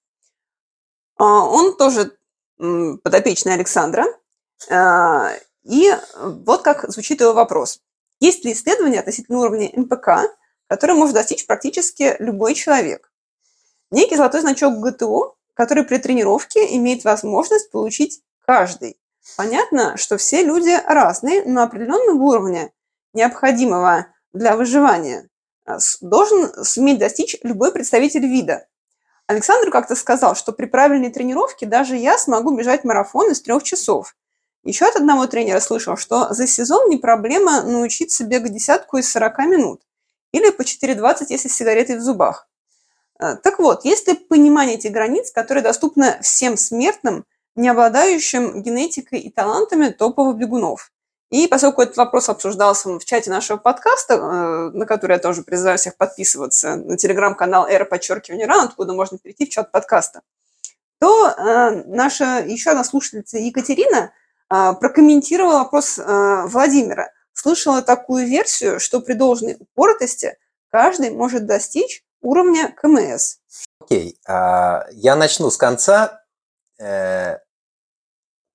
А, 1.17 1.45
он 1.45 1.77
тоже 1.77 2.17
подопечный 2.57 3.55
Александра. 3.55 4.07
А, 4.71 5.33
и 5.65 5.93
вот 6.17 6.63
как 6.63 6.89
звучит 6.91 7.21
его 7.21 7.35
вопрос. 7.35 7.81
Есть 8.21 8.45
ли 8.45 8.53
исследование 8.53 9.01
относительно 9.01 9.39
уровня 9.39 9.71
МПК, 9.75 10.35
которое 10.67 10.95
может 10.95 11.15
достичь 11.15 11.47
практически 11.47 12.17
любой 12.19 12.55
человек? 12.55 13.13
Некий 13.91 14.17
золотой 14.17 14.41
значок 14.41 14.81
ГТО, 14.81 15.37
который 15.55 15.85
при 15.85 15.99
тренировке 15.99 16.77
имеет 16.77 17.05
возможность 17.05 17.71
получить 17.71 18.23
каждый. 18.47 18.99
Понятно, 19.37 19.97
что 19.97 20.17
все 20.17 20.43
люди 20.43 20.75
разные, 20.87 21.45
но 21.45 21.63
определенного 21.63 22.23
уровня, 22.23 22.73
необходимого 23.13 24.07
для 24.33 24.57
выживания, 24.57 25.23
а, 25.23 25.28
должен 26.01 26.65
суметь 26.65 26.99
достичь 26.99 27.37
любой 27.43 27.73
представитель 27.73 28.27
вида. 28.27 28.67
Александр 29.27 29.71
как-то 29.71 29.95
сказал, 29.95 30.35
что 30.35 30.53
при 30.53 30.65
правильной 30.65 31.11
тренировке 31.11 31.67
даже 31.67 31.97
я 31.97 32.17
смогу 32.17 32.57
бежать 32.57 32.85
марафон 32.85 33.31
из 33.31 33.43
трех 33.43 33.63
часов. 33.63 34.17
Еще 34.65 34.87
от 34.87 34.97
одного 34.97 35.27
тренера 35.27 35.61
слышал, 35.61 35.97
что 35.97 36.33
за 36.33 36.47
сезон 36.47 36.89
не 36.89 36.97
проблема 36.97 37.63
научиться 37.63 38.25
бегать 38.25 38.55
десятку 38.55 38.97
из 38.97 39.11
40 39.11 39.39
минут. 39.41 39.83
Или 40.33 40.51
по 40.51 40.63
4.20, 40.63 41.27
если 41.29 41.49
с 41.49 41.57
сигаретой 41.57 41.97
в 41.97 42.03
зубах. 42.03 42.49
А, 43.19 43.37
так 43.37 43.59
вот, 43.59 43.85
есть 43.85 44.09
ли 44.09 44.15
понимание 44.15 44.77
этих 44.77 44.93
границ, 44.93 45.31
которые 45.31 45.63
доступны 45.63 46.19
всем 46.23 46.57
смертным, 46.57 47.25
не 47.55 47.69
обладающим 47.69 48.63
генетикой 48.63 49.21
и 49.21 49.31
талантами 49.31 49.91
топовых 49.91 50.37
бегунов? 50.37 50.93
И 51.31 51.47
поскольку 51.47 51.83
этот 51.83 51.97
вопрос 51.99 52.29
обсуждался 52.31 52.89
в 52.89 53.05
чате 53.05 53.31
нашего 53.31 53.59
подкаста, 53.59 54.15
э, 54.15 54.71
на 54.77 54.87
который 54.87 55.13
я 55.13 55.19
тоже 55.19 55.43
призываю 55.43 55.77
всех 55.77 55.97
подписываться, 55.97 56.77
на 56.77 56.97
телеграм-канал 56.97 57.67
«Эра 57.69 57.85
подчеркивание 57.85 58.47
ран», 58.47 58.67
откуда 58.67 58.95
можно 58.95 59.19
перейти 59.19 59.45
в 59.45 59.51
чат 59.51 59.71
подкаста, 59.71 60.23
то 61.01 61.29
э, 61.29 61.83
наша 61.87 62.43
еще 62.47 62.71
одна 62.71 62.83
слушательница 62.83 63.37
Екатерина 63.37 64.13
э, 64.51 64.73
прокомментировала 64.81 65.59
вопрос 65.59 65.99
Владимира. 65.99 67.11
Слышала 67.35 67.83
такую 67.83 68.27
версию, 68.27 68.81
что 68.81 69.01
при 69.01 69.13
должной 69.13 69.57
упоротости 69.61 70.37
каждый 70.71 71.11
может 71.11 71.47
достичь 71.47 72.03
уровня 72.23 72.75
КМС. 72.75 73.37
Окей, 73.81 74.13
okay. 74.13 74.33
А, 74.33 74.87
я 74.93 75.15
начну 75.15 75.51
с 75.51 75.57
конца 75.57 76.23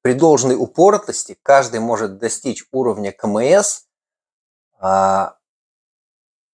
при 0.04 0.14
должной 0.14 0.56
упоротости 0.56 1.40
каждый 1.42 1.80
может 1.80 2.18
достичь 2.18 2.66
уровня 2.72 3.14
КМС 3.14 3.86
а, 4.78 5.38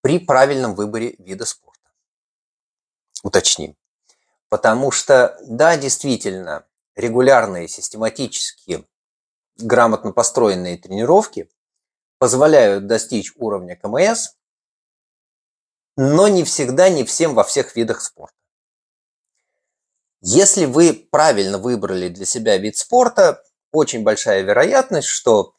при 0.02 0.20
правильном 0.20 0.76
выборе 0.76 1.16
вида 1.18 1.46
спорта. 1.46 1.90
Уточним. 3.24 3.76
Потому 4.50 4.92
что, 4.92 5.36
да, 5.42 5.78
действительно, 5.78 6.68
регулярные, 6.96 7.68
систематические, 7.68 8.86
грамотно 9.58 10.12
построенные 10.12 10.78
тренировки 10.78 11.50
позволяют 12.20 12.86
достичь 12.86 13.34
уровня 13.36 13.76
КМС, 13.76 14.36
но 15.98 16.28
не 16.28 16.44
всегда, 16.44 16.90
не 16.90 17.04
всем 17.04 17.34
во 17.34 17.44
всех 17.44 17.76
видах 17.76 18.02
спорта. 18.02 18.39
Если 20.22 20.66
вы 20.66 20.94
правильно 20.94 21.58
выбрали 21.58 22.10
для 22.10 22.26
себя 22.26 22.58
вид 22.58 22.78
спорта, 22.78 23.44
очень 23.72 24.04
большая 24.04 24.42
вероятность, 24.42 25.08
что, 25.08 25.56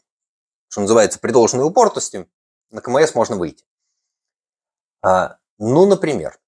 что 0.68 0.82
называется, 0.82 1.18
при 1.18 1.32
должной 1.32 1.64
упортости 1.64 2.28
на 2.70 2.80
КМС 2.80 3.14
можно 3.14 3.36
выйти. 3.36 3.64
А, 5.02 5.38
ну, 5.58 5.86
например, 5.86 6.38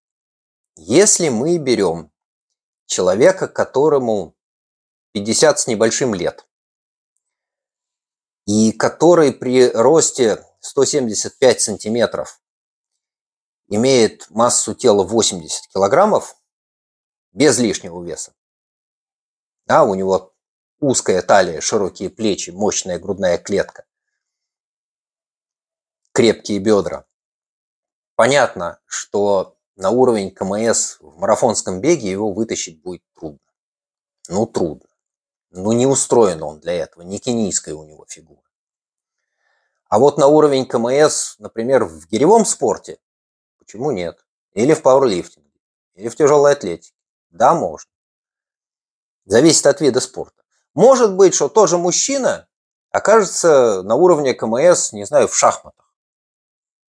если 0.77 1.29
мы 1.29 1.59
берем 1.59 2.13
человека, 2.87 3.49
которому 3.49 4.37
50 5.13 5.61
с 5.61 5.67
небольшим 5.67 6.15
лет, 6.15 6.47
и 8.47 8.73
который 8.73 9.33
при 9.33 9.71
росте 9.71 10.45
175 10.61 11.61
сантиметров 11.61 12.41
имеет 13.69 14.29
массу 14.31 14.75
тела 14.75 15.05
80 15.05 15.69
килограммов, 15.69 16.37
без 17.33 17.59
лишнего 17.59 18.03
веса. 18.03 18.35
Да, 19.67 19.85
у 19.85 19.95
него 19.95 20.35
узкая 20.81 21.23
талия, 21.23 21.61
широкие 21.61 22.11
плечи, 22.11 22.51
мощная 22.51 22.99
грудная 22.99 23.39
клетка, 23.39 23.85
крепкие 26.13 26.59
бедра. 26.59 27.07
Понятно, 28.15 28.81
что 28.87 29.57
на 29.77 29.91
уровень 29.91 30.31
КМС 30.31 30.99
в 31.01 31.19
марафонском 31.19 31.81
беге 31.81 32.11
его 32.11 32.33
вытащить 32.33 32.83
будет 32.83 33.03
трудно. 33.15 33.41
Ну, 34.29 34.47
трудно. 34.47 34.89
Ну, 35.51 35.73
не 35.73 35.87
устроен 35.87 36.43
он 36.43 36.61
для 36.61 36.75
этого, 36.75 37.03
не 37.03 37.19
кенийская 37.19 37.75
у 37.75 37.85
него 37.85 38.07
фигура. 38.09 38.43
А 39.89 39.99
вот 39.99 40.17
на 40.17 40.27
уровень 40.27 40.67
КМС, 40.67 41.39
например, 41.39 41.85
в 41.85 42.07
гиревом 42.09 42.47
спорте, 42.47 42.99
почему 43.59 43.91
нет? 43.91 44.25
Или 44.55 44.73
в 44.75 44.83
пауэрлифтинге, 44.83 45.61
или 45.95 46.09
в 46.09 46.17
тяжелой 46.17 46.53
атлетике. 46.53 46.97
Да, 47.33 47.55
можно. 47.55 47.91
Зависит 49.25 49.67
от 49.67 49.81
вида 49.81 50.01
спорта. 50.01 50.43
Может 50.75 51.17
быть, 51.17 51.35
что 51.35 51.49
тоже 51.49 51.79
мужчина 51.79 52.47
окажется 52.91 53.83
на 53.83 53.95
уровне 53.95 54.35
КМС, 54.35 54.93
не 54.93 55.05
знаю, 55.05 55.29
в 55.29 55.37
шахматах. 55.37 55.93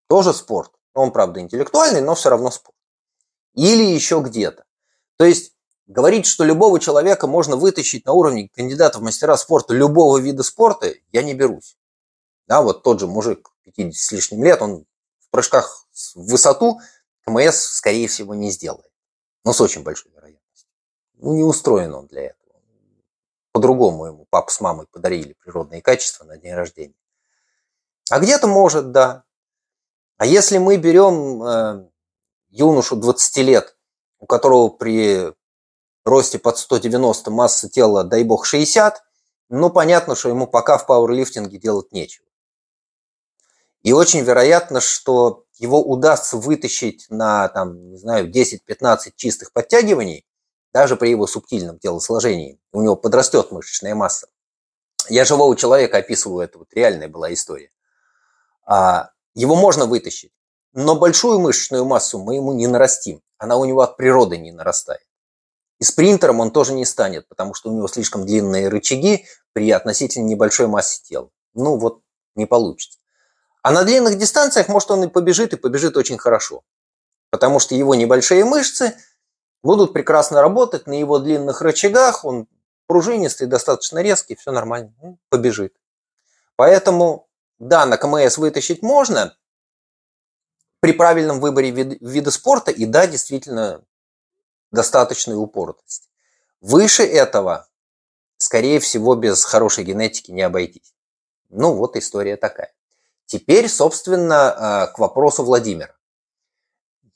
Тоже 0.07 0.33
спорт. 0.33 0.71
Он, 0.93 1.11
правда, 1.11 1.39
интеллектуальный, 1.39 2.01
но 2.01 2.13
все 2.13 2.29
равно 2.29 2.51
спорт. 2.51 2.77
Или 3.55 3.83
еще 3.83 4.21
где-то. 4.21 4.65
То 5.17 5.25
есть 5.25 5.53
говорить, 5.87 6.25
что 6.25 6.43
любого 6.43 6.79
человека 6.79 7.25
можно 7.25 7.55
вытащить 7.55 8.05
на 8.05 8.11
уровне 8.11 8.49
кандидата 8.49 8.99
в 8.99 9.01
мастера 9.01 9.37
спорта 9.37 9.73
любого 9.73 10.17
вида 10.17 10.43
спорта, 10.43 10.93
я 11.11 11.23
не 11.23 11.33
берусь. 11.33 11.77
Да, 12.47 12.61
вот 12.61 12.83
тот 12.83 12.99
же 12.99 13.07
мужик 13.07 13.51
50 13.63 13.93
с 13.93 14.11
лишним 14.11 14.43
лет, 14.43 14.61
он 14.61 14.85
в 15.19 15.29
прыжках 15.29 15.87
в 15.93 16.31
высоту 16.31 16.81
КМС, 17.25 17.55
скорее 17.55 18.07
всего, 18.07 18.35
не 18.35 18.51
сделает. 18.51 18.91
Но 19.45 19.53
с 19.53 19.61
очень 19.61 19.83
большой 19.83 20.12
ну, 21.23 21.33
не 21.33 21.43
устроен 21.43 21.93
он 21.93 22.07
для 22.07 22.23
этого. 22.23 22.59
По-другому 23.53 24.07
ему 24.07 24.27
папа 24.29 24.51
с 24.51 24.59
мамой 24.59 24.87
подарили 24.87 25.33
природные 25.33 25.81
качества 25.81 26.25
на 26.25 26.37
день 26.37 26.53
рождения. 26.53 26.95
А 28.09 28.19
где-то 28.19 28.47
может, 28.47 28.91
да. 28.91 29.23
А 30.17 30.25
если 30.25 30.57
мы 30.57 30.75
берем 30.75 31.41
э, 31.43 31.89
юношу 32.49 32.97
20 32.97 33.37
лет, 33.37 33.77
у 34.19 34.25
которого 34.25 34.67
при 34.67 35.33
росте 36.03 36.39
под 36.39 36.57
190 36.57 37.31
масса 37.31 37.69
тела, 37.69 38.03
дай 38.03 38.23
бог, 38.23 38.45
60, 38.45 39.01
ну, 39.49 39.69
понятно, 39.69 40.15
что 40.15 40.29
ему 40.29 40.45
пока 40.45 40.77
в 40.77 40.85
пауэрлифтинге 40.85 41.57
делать 41.57 41.91
нечего. 41.93 42.27
И 43.81 43.93
очень 43.93 44.21
вероятно, 44.21 44.81
что 44.81 45.45
его 45.53 45.81
удастся 45.81 46.35
вытащить 46.35 47.05
на, 47.09 47.47
там, 47.47 47.91
не 47.91 47.97
знаю, 47.97 48.29
10-15 48.29 49.13
чистых 49.15 49.53
подтягиваний, 49.53 50.25
даже 50.73 50.95
при 50.95 51.09
его 51.09 51.27
субтильном 51.27 51.77
телосложении. 51.79 52.59
У 52.71 52.81
него 52.81 52.95
подрастет 52.95 53.51
мышечная 53.51 53.93
масса. 53.93 54.27
Я 55.09 55.23
живого 55.23 55.55
человека 55.55 55.97
описываю, 55.97 56.43
это 56.43 56.57
вот 56.57 56.67
реальная 56.73 57.07
была 57.07 57.31
история. 57.33 57.69
А, 58.65 59.11
его 59.35 59.55
можно 59.55 59.85
вытащить, 59.85 60.31
но 60.73 60.95
большую 60.95 61.39
мышечную 61.39 61.85
массу 61.85 62.17
мы 62.17 62.35
ему 62.35 62.53
не 62.53 62.67
нарастим. 62.67 63.21
Она 63.37 63.57
у 63.57 63.65
него 63.65 63.81
от 63.81 63.97
природы 63.97 64.37
не 64.37 64.51
нарастает. 64.51 65.05
И 65.79 65.83
спринтером 65.83 66.39
он 66.39 66.51
тоже 66.51 66.73
не 66.73 66.85
станет, 66.85 67.27
потому 67.27 67.53
что 67.53 67.69
у 67.69 67.75
него 67.75 67.87
слишком 67.87 68.25
длинные 68.25 68.69
рычаги 68.69 69.25
при 69.51 69.69
относительно 69.71 70.25
небольшой 70.25 70.67
массе 70.67 71.01
тела. 71.03 71.29
Ну 71.53 71.77
вот, 71.77 72.01
не 72.35 72.45
получится. 72.45 72.99
А 73.61 73.71
на 73.71 73.83
длинных 73.83 74.17
дистанциях, 74.17 74.69
может, 74.69 74.89
он 74.91 75.03
и 75.03 75.07
побежит, 75.07 75.53
и 75.53 75.57
побежит 75.57 75.97
очень 75.97 76.17
хорошо. 76.17 76.63
Потому 77.29 77.59
что 77.59 77.75
его 77.75 77.93
небольшие 77.93 78.45
мышцы– 78.45 78.95
будут 79.63 79.93
прекрасно 79.93 80.41
работать 80.41 80.85
на 80.85 80.93
его 80.93 81.17
длинных 81.19 81.61
рычагах, 81.61 82.25
он 82.25 82.47
пружинистый, 82.85 83.47
достаточно 83.47 83.99
резкий, 83.99 84.35
все 84.35 84.51
нормально, 84.51 84.93
ну, 85.01 85.17
побежит. 85.29 85.73
Поэтому, 86.55 87.27
да, 87.57 87.85
на 87.85 87.97
КМС 87.97 88.37
вытащить 88.37 88.83
можно 88.83 89.35
при 90.81 90.91
правильном 90.91 91.39
выборе 91.39 91.71
вид, 91.71 91.97
вида 92.01 92.29
спорта, 92.29 92.71
и 92.71 92.85
да, 92.85 93.07
действительно, 93.07 93.83
достаточной 94.71 95.35
упоротости. 95.35 96.09
Выше 96.59 97.03
этого, 97.03 97.67
скорее 98.37 98.79
всего, 98.79 99.15
без 99.15 99.43
хорошей 99.45 99.85
генетики 99.85 100.31
не 100.31 100.41
обойтись. 100.41 100.93
Ну, 101.49 101.73
вот 101.73 101.95
история 101.95 102.35
такая. 102.35 102.73
Теперь, 103.25 103.69
собственно, 103.69 104.87
э, 104.89 104.93
к 104.93 104.99
вопросу 104.99 105.43
Владимира 105.43 105.95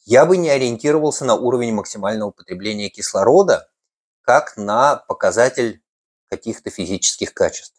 я 0.07 0.25
бы 0.25 0.37
не 0.37 0.49
ориентировался 0.49 1.25
на 1.25 1.35
уровень 1.35 1.73
максимального 1.73 2.31
потребления 2.31 2.89
кислорода 2.89 3.69
как 4.21 4.55
на 4.55 4.95
показатель 4.95 5.83
каких-то 6.29 6.69
физических 6.69 7.33
качеств. 7.33 7.75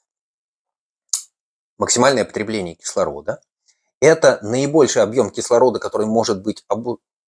Максимальное 1.78 2.26
потребление 2.26 2.74
кислорода 2.74 3.40
Это 4.00 4.38
наибольший 4.42 5.02
объем 5.02 5.30
кислорода, 5.30 5.78
который 5.78 6.06
может 6.06 6.42
быть 6.42 6.66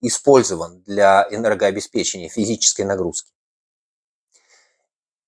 использован 0.02 0.82
для 0.82 1.26
энергообеспечения 1.30 2.28
физической 2.28 2.82
нагрузки. 2.82 3.32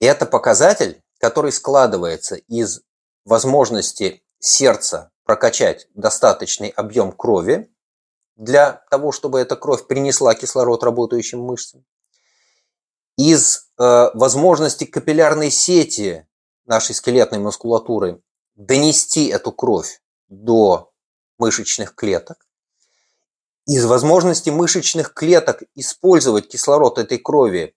Это 0.01 0.27
показатель, 0.27 1.03
который 1.19 1.51
складывается 1.51 2.35
из 2.35 2.83
возможности 3.25 4.23
сердца 4.39 5.11
прокачать 5.25 5.89
достаточный 5.95 6.69
объем 6.69 7.11
крови 7.11 7.72
для 8.43 8.85
того, 8.91 9.13
чтобы 9.13 9.39
эта 9.39 9.55
кровь 9.55 9.87
принесла 9.87 10.35
кислород 10.35 10.83
работающим 10.83 11.41
мышцам, 11.41 11.85
из 13.17 13.69
э, 13.79 14.11
возможности 14.15 14.85
капиллярной 14.85 15.51
сети 15.51 16.27
нашей 16.65 16.97
скелетной 16.97 17.39
мускулатуры 17.39 18.21
донести 18.57 19.29
эту 19.29 19.53
кровь 19.53 20.03
до 20.29 20.93
мышечных 21.39 21.95
клеток, 21.95 22.49
из 23.67 23.85
возможности 23.85 24.51
мышечных 24.51 25.15
клеток 25.15 25.63
использовать 25.77 26.49
кислород 26.49 26.99
этой 26.99 27.19
крови 27.19 27.77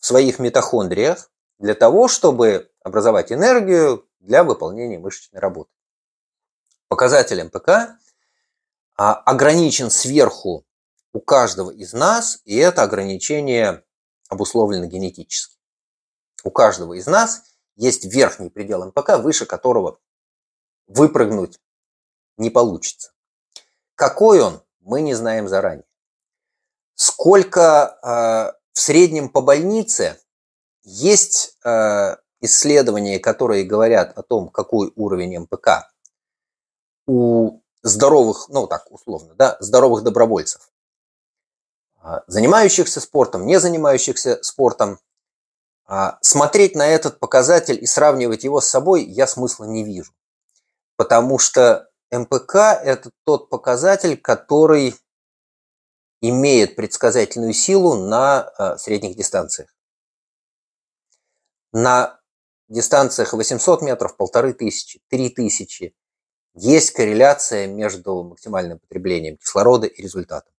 в 0.00 0.06
своих 0.06 0.40
митохондриях 0.40 1.30
для 1.60 1.74
того, 1.74 2.08
чтобы 2.08 2.72
образовать 2.82 3.30
энергию 3.30 4.04
для 4.18 4.42
выполнения 4.42 4.98
мышечной 4.98 5.40
работы. 5.40 5.70
Показатель 6.88 7.40
МПК 7.44 8.00
ограничен 9.10 9.90
сверху 9.90 10.64
у 11.12 11.20
каждого 11.20 11.70
из 11.70 11.92
нас, 11.92 12.40
и 12.44 12.56
это 12.56 12.82
ограничение 12.82 13.84
обусловлено 14.28 14.86
генетически. 14.86 15.56
У 16.44 16.50
каждого 16.50 16.94
из 16.94 17.06
нас 17.06 17.42
есть 17.76 18.04
верхний 18.04 18.50
предел 18.50 18.84
МПК, 18.86 19.18
выше 19.18 19.46
которого 19.46 19.98
выпрыгнуть 20.86 21.60
не 22.36 22.50
получится. 22.50 23.12
Какой 23.94 24.40
он, 24.40 24.62
мы 24.80 25.00
не 25.00 25.14
знаем 25.14 25.48
заранее. 25.48 25.86
Сколько 26.94 27.98
э, 28.02 28.58
в 28.72 28.78
среднем 28.78 29.28
по 29.28 29.40
больнице 29.40 30.18
есть 30.82 31.58
э, 31.64 32.16
исследования, 32.40 33.18
которые 33.18 33.64
говорят 33.64 34.16
о 34.18 34.22
том, 34.22 34.48
какой 34.48 34.92
уровень 34.96 35.38
МПК 35.40 35.92
у 37.06 37.61
здоровых, 37.82 38.48
ну 38.48 38.66
так 38.66 38.90
условно, 38.90 39.34
да, 39.34 39.56
здоровых 39.60 40.02
добровольцев, 40.02 40.70
а, 42.00 42.22
занимающихся 42.26 43.00
спортом, 43.00 43.46
не 43.46 43.58
занимающихся 43.58 44.42
спортом, 44.42 44.98
а, 45.84 46.18
смотреть 46.20 46.74
на 46.74 46.86
этот 46.86 47.18
показатель 47.18 47.78
и 47.82 47.86
сравнивать 47.86 48.44
его 48.44 48.60
с 48.60 48.68
собой 48.68 49.04
я 49.04 49.26
смысла 49.26 49.64
не 49.64 49.84
вижу. 49.84 50.12
Потому 50.96 51.38
что 51.38 51.90
МПК– 52.10 52.56
это 52.84 53.10
тот 53.24 53.50
показатель, 53.50 54.16
который 54.16 54.94
имеет 56.20 56.76
предсказательную 56.76 57.52
силу 57.52 57.96
на 57.96 58.42
а, 58.42 58.78
средних 58.78 59.16
дистанциях. 59.16 59.74
На 61.72 62.20
дистанциях 62.68 63.32
800 63.32 63.82
метров, 63.82 64.16
полторы 64.16 64.52
тысячи, 64.52 65.00
три 65.08 65.30
тысячи 65.30 65.94
есть 66.54 66.90
корреляция 66.92 67.66
между 67.66 68.22
максимальным 68.24 68.78
потреблением 68.78 69.36
кислорода 69.36 69.86
и 69.86 70.02
результатом. 70.02 70.52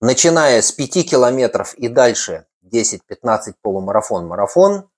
Начиная 0.00 0.60
с 0.60 0.70
5 0.72 1.08
километров 1.08 1.74
и 1.74 1.88
дальше 1.88 2.46
10-15 2.62 3.54
полумарафон, 3.62 4.26
марафон, 4.26 4.90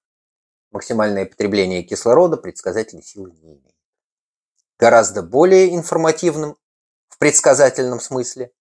максимальное 0.71 1.27
потребление 1.27 1.83
кислорода 1.83 2.37
предсказательной 2.37 3.03
силы 3.05 3.31
не 3.31 3.55
имеет. 3.55 3.77
Гораздо 4.79 5.23
более 5.23 5.75
информативным 5.75 6.57
в 7.09 7.19
предсказательном 7.19 8.01
смысле 8.01 8.53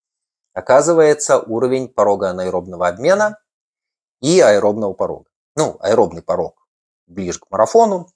оказывается 0.54 1.40
уровень 1.40 1.90
порога 1.90 2.30
анаэробного 2.30 2.88
обмена 2.88 3.40
и 4.22 4.40
аэробного 4.40 4.94
порога. 4.94 5.30
Ну, 5.56 5.78
аэробный 5.80 6.22
порог 6.22 6.66
ближе 7.08 7.40
к 7.40 7.50
марафону, 7.52 8.08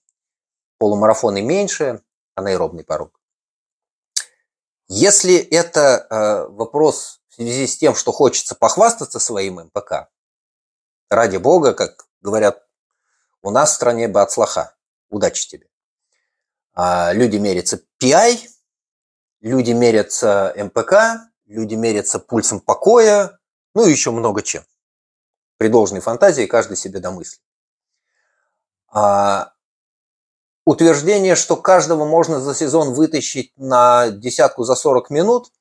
полумарафоны 0.77 1.41
меньше, 1.41 2.01
анаэробный 2.39 2.83
порог. 2.83 3.19
Если 4.87 5.35
это 5.35 6.07
э, 6.09 6.47
вопрос 6.51 7.21
в 7.27 7.35
связи 7.35 7.67
с 7.67 7.77
тем, 7.77 7.93
что 7.93 8.11
хочется 8.11 8.55
похвастаться 8.55 9.19
своим 9.19 9.59
МПК, 9.61 10.09
ради 11.09 11.37
бога, 11.37 11.73
как 11.73 12.07
говорят, 12.21 12.65
у 13.41 13.51
нас 13.51 13.71
в 13.71 13.75
стране 13.75 14.07
бы 14.07 14.21
от 14.21 14.31
слаха. 14.31 14.75
Удачи 15.09 15.47
тебе. 15.47 15.67
А 16.73 17.13
люди 17.13 17.37
мерятся 17.37 17.81
PI, 18.01 18.47
люди 19.41 19.71
мерятся 19.71 20.53
МПК, 20.57 21.29
люди 21.45 21.75
мерятся 21.75 22.19
пульсом 22.19 22.59
покоя, 22.59 23.39
ну 23.75 23.85
и 23.85 23.91
еще 23.91 24.11
много 24.11 24.41
чем. 24.41 24.63
При 25.57 25.67
должной 25.67 26.01
фантазии 26.01 26.45
каждый 26.45 26.77
себе 26.77 26.99
домыслит. 26.99 27.41
А 28.87 29.53
утверждение, 30.69 31.35
что 31.35 31.55
каждого 31.55 32.05
можно 32.05 32.39
за 32.39 32.53
сезон 32.53 32.93
вытащить 32.93 33.51
на 33.57 34.11
десятку 34.11 34.63
за 34.63 34.75
40 34.75 35.09
минут, 35.09 35.51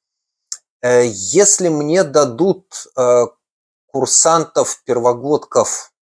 э, 0.82 1.06
если 1.06 1.68
мне 1.70 2.04
дадут 2.04 2.86
э, 2.94 3.24
курсантов, 3.86 4.82
первогодков 4.84 5.92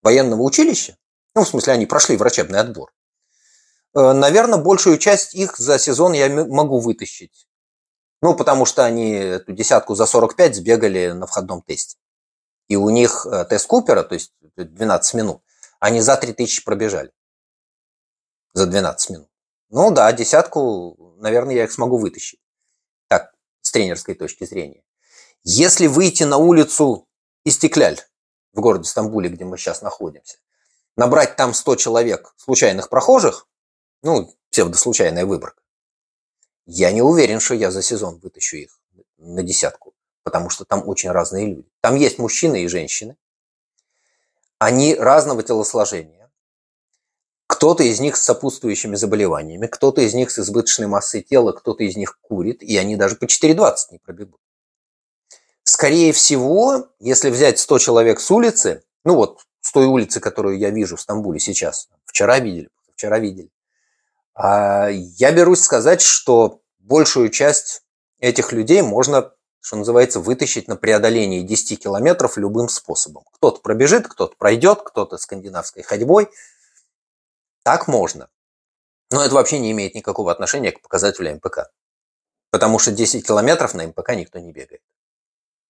военного 0.00 0.40
училища, 0.40 0.96
ну, 1.34 1.44
в 1.44 1.48
смысле, 1.48 1.74
они 1.74 1.84
прошли 1.84 2.16
врачебный 2.16 2.60
отбор, 2.60 2.94
э, 3.94 4.12
наверное, 4.12 4.58
большую 4.58 4.96
часть 4.96 5.34
их 5.34 5.58
за 5.58 5.78
сезон 5.78 6.14
я 6.14 6.30
могу 6.30 6.78
вытащить. 6.78 7.46
Ну, 8.22 8.34
потому 8.34 8.64
что 8.64 8.86
они 8.86 9.10
эту 9.12 9.52
десятку 9.52 9.94
за 9.96 10.06
45 10.06 10.56
сбегали 10.56 11.10
на 11.10 11.26
входном 11.26 11.60
тесте. 11.60 11.98
И 12.68 12.76
у 12.76 12.88
них 12.88 13.26
тест 13.50 13.66
Купера, 13.66 14.02
то 14.02 14.14
есть 14.14 14.32
12 14.56 15.14
минут, 15.14 15.42
они 15.78 16.00
за 16.00 16.16
3000 16.16 16.64
пробежали 16.64 17.12
за 18.52 18.66
12 18.66 19.10
минут. 19.10 19.28
Ну 19.70 19.90
да, 19.90 20.12
десятку, 20.12 21.14
наверное, 21.18 21.54
я 21.54 21.64
их 21.64 21.72
смогу 21.72 21.96
вытащить. 21.98 22.40
Так, 23.08 23.34
с 23.62 23.70
тренерской 23.70 24.14
точки 24.14 24.44
зрения. 24.44 24.82
Если 25.44 25.86
выйти 25.86 26.24
на 26.24 26.36
улицу 26.36 27.08
Истекляль 27.44 27.98
в 28.52 28.60
городе 28.60 28.84
Стамбуле, 28.84 29.28
где 29.28 29.44
мы 29.44 29.58
сейчас 29.58 29.82
находимся, 29.82 30.38
набрать 30.96 31.36
там 31.36 31.54
100 31.54 31.76
человек 31.76 32.34
случайных 32.36 32.88
прохожих, 32.88 33.48
ну, 34.02 34.32
псевдослучайная 34.50 35.26
выборка, 35.26 35.62
я 36.66 36.92
не 36.92 37.02
уверен, 37.02 37.40
что 37.40 37.54
я 37.54 37.70
за 37.70 37.82
сезон 37.82 38.20
вытащу 38.20 38.56
их 38.56 38.78
на 39.16 39.42
десятку, 39.42 39.94
потому 40.22 40.50
что 40.50 40.64
там 40.64 40.86
очень 40.86 41.10
разные 41.10 41.46
люди. 41.46 41.70
Там 41.80 41.96
есть 41.96 42.18
мужчины 42.18 42.62
и 42.62 42.68
женщины. 42.68 43.16
Они 44.58 44.94
разного 44.94 45.42
телосложения 45.42 46.21
кто-то 47.46 47.82
из 47.82 48.00
них 48.00 48.16
с 48.16 48.24
сопутствующими 48.24 48.96
заболеваниями, 48.96 49.66
кто-то 49.66 50.00
из 50.00 50.14
них 50.14 50.30
с 50.30 50.38
избыточной 50.38 50.86
массой 50.86 51.22
тела, 51.22 51.52
кто-то 51.52 51.84
из 51.84 51.96
них 51.96 52.18
курит, 52.20 52.62
и 52.62 52.76
они 52.76 52.96
даже 52.96 53.16
по 53.16 53.24
4,20 53.24 53.74
не 53.92 53.98
пробегут. 53.98 54.40
Скорее 55.64 56.12
всего, 56.12 56.88
если 56.98 57.30
взять 57.30 57.58
100 57.58 57.78
человек 57.78 58.20
с 58.20 58.30
улицы, 58.30 58.82
ну 59.04 59.14
вот 59.14 59.42
с 59.60 59.70
той 59.72 59.86
улицы, 59.86 60.18
которую 60.18 60.58
я 60.58 60.70
вижу 60.70 60.96
в 60.96 61.00
Стамбуле 61.00 61.38
сейчас, 61.38 61.88
вчера 62.04 62.38
видели, 62.40 62.68
вчера 62.94 63.18
видели, 63.18 63.50
а, 64.34 64.88
я 64.90 65.30
берусь 65.30 65.60
сказать, 65.60 66.00
что 66.00 66.62
большую 66.78 67.28
часть 67.28 67.82
этих 68.18 68.52
людей 68.52 68.82
можно, 68.82 69.32
что 69.60 69.76
называется, 69.76 70.20
вытащить 70.20 70.68
на 70.68 70.76
преодоление 70.76 71.42
10 71.42 71.80
километров 71.80 72.38
любым 72.38 72.68
способом. 72.68 73.24
Кто-то 73.34 73.60
пробежит, 73.60 74.08
кто-то 74.08 74.34
пройдет, 74.36 74.82
кто-то 74.82 75.16
скандинавской 75.18 75.82
ходьбой– 75.82 76.28
так 77.62 77.88
можно. 77.88 78.28
Но 79.10 79.22
это 79.22 79.34
вообще 79.34 79.58
не 79.58 79.72
имеет 79.72 79.94
никакого 79.94 80.32
отношения 80.32 80.72
к 80.72 80.80
показателю 80.80 81.34
МПК. 81.36 81.70
Потому 82.50 82.78
что 82.78 82.92
10 82.92 83.26
километров 83.26 83.74
на 83.74 83.86
МПК 83.86 84.10
никто 84.14 84.38
не 84.38 84.52
бегает. 84.52 84.82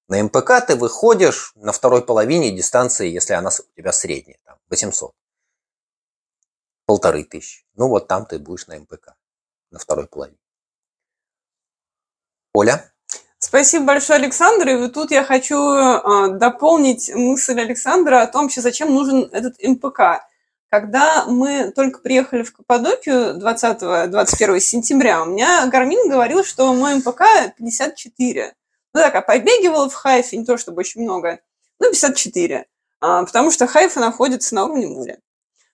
На 0.08 0.22
МПК 0.22 0.60
ты 0.66 0.76
выходишь 0.76 1.52
на 1.54 1.72
второй 1.72 2.04
половине 2.04 2.50
дистанции, 2.50 3.08
если 3.08 3.34
она 3.34 3.50
у 3.50 3.76
тебя 3.76 3.92
средняя, 3.92 4.38
там, 4.44 4.58
800. 4.68 5.12
Полторы 6.86 7.24
тысячи. 7.24 7.64
Ну 7.74 7.88
вот 7.88 8.08
там 8.08 8.26
ты 8.26 8.38
будешь 8.38 8.66
на 8.66 8.78
МПК, 8.78 9.14
на 9.70 9.78
второй 9.78 10.06
половине. 10.06 10.38
Оля? 12.54 12.92
Спасибо 13.38 13.86
большое, 13.86 14.18
Александр. 14.18 14.68
И 14.68 14.76
вот 14.76 14.92
тут 14.92 15.10
я 15.10 15.24
хочу 15.24 15.56
э, 15.56 16.38
дополнить 16.38 17.10
мысль 17.14 17.58
Александра 17.60 18.22
о 18.22 18.26
том, 18.26 18.50
зачем 18.50 18.92
нужен 18.92 19.28
этот 19.32 19.56
МПК. 19.62 20.26
Когда 20.72 21.26
мы 21.26 21.70
только 21.70 21.98
приехали 21.98 22.42
в 22.44 22.54
Каппадокию 22.54 23.38
20-21 23.38 24.58
сентября, 24.58 25.22
у 25.22 25.26
меня 25.26 25.66
Гармин 25.66 26.08
говорил, 26.08 26.42
что 26.44 26.72
мой 26.72 26.94
МПК 26.94 27.24
54. 27.58 28.54
Ну 28.94 29.00
так, 29.00 29.14
а 29.14 29.20
побегивал 29.20 29.90
в 29.90 29.94
Хайфе, 29.94 30.38
не 30.38 30.46
то 30.46 30.56
чтобы 30.56 30.80
очень 30.80 31.02
много, 31.02 31.40
ну 31.78 31.90
54, 31.90 32.64
а, 33.02 33.22
потому 33.26 33.50
что 33.50 33.66
Хайфа 33.66 34.00
находится 34.00 34.54
на 34.54 34.64
уровне 34.64 34.86
моря. 34.86 35.18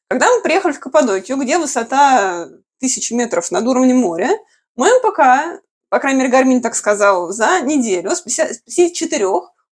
Когда 0.08 0.34
мы 0.34 0.42
приехали 0.42 0.72
в 0.72 0.80
Каппадокию, 0.80 1.38
где 1.38 1.58
высота 1.58 2.48
тысячи 2.80 3.12
метров 3.12 3.52
над 3.52 3.64
уровнем 3.68 3.98
моря, 3.98 4.30
Мой 4.74 4.90
МПК, 4.98 5.62
по 5.90 6.00
крайней 6.00 6.18
мере, 6.18 6.32
Гармин 6.32 6.60
так 6.60 6.74
сказал, 6.74 7.30
за 7.30 7.60
неделю 7.60 8.16
с 8.16 8.20
54 8.20 9.26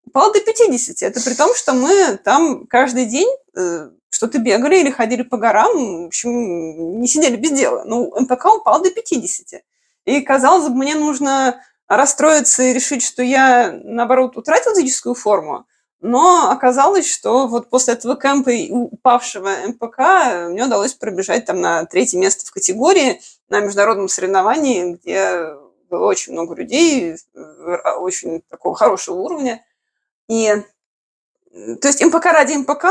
упал 0.05 0.31
до 0.31 0.39
50. 0.39 1.01
Это 1.01 1.21
при 1.21 1.33
том, 1.33 1.53
что 1.53 1.73
мы 1.73 2.15
там 2.15 2.65
каждый 2.65 3.07
день 3.07 3.27
э, 3.57 3.89
что-то 4.17 4.39
бегали 4.39 4.79
или 4.79 4.89
ходили 4.89 5.21
по 5.21 5.37
горам, 5.37 6.03
в 6.03 6.07
общем, 6.07 6.99
не 6.99 7.07
сидели 7.07 7.35
без 7.35 7.51
дела. 7.51 7.83
Ну, 7.85 8.11
МПК 8.19 8.47
упал 8.47 8.81
до 8.81 8.89
50. 8.89 9.61
И, 10.05 10.21
казалось 10.21 10.67
бы, 10.67 10.75
мне 10.75 10.95
нужно 10.95 11.61
расстроиться 11.87 12.63
и 12.63 12.73
решить, 12.73 13.03
что 13.03 13.21
я, 13.21 13.71
наоборот, 13.83 14.35
утратил 14.35 14.73
физическую 14.75 15.13
форму. 15.13 15.67
Но 16.01 16.49
оказалось, 16.49 17.11
что 17.11 17.47
вот 17.47 17.69
после 17.69 17.93
этого 17.93 18.15
кемпа 18.15 18.49
и 18.49 18.71
упавшего 18.71 19.49
МПК 19.67 20.49
мне 20.49 20.65
удалось 20.65 20.95
пробежать 20.95 21.45
там 21.45 21.61
на 21.61 21.85
третье 21.85 22.17
место 22.17 22.45
в 22.45 22.51
категории 22.51 23.21
на 23.49 23.59
международном 23.59 24.09
соревновании, 24.09 24.93
где 24.93 25.53
было 25.89 26.07
очень 26.07 26.33
много 26.33 26.55
людей, 26.55 27.15
э, 27.35 27.91
очень 27.97 28.41
такого 28.49 28.75
хорошего 28.75 29.15
уровня. 29.15 29.63
И 30.27 30.51
то 31.81 31.87
есть 31.87 32.03
МПК 32.03 32.25
ради 32.25 32.53
МПК, 32.53 32.87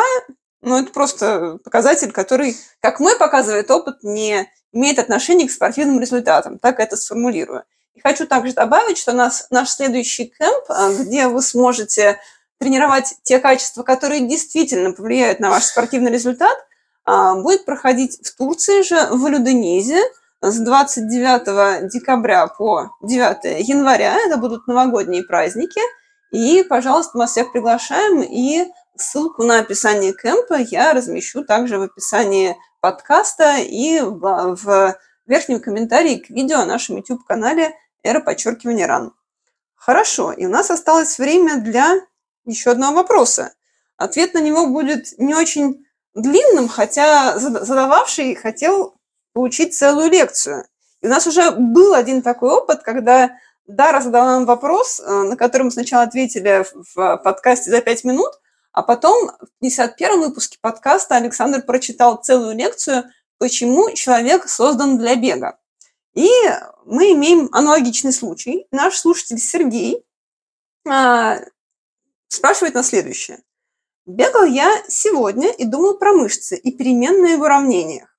ну, 0.66 0.78
это 0.78 0.92
просто 0.92 1.58
показатель, 1.62 2.10
который, 2.10 2.56
как 2.80 2.98
мы 2.98 3.16
показывает 3.16 3.70
опыт, 3.70 4.02
не 4.02 4.50
имеет 4.72 4.98
отношения 4.98 5.46
к 5.46 5.52
спортивным 5.52 6.00
результатам. 6.00 6.58
Так 6.58 6.80
это 6.80 6.96
сформулирую. 6.96 7.62
И 7.94 8.00
хочу 8.00 8.26
также 8.26 8.52
добавить, 8.52 8.98
что 8.98 9.12
нас, 9.12 9.46
наш 9.50 9.70
следующий 9.70 10.32
кемп, 10.36 10.64
а, 10.68 10.92
где 10.92 11.28
вы 11.28 11.40
сможете 11.40 12.18
тренировать 12.58 13.14
те 13.22 13.38
качества, 13.38 13.84
которые 13.84 14.26
действительно 14.26 14.90
повлияют 14.90 15.38
на 15.38 15.50
ваш 15.50 15.62
спортивный 15.62 16.10
результат, 16.10 16.56
а, 17.04 17.36
будет 17.36 17.64
проходить 17.64 18.18
в 18.26 18.36
Турции 18.36 18.82
же, 18.82 19.06
в 19.12 19.24
Люденезе, 19.28 20.00
с 20.42 20.58
29 20.58 21.88
декабря 21.88 22.48
по 22.48 22.90
9 23.02 23.60
января. 23.60 24.16
Это 24.26 24.36
будут 24.36 24.66
новогодние 24.66 25.22
праздники. 25.22 25.80
И, 26.32 26.64
пожалуйста, 26.68 27.16
мы 27.16 27.28
всех 27.28 27.52
приглашаем. 27.52 28.20
И 28.20 28.66
ссылку 28.98 29.44
на 29.44 29.60
описание 29.60 30.12
кемпа 30.12 30.54
я 30.54 30.92
размещу 30.92 31.44
также 31.44 31.78
в 31.78 31.82
описании 31.82 32.56
подкаста 32.80 33.56
и 33.58 34.00
в, 34.00 34.96
верхнем 35.26 35.60
комментарии 35.60 36.16
к 36.16 36.30
видео 36.30 36.60
о 36.60 36.66
нашем 36.66 36.96
YouTube-канале 36.96 37.74
«Эра 38.02 38.20
подчеркивания 38.20 38.86
ран». 38.86 39.12
Хорошо, 39.74 40.32
и 40.32 40.46
у 40.46 40.48
нас 40.48 40.70
осталось 40.70 41.18
время 41.18 41.60
для 41.60 42.00
еще 42.44 42.70
одного 42.70 42.96
вопроса. 42.96 43.52
Ответ 43.96 44.34
на 44.34 44.40
него 44.40 44.66
будет 44.66 45.18
не 45.18 45.34
очень 45.34 45.86
длинным, 46.14 46.68
хотя 46.68 47.38
задававший 47.38 48.34
хотел 48.34 48.96
получить 49.32 49.76
целую 49.76 50.10
лекцию. 50.10 50.64
И 51.02 51.06
у 51.06 51.10
нас 51.10 51.26
уже 51.26 51.50
был 51.50 51.94
один 51.94 52.22
такой 52.22 52.50
опыт, 52.50 52.82
когда 52.82 53.36
Дара 53.66 54.00
задала 54.00 54.32
нам 54.32 54.46
вопрос, 54.46 55.00
э, 55.00 55.22
на 55.22 55.36
который 55.36 55.64
мы 55.64 55.70
сначала 55.70 56.04
ответили 56.04 56.64
в 56.94 57.16
подкасте 57.18 57.70
за 57.70 57.80
пять 57.80 58.04
минут, 58.04 58.32
а 58.76 58.82
потом 58.82 59.30
в 59.40 59.48
51 59.62 60.20
выпуске 60.20 60.58
подкаста 60.60 61.16
Александр 61.16 61.62
прочитал 61.62 62.16
целую 62.16 62.54
лекцию 62.54 63.04
«Почему 63.38 63.90
человек 63.94 64.50
создан 64.50 64.98
для 64.98 65.16
бега». 65.16 65.58
И 66.14 66.28
мы 66.84 67.12
имеем 67.12 67.48
аналогичный 67.52 68.12
случай. 68.12 68.66
Наш 68.70 68.98
слушатель 68.98 69.38
Сергей 69.38 70.04
а, 70.86 71.38
спрашивает 72.28 72.74
на 72.74 72.82
следующее. 72.82 73.42
Бегал 74.04 74.44
я 74.44 74.70
сегодня 74.88 75.50
и 75.52 75.64
думал 75.64 75.96
про 75.96 76.12
мышцы 76.12 76.54
и 76.54 76.70
переменные 76.70 77.38
в 77.38 77.40
уравнениях. 77.40 78.14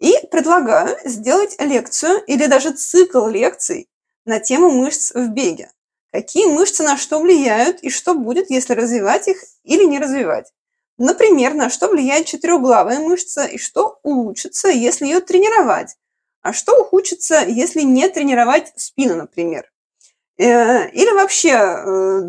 И 0.00 0.14
предлагаю 0.30 0.98
сделать 1.06 1.58
лекцию 1.58 2.22
или 2.26 2.44
даже 2.44 2.72
цикл 2.72 3.26
лекций 3.26 3.88
на 4.26 4.38
тему 4.38 4.70
мышц 4.70 5.14
в 5.14 5.28
беге. 5.28 5.72
Какие 6.12 6.46
мышцы 6.46 6.82
на 6.82 6.98
что 6.98 7.20
влияют 7.20 7.80
и 7.80 7.88
что 7.88 8.14
будет, 8.14 8.50
если 8.50 8.74
развивать 8.74 9.28
их 9.28 9.38
или 9.64 9.84
не 9.84 9.98
развивать. 9.98 10.52
Например, 10.98 11.54
на 11.54 11.70
что 11.70 11.88
влияет 11.88 12.26
четырехглавая 12.26 12.98
мышца 13.00 13.44
и 13.46 13.56
что 13.56 13.98
улучшится, 14.02 14.68
если 14.68 15.06
ее 15.06 15.20
тренировать. 15.20 15.96
А 16.42 16.52
что 16.52 16.78
ухудшится, 16.80 17.42
если 17.46 17.80
не 17.80 18.08
тренировать 18.08 18.72
спину, 18.76 19.16
например. 19.16 19.72
Э, 20.38 20.88
или 20.90 21.12
вообще 21.12 21.50
э, 21.50 22.20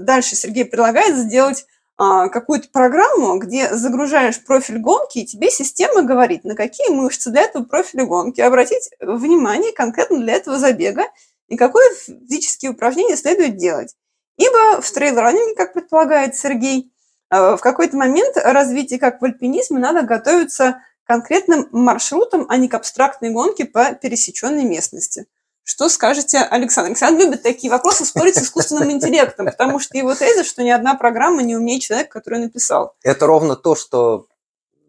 дальше 0.00 0.36
Сергей 0.36 0.64
предлагает 0.64 1.16
сделать 1.16 1.66
а, 1.96 2.28
какую-то 2.28 2.68
программу, 2.70 3.38
где 3.38 3.72
загружаешь 3.72 4.42
профиль 4.44 4.78
гонки, 4.78 5.18
и 5.18 5.26
тебе 5.26 5.48
система 5.50 6.02
говорит, 6.02 6.42
на 6.42 6.56
какие 6.56 6.88
мышцы 6.88 7.30
для 7.30 7.42
этого 7.42 7.64
профиля 7.64 8.04
гонки 8.04 8.40
обратить 8.40 8.90
внимание 9.00 9.72
конкретно 9.72 10.18
для 10.18 10.34
этого 10.34 10.58
забега, 10.58 11.04
и 11.48 11.56
какое 11.56 11.94
физические 11.94 12.72
упражнения 12.72 13.16
следует 13.16 13.56
делать. 13.56 13.94
Ибо 14.36 14.80
в 14.80 14.90
трейл-раннинге, 14.90 15.54
как 15.54 15.74
предполагает 15.74 16.36
Сергей, 16.36 16.92
а, 17.30 17.56
в 17.56 17.60
какой-то 17.60 17.96
момент 17.96 18.36
развития, 18.36 18.98
как 18.98 19.20
в 19.20 19.24
альпинизме, 19.24 19.78
надо 19.78 20.02
готовиться 20.02 20.82
конкретным 21.04 21.68
маршрутом, 21.70 22.46
а 22.48 22.56
не 22.56 22.68
к 22.68 22.74
абстрактной 22.74 23.30
гонке 23.30 23.64
по 23.64 23.92
пересеченной 23.94 24.64
местности. 24.64 25.26
Что 25.62 25.88
скажете, 25.88 26.38
Александр? 26.38 26.90
Александр 26.90 27.24
любит 27.24 27.42
такие 27.42 27.70
вопросы 27.70 28.04
спорить 28.04 28.36
с 28.36 28.42
искусственным 28.42 28.90
интеллектом, 28.90 29.46
потому 29.46 29.78
что 29.78 29.96
его 29.96 30.14
теза, 30.14 30.44
что 30.44 30.62
ни 30.62 30.68
одна 30.68 30.94
программа 30.94 31.42
не 31.42 31.56
умнее 31.56 31.80
человека, 31.80 32.10
который 32.10 32.38
написал. 32.38 32.96
Это 33.02 33.26
ровно 33.26 33.56
то, 33.56 33.74
что 33.74 34.26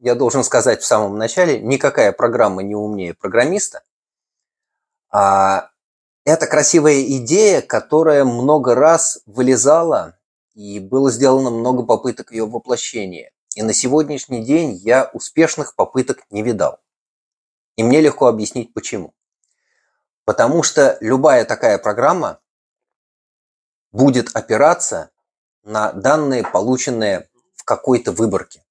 я 0.02 0.16
должен 0.16 0.44
сказать 0.44 0.82
в 0.82 0.86
самом 0.86 1.18
начале. 1.18 1.60
Никакая 1.60 2.12
программа 2.12 2.62
не 2.62 2.76
умнее 2.76 3.14
программиста. 3.14 3.84
А 5.10 5.70
это 6.26 6.48
красивая 6.48 7.04
идея, 7.04 7.62
которая 7.62 8.26
много 8.26 8.74
раз 8.74 9.22
вылезала, 9.28 10.18
и 10.56 10.80
было 10.80 11.12
сделано 11.12 11.52
много 11.52 11.84
попыток 11.84 12.32
ее 12.32 12.48
воплощения. 12.48 13.32
И 13.56 13.62
на 13.62 13.74
сегодняшний 13.74 14.44
день 14.44 14.74
я 14.74 15.10
успешных 15.14 15.76
попыток 15.76 16.24
не 16.32 16.42
видал. 16.42 16.80
И 17.78 17.84
мне 17.84 18.02
легко 18.02 18.28
объяснить 18.28 18.74
почему. 18.74 19.14
Потому 20.26 20.64
что 20.64 20.98
любая 21.00 21.46
такая 21.46 21.78
программа 21.78 22.40
будет 23.92 24.36
опираться 24.36 25.12
на 25.64 25.94
данные, 25.94 26.44
полученные 26.44 27.30
в 27.54 27.64
какой-то 27.64 28.12
выборке. 28.12 28.64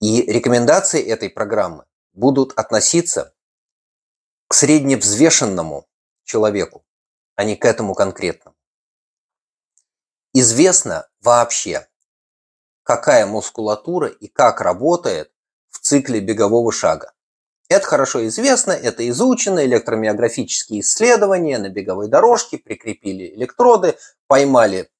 И 0.00 0.22
рекомендации 0.22 1.02
этой 1.02 1.30
программы 1.30 1.86
будут 2.12 2.52
относиться 2.52 3.34
к 4.48 4.54
средневзвешенному 4.54 5.86
человеку, 6.24 6.84
а 7.36 7.44
не 7.44 7.54
к 7.54 7.64
этому 7.64 7.94
конкретному. 7.94 8.56
Известно 10.32 11.08
вообще, 11.20 11.88
какая 12.82 13.26
мускулатура 13.26 14.08
и 14.08 14.28
как 14.28 14.60
работает 14.60 15.32
в 15.68 15.80
цикле 15.80 16.20
бегового 16.20 16.72
шага. 16.72 17.12
Это 17.68 17.86
хорошо 17.86 18.26
известно, 18.26 18.72
это 18.72 19.06
изучено, 19.10 19.64
электромиографические 19.66 20.80
исследования 20.80 21.58
на 21.58 21.68
беговой 21.68 22.08
дорожке, 22.08 22.56
прикрепили 22.56 23.34
электроды, 23.34 23.98
поймали 24.26 24.90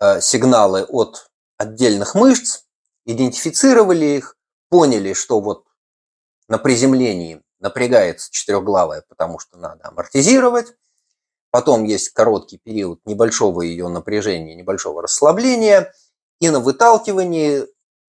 э, 0.00 0.22
сигналы 0.22 0.84
от 0.84 1.30
отдельных 1.58 2.14
мышц, 2.14 2.62
идентифицировали 3.04 4.06
их, 4.06 4.38
поняли, 4.70 5.12
что 5.12 5.40
вот 5.40 5.66
на 6.48 6.56
приземлении 6.56 7.42
напрягается 7.60 8.30
четырехглавая, 8.30 9.04
потому 9.08 9.38
что 9.38 9.58
надо 9.58 9.88
амортизировать. 9.88 10.74
Потом 11.50 11.84
есть 11.84 12.10
короткий 12.10 12.58
период 12.58 13.00
небольшого 13.04 13.62
ее 13.62 13.88
напряжения, 13.88 14.54
небольшого 14.54 15.02
расслабления. 15.02 15.92
И 16.40 16.50
на 16.50 16.60
выталкивании 16.60 17.66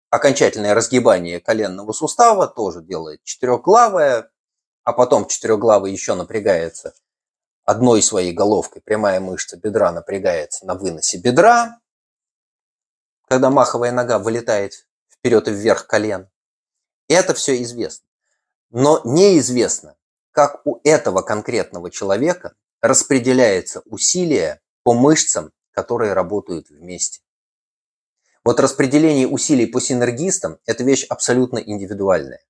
окончательное 0.08 0.74
разгибание 0.74 1.40
коленного 1.40 1.92
сустава 1.92 2.46
тоже 2.46 2.82
делает 2.82 3.22
четырехглавая, 3.24 4.30
а 4.82 4.92
потом 4.92 5.26
четырехглавый 5.26 5.92
еще 5.92 6.14
напрягается 6.14 6.94
одной 7.64 8.02
своей 8.02 8.32
головкой. 8.32 8.82
Прямая 8.82 9.20
мышца 9.20 9.56
бедра 9.56 9.92
напрягается 9.92 10.64
на 10.66 10.74
выносе 10.74 11.18
бедра, 11.18 11.80
когда 13.26 13.50
маховая 13.50 13.92
нога 13.92 14.18
вылетает 14.18 14.86
вперед 15.10 15.48
и 15.48 15.50
вверх 15.50 15.86
колен. 15.86 16.30
Это 17.08 17.34
все 17.34 17.60
известно. 17.62 18.06
Но 18.70 19.00
неизвестно, 19.04 19.96
как 20.32 20.66
у 20.66 20.80
этого 20.84 21.22
конкретного 21.22 21.90
человека 21.90 22.54
распределяется 22.80 23.82
усилие 23.86 24.60
по 24.82 24.92
мышцам, 24.92 25.52
которые 25.70 26.12
работают 26.12 26.68
вместе. 26.70 27.20
Вот 28.44 28.60
распределение 28.60 29.26
усилий 29.26 29.66
по 29.66 29.80
синергистам– 29.80 30.58
это 30.66 30.84
вещь 30.84 31.06
абсолютно 31.08 31.58
индивидуальная. 31.58 32.44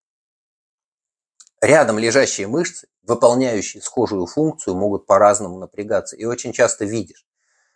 Рядом 1.61 1.99
лежащие 1.99 2.47
мышцы, 2.47 2.89
выполняющие 3.03 3.83
схожую 3.83 4.27
функцию, 4.27 4.75
могут 4.75 5.07
по-разному 5.07 5.59
напрягаться. 5.59 6.17
И 6.17 6.25
очень 6.25 6.53
часто 6.53 6.85
видишь, 6.85 7.27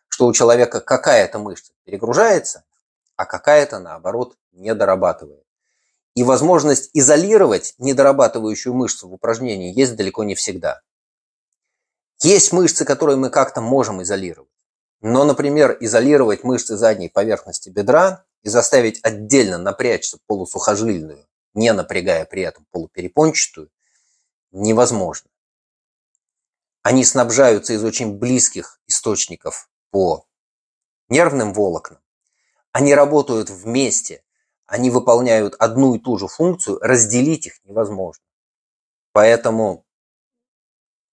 что 0.09 0.27
у 0.27 0.33
человека 0.33 0.81
какая-то 0.81 1.39
мышца 1.39 1.73
перегружается, 1.85 2.65
а 3.17 3.25
какая-то, 3.25 3.79
наоборот, 3.79 4.37
не 4.53 4.75
дорабатывает. 4.75 5.45
И 6.19 6.25
возможность 6.25 6.91
изолировать 6.95 7.75
недорабатывающую 7.79 8.75
мышцу 8.75 9.09
в 9.09 9.13
упражнении 9.13 9.73
есть 9.73 9.95
далеко 9.95 10.25
не 10.25 10.35
всегда. 10.35 10.81
Есть 12.19 12.53
мышцы, 12.53 12.85
которые 12.85 13.17
мы 13.17 13.31
как-то 13.31 13.61
можем 13.61 14.03
изолировать. 14.03 14.51
Но, 15.01 15.23
например, 15.23 15.79
изолировать 15.79 16.43
мышцы 16.43 16.77
задней 16.77 17.09
поверхности 17.09 17.69
бедра 17.69 18.25
и 18.43 18.49
заставить 18.49 18.99
отдельно 19.05 19.59
напрячься 19.59 20.19
полусухожильную, 20.27 21.25
не 21.55 21.73
напрягая 21.73 22.25
при 22.25 22.43
этом 22.43 22.67
полуперепончатую, 22.73 23.71
невозможно. 24.51 25.31
Они 26.83 27.05
снабжаются 27.05 27.75
из 27.75 27.85
очень 27.85 28.19
близких 28.19 28.81
источников 28.89 29.71
по 29.93 30.27
нервным 31.09 31.53
волокнам. 31.55 32.01
Они 32.73 32.93
работают 32.93 33.51
вместе, 33.51 34.25
они 34.69 34.91
выполняют 34.91 35.57
одну 35.59 35.95
и 35.95 35.99
ту 35.99 36.19
же 36.19 36.29
функцию, 36.29 36.79
разделить 36.81 37.47
их 37.47 37.55
невозможно. 37.65 38.23
Поэтому 39.13 39.87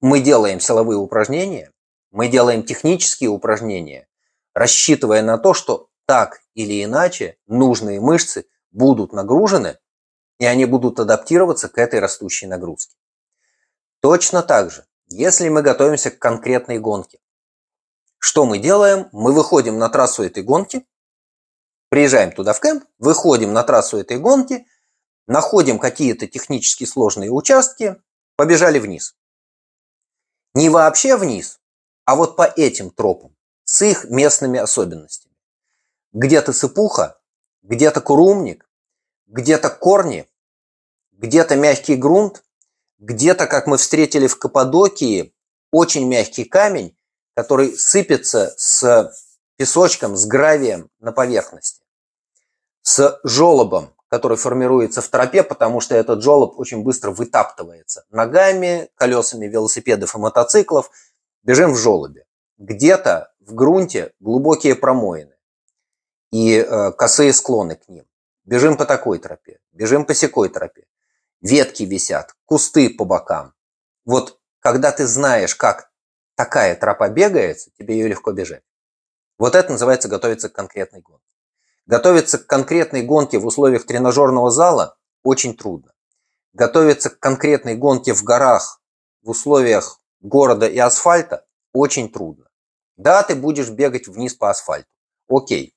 мы 0.02 0.20
делаем 0.20 0.60
силовые 0.60 0.98
упражнения, 0.98 1.72
мы 2.12 2.28
делаем 2.28 2.64
технические 2.64 3.30
упражнения, 3.30 4.08
рассчитывая 4.54 5.24
на 5.24 5.38
то, 5.38 5.54
что 5.54 5.88
так 6.06 6.42
или 6.54 6.84
иначе 6.84 7.38
нужные 7.48 8.02
мышцы 8.02 8.46
будут 8.72 9.14
нагружены, 9.14 9.80
и 10.38 10.46
они 10.46 10.66
будут 10.66 11.00
адаптироваться 11.00 11.70
к 11.70 11.78
этой 11.78 12.02
растущей 12.02 12.48
нагрузке. 12.48 12.96
Точно 14.02 14.44
так 14.44 14.70
же, 14.70 14.86
если 15.08 15.48
мы 15.48 15.62
готовимся 15.62 16.12
к 16.12 16.20
конкретной 16.20 16.78
гонке, 16.78 17.20
что 18.18 18.46
мы 18.46 18.60
делаем? 18.60 19.08
Мы 19.14 19.32
выходим 19.32 19.78
на 19.78 19.88
трассу 19.88 20.24
этой 20.24 20.44
гонки, 20.44 20.86
приезжаем 21.96 22.34
туда 22.34 22.52
в 22.52 22.60
кемп, 22.60 22.84
выходим 23.00 23.54
на 23.54 23.64
трассу 23.64 23.98
этой 23.98 24.18
гонки, 24.18 24.68
находим 25.28 25.80
какие-то 25.80 26.28
технически 26.28 26.84
сложные 26.84 27.32
участки, 27.32 27.96
побежали 28.36 28.80
вниз. 28.80 29.16
Не 30.54 30.68
вообще 30.68 31.16
вниз, 31.16 31.62
а 32.04 32.18
вот 32.18 32.36
по 32.36 32.44
этим 32.44 32.92
тропам, 32.92 33.34
с 33.64 33.82
их 33.82 34.10
местными 34.10 34.60
особенностями. 34.60 35.38
Где-то 36.12 36.52
сыпуха, 36.52 37.18
где-то 37.64 38.02
курумник, 38.02 38.70
где-то 39.28 39.70
корни, 39.70 40.28
где-то 41.14 41.56
мягкий 41.56 41.96
грунт, 41.96 42.44
где-то, 42.98 43.48
как 43.48 43.68
мы 43.68 43.78
встретили 43.78 44.28
в 44.28 44.38
Каппадокии, 44.38 45.34
очень 45.72 46.10
мягкий 46.10 46.44
камень, 46.44 46.98
который 47.36 47.78
сыпется 47.78 48.54
с 48.58 49.14
песочком, 49.56 50.18
с 50.18 50.26
гравием 50.26 50.90
на 51.00 51.14
поверхности, 51.14 51.85
с 52.86 53.20
желобом, 53.24 53.96
который 54.10 54.38
формируется 54.38 55.02
в 55.02 55.08
тропе, 55.08 55.42
потому 55.42 55.82
что 55.82 55.96
этот 55.96 56.22
желоб 56.22 56.60
очень 56.60 56.84
быстро 56.84 57.10
вытаптывается 57.10 58.06
ногами, 58.12 58.90
колесами 58.94 59.48
велосипедов 59.48 60.16
и 60.16 60.20
мотоциклов. 60.20 60.92
Бежим 61.42 61.74
в 61.74 61.78
желобе. 61.78 62.26
Где-то 62.60 63.34
в 63.40 63.56
грунте 63.56 64.14
глубокие 64.20 64.76
промоины 64.76 65.36
и 66.32 66.58
э, 66.58 66.92
косые 66.92 67.34
склоны 67.34 67.76
к 67.76 67.90
ним. 67.90 68.06
Бежим 68.44 68.78
по 68.78 68.86
такой 68.86 69.18
тропе, 69.18 69.60
бежим 69.72 70.06
по 70.06 70.14
секой 70.14 70.50
тропе. 70.50 70.86
Ветки 71.42 71.84
висят, 71.84 72.36
кусты 72.46 72.92
по 72.92 73.04
бокам. 73.04 73.56
Вот 74.06 74.40
когда 74.60 74.92
ты 74.92 75.08
знаешь, 75.08 75.56
как 75.56 75.90
такая 76.36 76.76
тропа 76.76 77.10
бегается, 77.10 77.72
тебе 77.80 77.98
ее 77.98 78.08
легко 78.08 78.32
бежать. 78.32 78.64
Вот 79.40 79.56
это 79.56 79.72
называется 79.72 80.08
готовиться 80.08 80.50
к 80.50 80.54
конкретной 80.54 81.02
гонке. 81.02 81.35
Готовиться 81.86 82.40
к 82.40 82.48
конкретной 82.48 83.04
гонке 83.04 83.38
в 83.38 83.46
условиях 83.46 83.86
тренажерного 83.86 84.50
зала 84.50 84.98
очень 85.24 85.56
трудно. 85.56 85.94
Готовиться 86.54 87.10
к 87.10 87.20
конкретной 87.20 87.76
гонке 87.76 88.14
в 88.14 88.24
горах 88.24 88.82
в 89.22 89.30
условиях 89.30 90.00
города 90.20 90.68
и 90.68 90.78
асфальта 90.80 91.46
очень 91.74 92.12
трудно. 92.12 92.48
Да, 92.98 93.22
ты 93.24 93.36
будешь 93.36 93.70
бегать 93.70 94.08
вниз 94.08 94.34
по 94.34 94.50
асфальту. 94.50 94.90
Окей. 95.28 95.76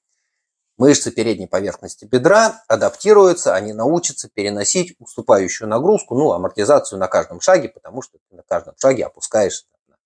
Мышцы 0.79 1.11
передней 1.11 1.49
поверхности 1.49 2.05
бедра 2.05 2.63
адаптируются, 2.69 3.55
они 3.55 3.73
научатся 3.73 4.29
переносить 4.29 4.95
уступающую 5.01 5.69
нагрузку, 5.69 6.15
ну, 6.15 6.33
амортизацию 6.33 7.01
на 7.01 7.09
каждом 7.09 7.41
шаге, 7.41 7.69
потому 7.69 8.01
что 8.01 8.19
ты 8.19 8.37
на 8.37 8.43
каждом 8.43 8.75
шаге 8.79 9.05
опускаешься 9.05 9.67
на 9.89 9.97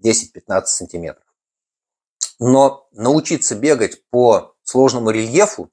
10-15 0.00 0.66
сантиметров. 0.66 1.26
Но 2.38 2.86
научиться 2.92 3.56
бегать 3.56 4.08
по 4.10 4.51
сложному 4.62 5.10
рельефу 5.10 5.70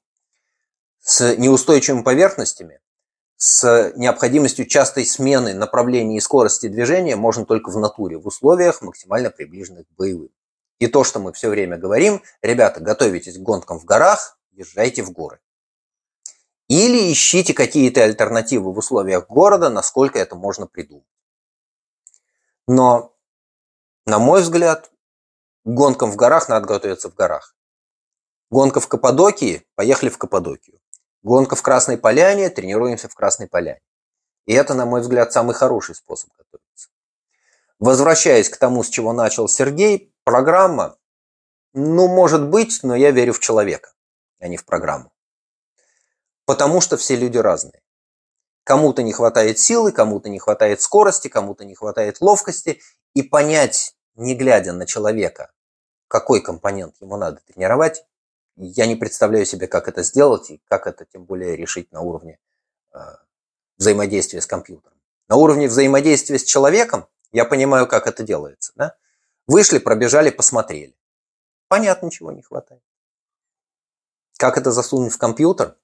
с 1.00 1.36
неустойчивыми 1.36 2.02
поверхностями, 2.02 2.80
с 3.36 3.92
необходимостью 3.96 4.66
частой 4.66 5.06
смены 5.06 5.54
направления 5.54 6.18
и 6.18 6.20
скорости 6.20 6.68
движения 6.68 7.16
можно 7.16 7.46
только 7.46 7.70
в 7.70 7.78
натуре, 7.78 8.18
в 8.18 8.26
условиях 8.26 8.82
максимально 8.82 9.30
приближенных 9.30 9.86
к 9.88 9.92
боевым. 9.96 10.30
И 10.78 10.86
то, 10.86 11.04
что 11.04 11.20
мы 11.20 11.32
все 11.32 11.48
время 11.48 11.78
говорим, 11.78 12.22
ребята, 12.42 12.80
готовитесь 12.80 13.38
к 13.38 13.42
гонкам 13.42 13.78
в 13.78 13.84
горах, 13.84 14.38
езжайте 14.52 15.02
в 15.02 15.10
горы. 15.12 15.40
Или 16.68 17.12
ищите 17.12 17.52
какие-то 17.52 18.04
альтернативы 18.04 18.72
в 18.72 18.78
условиях 18.78 19.26
города, 19.26 19.70
насколько 19.70 20.18
это 20.18 20.36
можно 20.36 20.66
придумать. 20.66 21.06
Но, 22.66 23.16
на 24.06 24.18
мой 24.18 24.42
взгляд, 24.42 24.90
к 25.64 25.68
гонкам 25.68 26.12
в 26.12 26.16
горах 26.16 26.48
надо 26.48 26.66
готовиться 26.66 27.10
в 27.10 27.14
горах. 27.14 27.56
Гонка 28.50 28.80
в 28.80 28.88
Каппадокии, 28.88 29.64
поехали 29.76 30.08
в 30.08 30.18
Каппадокию. 30.18 30.80
Гонка 31.22 31.54
в 31.54 31.62
Красной 31.62 31.96
Поляне, 31.96 32.50
тренируемся 32.50 33.08
в 33.08 33.14
Красной 33.14 33.46
Поляне. 33.46 33.80
И 34.46 34.52
это, 34.52 34.74
на 34.74 34.86
мой 34.86 35.02
взгляд, 35.02 35.32
самый 35.32 35.54
хороший 35.54 35.94
способ 35.94 36.30
готовиться. 36.36 36.88
Возвращаясь 37.78 38.48
к 38.48 38.56
тому, 38.56 38.82
с 38.82 38.88
чего 38.88 39.12
начал 39.12 39.46
Сергей, 39.48 40.12
программа, 40.24 40.96
ну, 41.72 42.08
может 42.08 42.48
быть, 42.48 42.80
но 42.82 42.96
я 42.96 43.12
верю 43.12 43.32
в 43.32 43.40
человека, 43.40 43.92
а 44.40 44.48
не 44.48 44.56
в 44.56 44.64
программу. 44.64 45.12
Потому 46.44 46.80
что 46.80 46.96
все 46.96 47.14
люди 47.14 47.38
разные. 47.38 47.82
Кому-то 48.64 49.02
не 49.02 49.12
хватает 49.12 49.58
силы, 49.60 49.92
кому-то 49.92 50.28
не 50.28 50.40
хватает 50.40 50.80
скорости, 50.80 51.28
кому-то 51.28 51.64
не 51.64 51.74
хватает 51.74 52.20
ловкости. 52.20 52.80
И 53.14 53.22
понять 53.22 53.94
не 54.14 54.34
глядя 54.34 54.72
на 54.72 54.86
человека, 54.86 55.52
какой 56.08 56.40
компонент 56.42 56.96
ему 57.00 57.16
надо 57.16 57.40
тренировать, 57.46 58.04
я 58.66 58.86
не 58.86 58.96
представляю 58.96 59.46
себе, 59.46 59.66
как 59.66 59.88
это 59.88 60.02
сделать 60.02 60.50
и 60.50 60.62
как 60.68 60.86
это 60.86 61.04
тем 61.06 61.24
более 61.24 61.56
решить 61.56 61.90
на 61.92 62.00
уровне 62.02 62.38
э, 62.92 62.98
взаимодействия 63.78 64.40
с 64.40 64.46
компьютером. 64.46 64.96
На 65.28 65.36
уровне 65.36 65.68
взаимодействия 65.68 66.38
с 66.38 66.44
человеком 66.44 67.06
я 67.32 67.44
понимаю, 67.44 67.86
как 67.86 68.06
это 68.06 68.22
делается. 68.22 68.72
Да? 68.74 68.96
Вышли, 69.46 69.78
пробежали, 69.78 70.30
посмотрели. 70.30 70.94
Понятно, 71.68 72.10
чего 72.10 72.32
не 72.32 72.42
хватает. 72.42 72.82
Как 74.36 74.58
это 74.58 74.72
засунуть 74.72 75.12
в 75.12 75.18
компьютер 75.18 75.76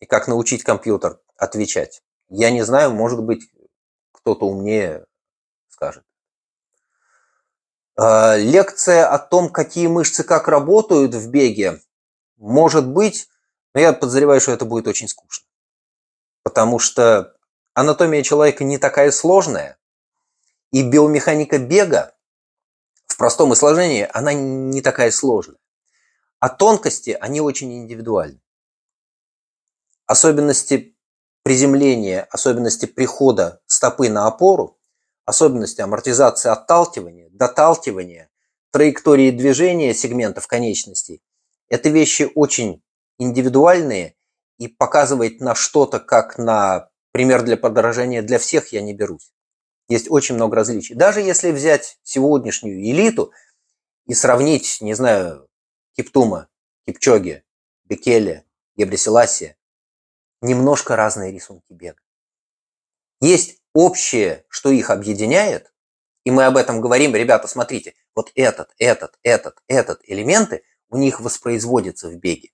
и 0.00 0.06
как 0.06 0.28
научить 0.28 0.64
компьютер 0.64 1.20
отвечать, 1.36 2.02
я 2.28 2.50
не 2.50 2.62
знаю, 2.62 2.92
может 2.92 3.22
быть, 3.22 3.50
кто-то 4.12 4.46
умнее 4.46 5.06
скажет. 5.68 6.04
Э, 7.96 8.36
лекция 8.38 9.06
о 9.08 9.18
том, 9.18 9.48
какие 9.48 9.86
мышцы 9.86 10.24
как 10.24 10.48
работают 10.48 11.14
в 11.14 11.30
беге, 11.30 11.80
может 12.38 12.86
быть, 12.86 13.28
но 13.74 13.80
я 13.80 13.92
подозреваю, 13.92 14.40
что 14.40 14.52
это 14.52 14.64
будет 14.64 14.86
очень 14.86 15.08
скучно. 15.08 15.46
Потому 16.42 16.78
что 16.78 17.36
анатомия 17.74 18.22
человека 18.22 18.64
не 18.64 18.78
такая 18.78 19.10
сложная, 19.10 19.78
и 20.70 20.82
биомеханика 20.82 21.58
бега 21.58 22.14
в 23.06 23.16
простом 23.16 23.54
изложении, 23.54 24.08
она 24.12 24.32
не 24.32 24.80
такая 24.82 25.10
сложная. 25.10 25.58
А 26.40 26.48
тонкости, 26.48 27.16
они 27.20 27.40
очень 27.40 27.72
индивидуальны. 27.72 28.40
Особенности 30.06 30.96
приземления, 31.42 32.22
особенности 32.30 32.86
прихода 32.86 33.60
стопы 33.66 34.08
на 34.08 34.26
опору 34.26 34.78
особенности 35.28 35.82
амортизации 35.82 36.48
отталкивания, 36.48 37.28
доталкивания, 37.30 38.30
траектории 38.70 39.30
движения 39.30 39.92
сегментов 39.92 40.46
конечностей. 40.46 41.22
Это 41.68 41.88
вещи 41.88 42.30
очень 42.34 42.82
индивидуальные 43.18 44.16
и 44.58 44.68
показывать 44.68 45.40
на 45.40 45.54
что-то, 45.54 46.00
как 46.00 46.38
на 46.38 46.90
пример 47.12 47.42
для 47.42 47.56
подражания 47.56 48.22
для 48.22 48.38
всех 48.38 48.72
я 48.72 48.80
не 48.80 48.94
берусь. 48.94 49.32
Есть 49.88 50.10
очень 50.10 50.34
много 50.34 50.56
различий. 50.56 50.94
Даже 50.94 51.20
если 51.20 51.50
взять 51.50 51.98
сегодняшнюю 52.02 52.82
элиту 52.82 53.32
и 54.06 54.14
сравнить, 54.14 54.78
не 54.80 54.94
знаю, 54.94 55.48
Киптума, 55.96 56.48
Кипчоги, 56.86 57.44
Бекеле, 57.84 58.44
Гебресиласия, 58.76 59.56
немножко 60.40 60.94
разные 60.94 61.32
рисунки 61.32 61.72
бега. 61.72 62.00
Есть 63.20 63.60
общее, 63.72 64.44
что 64.48 64.70
их 64.70 64.90
объединяет, 64.90 65.72
и 66.24 66.30
мы 66.30 66.44
об 66.44 66.56
этом 66.56 66.80
говорим, 66.80 67.16
ребята, 67.16 67.48
смотрите, 67.48 67.94
вот 68.14 68.30
этот, 68.34 68.74
этот, 68.78 69.18
этот, 69.22 69.62
этот 69.66 70.00
элементы 70.04 70.62
у 70.90 70.96
них 70.96 71.20
воспроизводятся 71.20 72.08
в 72.08 72.16
беге. 72.16 72.50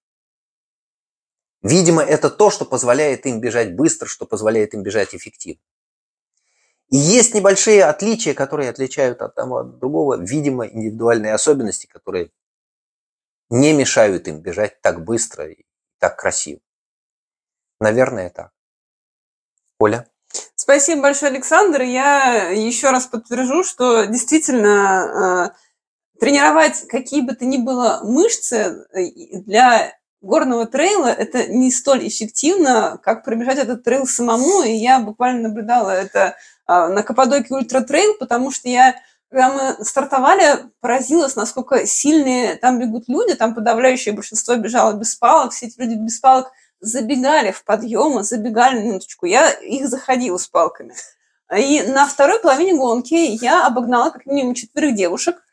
Видимо, 1.63 2.03
это 2.03 2.29
то, 2.29 2.51
что 2.51 2.65
позволяет 2.65 3.25
им 3.27 3.41
бежать 3.41 3.75
быстро, 3.75 4.07
что 4.07 4.27
позволяет 4.27 4.75
им 4.75 4.83
бежать 4.83 5.15
эффективно. 5.15 5.63
И 6.91 6.97
есть 6.97 7.35
небольшие 7.35 7.85
отличия, 7.85 8.35
которые 8.35 8.69
отличают 8.69 9.23
от 9.23 9.35
того 9.35 9.59
от 9.59 9.79
другого, 9.79 10.17
видимо, 10.17 10.67
индивидуальные 10.67 11.33
особенности, 11.33 11.87
которые 11.87 12.31
не 13.49 13.73
мешают 13.73 14.29
им 14.29 14.41
бежать 14.41 14.81
так 14.83 15.05
быстро 15.05 15.49
и 15.49 15.65
так 15.99 16.19
красиво. 16.19 16.61
Наверное, 17.81 18.31
так. 18.31 18.53
Оля? 19.79 20.09
Спасибо 20.55 21.03
большое, 21.03 21.33
Александр. 21.33 21.83
Я 21.83 22.51
еще 22.51 22.91
раз 22.91 23.07
подтвержу, 23.07 23.65
что 23.65 24.05
действительно 24.05 25.51
э, 25.53 25.57
тренировать 26.19 26.87
какие 26.89 27.23
бы 27.23 27.35
то 27.35 27.45
ни 27.45 27.59
было 27.59 28.01
мышцы 28.03 28.87
э, 28.93 29.41
для 29.41 29.93
горного 30.25 30.67
трейла 30.67 31.09
это 31.09 31.47
не 31.49 31.71
столь 31.71 32.09
эффективно, 32.09 32.99
как 33.03 33.25
пробежать 33.25 33.59
этот 33.59 33.85
трейл 33.85 34.07
самому. 34.07 34.63
И 34.63 34.73
я 34.73 34.99
буквально 34.99 35.49
наблюдала 35.49 35.91
это 35.91 36.37
а, 36.67 36.89
на 36.89 37.03
Cappadocia 37.03 37.55
Ultra 37.55 37.83
Trail, 37.83 38.15
потому 38.19 38.51
что 38.51 38.69
я, 38.69 38.97
когда 39.31 39.53
мы 39.53 39.85
стартовали, 39.85 40.71
поразилась, 40.81 41.37
насколько 41.37 41.87
сильные 41.87 42.57
там 42.57 42.79
бегут 42.79 43.05
люди. 43.07 43.35
Там 43.35 43.55
подавляющее 43.55 44.15
большинство 44.15 44.57
бежало 44.57 44.95
без 44.95 45.15
палок. 45.15 45.53
Все 45.53 45.67
эти 45.67 45.79
люди 45.79 45.95
без 45.95 46.19
палок 46.19 46.51
забегали 46.81 47.53
в 47.53 47.65
подъемы, 47.65 48.25
забегали 48.25 48.79
на 48.79 48.85
минуточку. 48.85 49.27
Я 49.27 49.51
их 49.51 49.89
заходила 49.89 50.39
с 50.39 50.49
палками. 50.49 50.95
И 51.55 51.83
на 51.83 52.07
второй 52.07 52.41
половине 52.41 52.75
гонки 52.75 53.15
я 53.15 53.67
обогнала 53.67 54.11
как 54.11 54.25
минимум 54.27 54.55
четверых 54.55 54.95
девушек. 54.95 55.44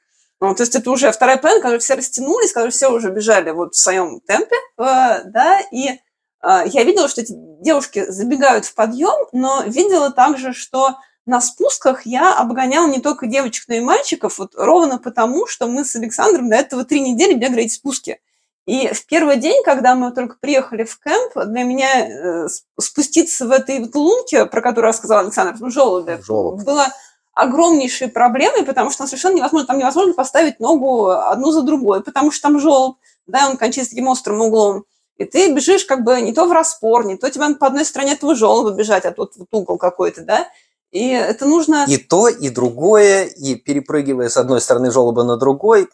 Ну, 0.41 0.55
то 0.55 0.63
есть 0.63 0.75
это 0.75 0.89
уже 0.89 1.11
вторая 1.11 1.37
половина, 1.37 1.61
когда 1.61 1.79
все 1.79 1.93
растянулись, 1.93 2.51
когда 2.51 2.71
все 2.71 2.91
уже 2.91 3.11
бежали 3.11 3.51
вот 3.51 3.75
в 3.75 3.77
своем 3.77 4.19
темпе, 4.21 4.55
э, 4.79 5.23
да, 5.25 5.61
и 5.71 5.99
а, 6.41 6.65
я 6.65 6.83
видела, 6.83 7.07
что 7.07 7.21
эти 7.21 7.33
девушки 7.61 8.09
забегают 8.09 8.65
в 8.65 8.73
подъем, 8.73 9.27
но 9.31 9.63
видела 9.63 10.11
также, 10.11 10.53
что 10.53 10.97
на 11.27 11.39
спусках 11.39 12.07
я 12.07 12.35
обгоняла 12.35 12.87
не 12.87 12.99
только 12.99 13.27
девочек, 13.27 13.65
но 13.67 13.75
и 13.75 13.79
мальчиков, 13.79 14.39
вот 14.39 14.53
ровно 14.55 14.97
потому, 14.97 15.45
что 15.45 15.67
мы 15.67 15.85
с 15.85 15.95
Александром 15.95 16.49
до 16.49 16.55
этого 16.55 16.83
три 16.83 17.01
недели 17.01 17.35
бегали 17.35 17.65
эти 17.65 17.73
спуски. 17.73 18.19
И 18.65 18.87
в 18.87 19.05
первый 19.05 19.37
день, 19.37 19.63
когда 19.63 19.95
мы 19.95 20.11
только 20.11 20.37
приехали 20.39 20.83
в 20.83 20.99
кемп, 20.99 21.33
для 21.47 21.63
меня 21.63 22.45
э, 22.45 22.47
спуститься 22.79 23.47
в 23.47 23.51
этой 23.51 23.79
вот 23.79 23.93
лунке, 23.95 24.45
про 24.45 24.61
которую 24.61 24.89
рассказал 24.89 25.19
Александр, 25.19 25.53
в 25.59 25.69
желобе, 25.69 26.19
Желоб. 26.23 26.63
было 26.63 26.87
огромнейшей 27.33 28.09
проблемой, 28.09 28.63
потому 28.63 28.89
что 28.89 28.99
там 28.99 29.07
совершенно 29.07 29.37
невозможно, 29.37 29.67
там 29.67 29.77
невозможно 29.77 30.13
поставить 30.13 30.59
ногу 30.59 31.09
одну 31.09 31.51
за 31.51 31.61
другой, 31.61 32.03
потому 32.03 32.31
что 32.31 32.43
там 32.43 32.59
желоб, 32.59 32.97
да, 33.27 33.49
он 33.49 33.57
кончается 33.57 33.91
таким 33.91 34.07
острым 34.07 34.41
углом. 34.41 34.85
И 35.17 35.25
ты 35.25 35.53
бежишь 35.53 35.85
как 35.85 36.03
бы 36.03 36.19
не 36.19 36.33
то 36.33 36.45
в 36.45 36.51
распор, 36.51 37.05
не 37.05 37.15
то 37.15 37.29
тебе 37.29 37.53
по 37.55 37.67
одной 37.67 37.85
стороне 37.85 38.13
этого 38.13 38.35
желоба 38.35 38.71
бежать, 38.71 39.05
а 39.05 39.11
тут 39.11 39.35
вот 39.37 39.47
угол 39.51 39.77
какой-то, 39.77 40.23
да. 40.23 40.47
И 40.91 41.09
это 41.09 41.45
нужно... 41.45 41.85
И 41.87 41.97
то, 41.97 42.27
и 42.27 42.49
другое, 42.49 43.25
и 43.25 43.55
перепрыгивая 43.55 44.29
с 44.29 44.35
одной 44.35 44.59
стороны 44.59 44.91
желоба 44.91 45.23
на 45.23 45.37
другой, 45.37 45.87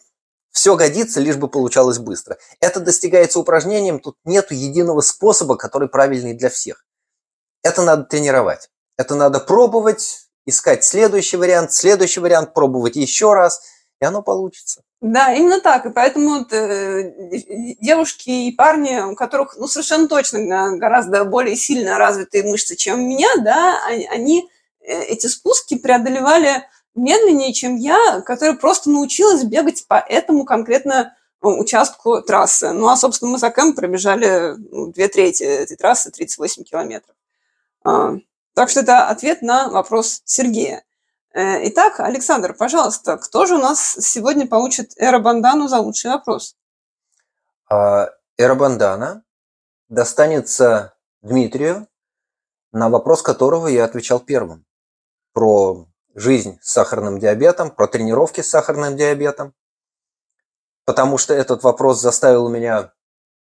все 0.50 0.74
годится, 0.74 1.20
лишь 1.20 1.36
бы 1.36 1.48
получалось 1.48 1.98
быстро. 1.98 2.36
Это 2.58 2.80
достигается 2.80 3.38
упражнением, 3.38 4.00
тут 4.00 4.16
нет 4.24 4.50
единого 4.50 5.02
способа, 5.02 5.56
который 5.56 5.88
правильный 5.88 6.34
для 6.34 6.50
всех. 6.50 6.84
Это 7.62 7.82
надо 7.82 8.04
тренировать. 8.04 8.70
Это 8.96 9.14
надо 9.14 9.38
пробовать, 9.38 10.27
искать 10.48 10.84
следующий 10.84 11.36
вариант, 11.36 11.72
следующий 11.72 12.20
вариант, 12.20 12.54
пробовать 12.54 12.96
еще 12.96 13.34
раз, 13.34 13.62
и 14.00 14.04
оно 14.04 14.22
получится. 14.22 14.82
Да, 15.00 15.32
именно 15.32 15.60
так. 15.60 15.86
И 15.86 15.90
поэтому 15.90 16.44
э, 16.50 17.74
девушки 17.80 18.30
и 18.30 18.52
парни, 18.52 19.00
у 19.00 19.14
которых 19.14 19.56
ну, 19.56 19.68
совершенно 19.68 20.08
точно 20.08 20.76
гораздо 20.76 21.24
более 21.24 21.54
сильно 21.54 21.98
развитые 21.98 22.42
мышцы, 22.42 22.74
чем 22.74 23.00
у 23.00 23.06
меня, 23.06 23.28
да, 23.42 23.78
они 23.86 24.48
э, 24.80 25.02
эти 25.04 25.26
спуски 25.28 25.76
преодолевали 25.76 26.64
медленнее, 26.96 27.52
чем 27.52 27.76
я, 27.76 28.22
которая 28.22 28.56
просто 28.56 28.90
научилась 28.90 29.44
бегать 29.44 29.86
по 29.86 29.94
этому 29.94 30.44
конкретно 30.44 31.14
ну, 31.42 31.60
участку 31.60 32.20
трассы. 32.22 32.72
Ну, 32.72 32.88
а, 32.88 32.96
собственно, 32.96 33.30
мы 33.30 33.38
за 33.38 33.50
кэм 33.50 33.74
пробежали 33.74 34.54
ну, 34.56 34.92
две 34.92 35.06
трети 35.06 35.44
этой 35.44 35.76
трассы, 35.76 36.10
38 36.10 36.64
километров. 36.64 37.14
Так 38.58 38.70
что 38.70 38.80
это 38.80 39.06
ответ 39.06 39.40
на 39.40 39.68
вопрос 39.68 40.20
Сергея. 40.24 40.82
Э, 41.32 41.68
итак, 41.68 42.00
Александр, 42.00 42.54
пожалуйста, 42.54 43.16
кто 43.16 43.46
же 43.46 43.54
у 43.54 43.58
нас 43.58 43.92
сегодня 44.00 44.48
получит 44.48 44.94
Эробандану 44.96 45.68
за 45.68 45.78
лучший 45.78 46.10
вопрос? 46.10 46.56
А, 47.70 48.08
Эробандана 48.36 49.22
достанется 49.88 50.96
Дмитрию, 51.22 51.86
на 52.72 52.88
вопрос 52.88 53.22
которого 53.22 53.68
я 53.68 53.84
отвечал 53.84 54.18
первым. 54.18 54.66
Про 55.32 55.86
жизнь 56.16 56.58
с 56.60 56.72
сахарным 56.72 57.20
диабетом, 57.20 57.70
про 57.70 57.86
тренировки 57.86 58.40
с 58.40 58.50
сахарным 58.50 58.96
диабетом. 58.96 59.54
Потому 60.84 61.16
что 61.16 61.32
этот 61.32 61.62
вопрос 61.62 62.00
заставил 62.00 62.48
меня 62.48 62.92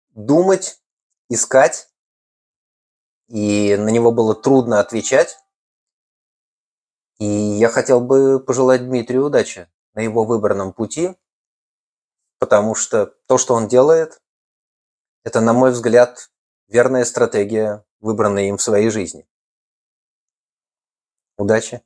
думать, 0.09 0.82
искать, 1.30 1.88
и 3.28 3.76
на 3.78 3.89
него 3.89 4.11
было 4.11 4.36
трудно 4.36 4.80
отвечать. 4.80 5.38
И 7.19 7.26
я 7.26 7.69
хотел 7.69 8.01
бы 8.01 8.39
пожелать 8.39 8.86
Дмитрию 8.86 9.26
удачи 9.26 9.69
на 9.93 10.01
его 10.01 10.26
выбранном 10.26 10.73
пути, 10.73 11.15
потому 12.39 12.76
что 12.76 13.13
то, 13.28 13.38
что 13.38 13.53
он 13.53 13.67
делает, 13.67 14.21
это, 15.23 15.41
на 15.41 15.53
мой 15.53 15.71
взгляд, 15.71 16.30
верная 16.67 17.05
стратегия, 17.05 17.86
выбранная 17.99 18.49
им 18.49 18.57
в 18.57 18.61
своей 18.61 18.89
жизни. 18.89 19.28
Удачи! 21.38 21.82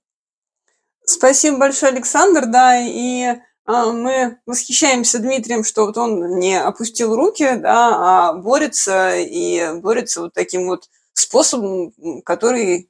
Спасибо 1.05 1.57
большое, 1.57 1.91
Александр, 1.91 2.45
да, 2.45 2.77
и 2.79 3.39
а, 3.65 3.91
мы 3.91 4.39
восхищаемся 4.45 5.19
Дмитрием, 5.19 5.63
что 5.63 5.85
вот 5.85 5.97
он 5.97 6.39
не 6.39 6.59
опустил 6.59 7.15
руки, 7.15 7.55
да, 7.55 8.29
а 8.29 8.33
борется 8.33 9.15
и 9.15 9.79
борется 9.79 10.21
вот 10.21 10.33
таким 10.33 10.67
вот 10.67 10.89
способом, 11.13 11.93
который 12.23 12.89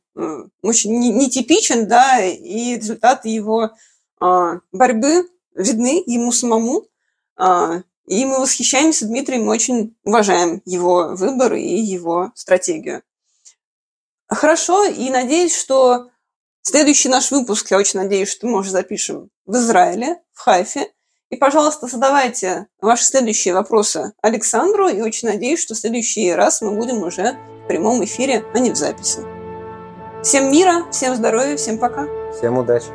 очень 0.61 0.99
нетипичен, 0.99 1.87
да, 1.87 2.23
и 2.23 2.75
результаты 2.75 3.29
его 3.29 3.71
а, 4.19 4.59
борьбы 4.71 5.29
видны 5.55 6.03
ему 6.05 6.31
самому. 6.31 6.85
А, 7.37 7.83
и 8.07 8.25
мы 8.25 8.39
восхищаемся 8.39 9.05
Дмитрием, 9.05 9.45
мы 9.45 9.53
очень 9.53 9.95
уважаем 10.03 10.61
его 10.65 11.15
выбор 11.15 11.53
и 11.53 11.79
его 11.79 12.31
стратегию. 12.35 13.03
Хорошо, 14.27 14.85
и 14.85 15.09
надеюсь, 15.09 15.55
что 15.55 16.09
следующий 16.61 17.09
наш 17.09 17.31
выпуск, 17.31 17.71
я 17.71 17.77
очень 17.77 17.99
надеюсь, 17.99 18.29
что 18.29 18.47
мы 18.47 18.59
уже 18.59 18.71
запишем 18.71 19.29
в 19.45 19.55
Израиле, 19.55 20.21
в 20.33 20.39
Хайфе. 20.39 20.91
И, 21.29 21.35
пожалуйста, 21.35 21.87
задавайте 21.87 22.67
ваши 22.81 23.05
следующие 23.05 23.53
вопросы 23.53 24.13
Александру, 24.21 24.89
и 24.89 25.01
очень 25.01 25.27
надеюсь, 25.27 25.61
что 25.61 25.75
в 25.75 25.77
следующий 25.77 26.31
раз 26.31 26.61
мы 26.61 26.75
будем 26.75 27.03
уже 27.03 27.37
прямом 27.69 28.03
эфире, 28.03 28.43
а 28.53 28.59
не 28.59 28.71
в 28.71 28.75
записи. 28.75 29.19
Всем 30.23 30.51
мира, 30.51 30.85
всем 30.91 31.15
здоровья, 31.15 31.55
всем 31.55 31.77
пока. 31.77 32.07
Всем 32.35 32.57
удачи. 32.57 32.87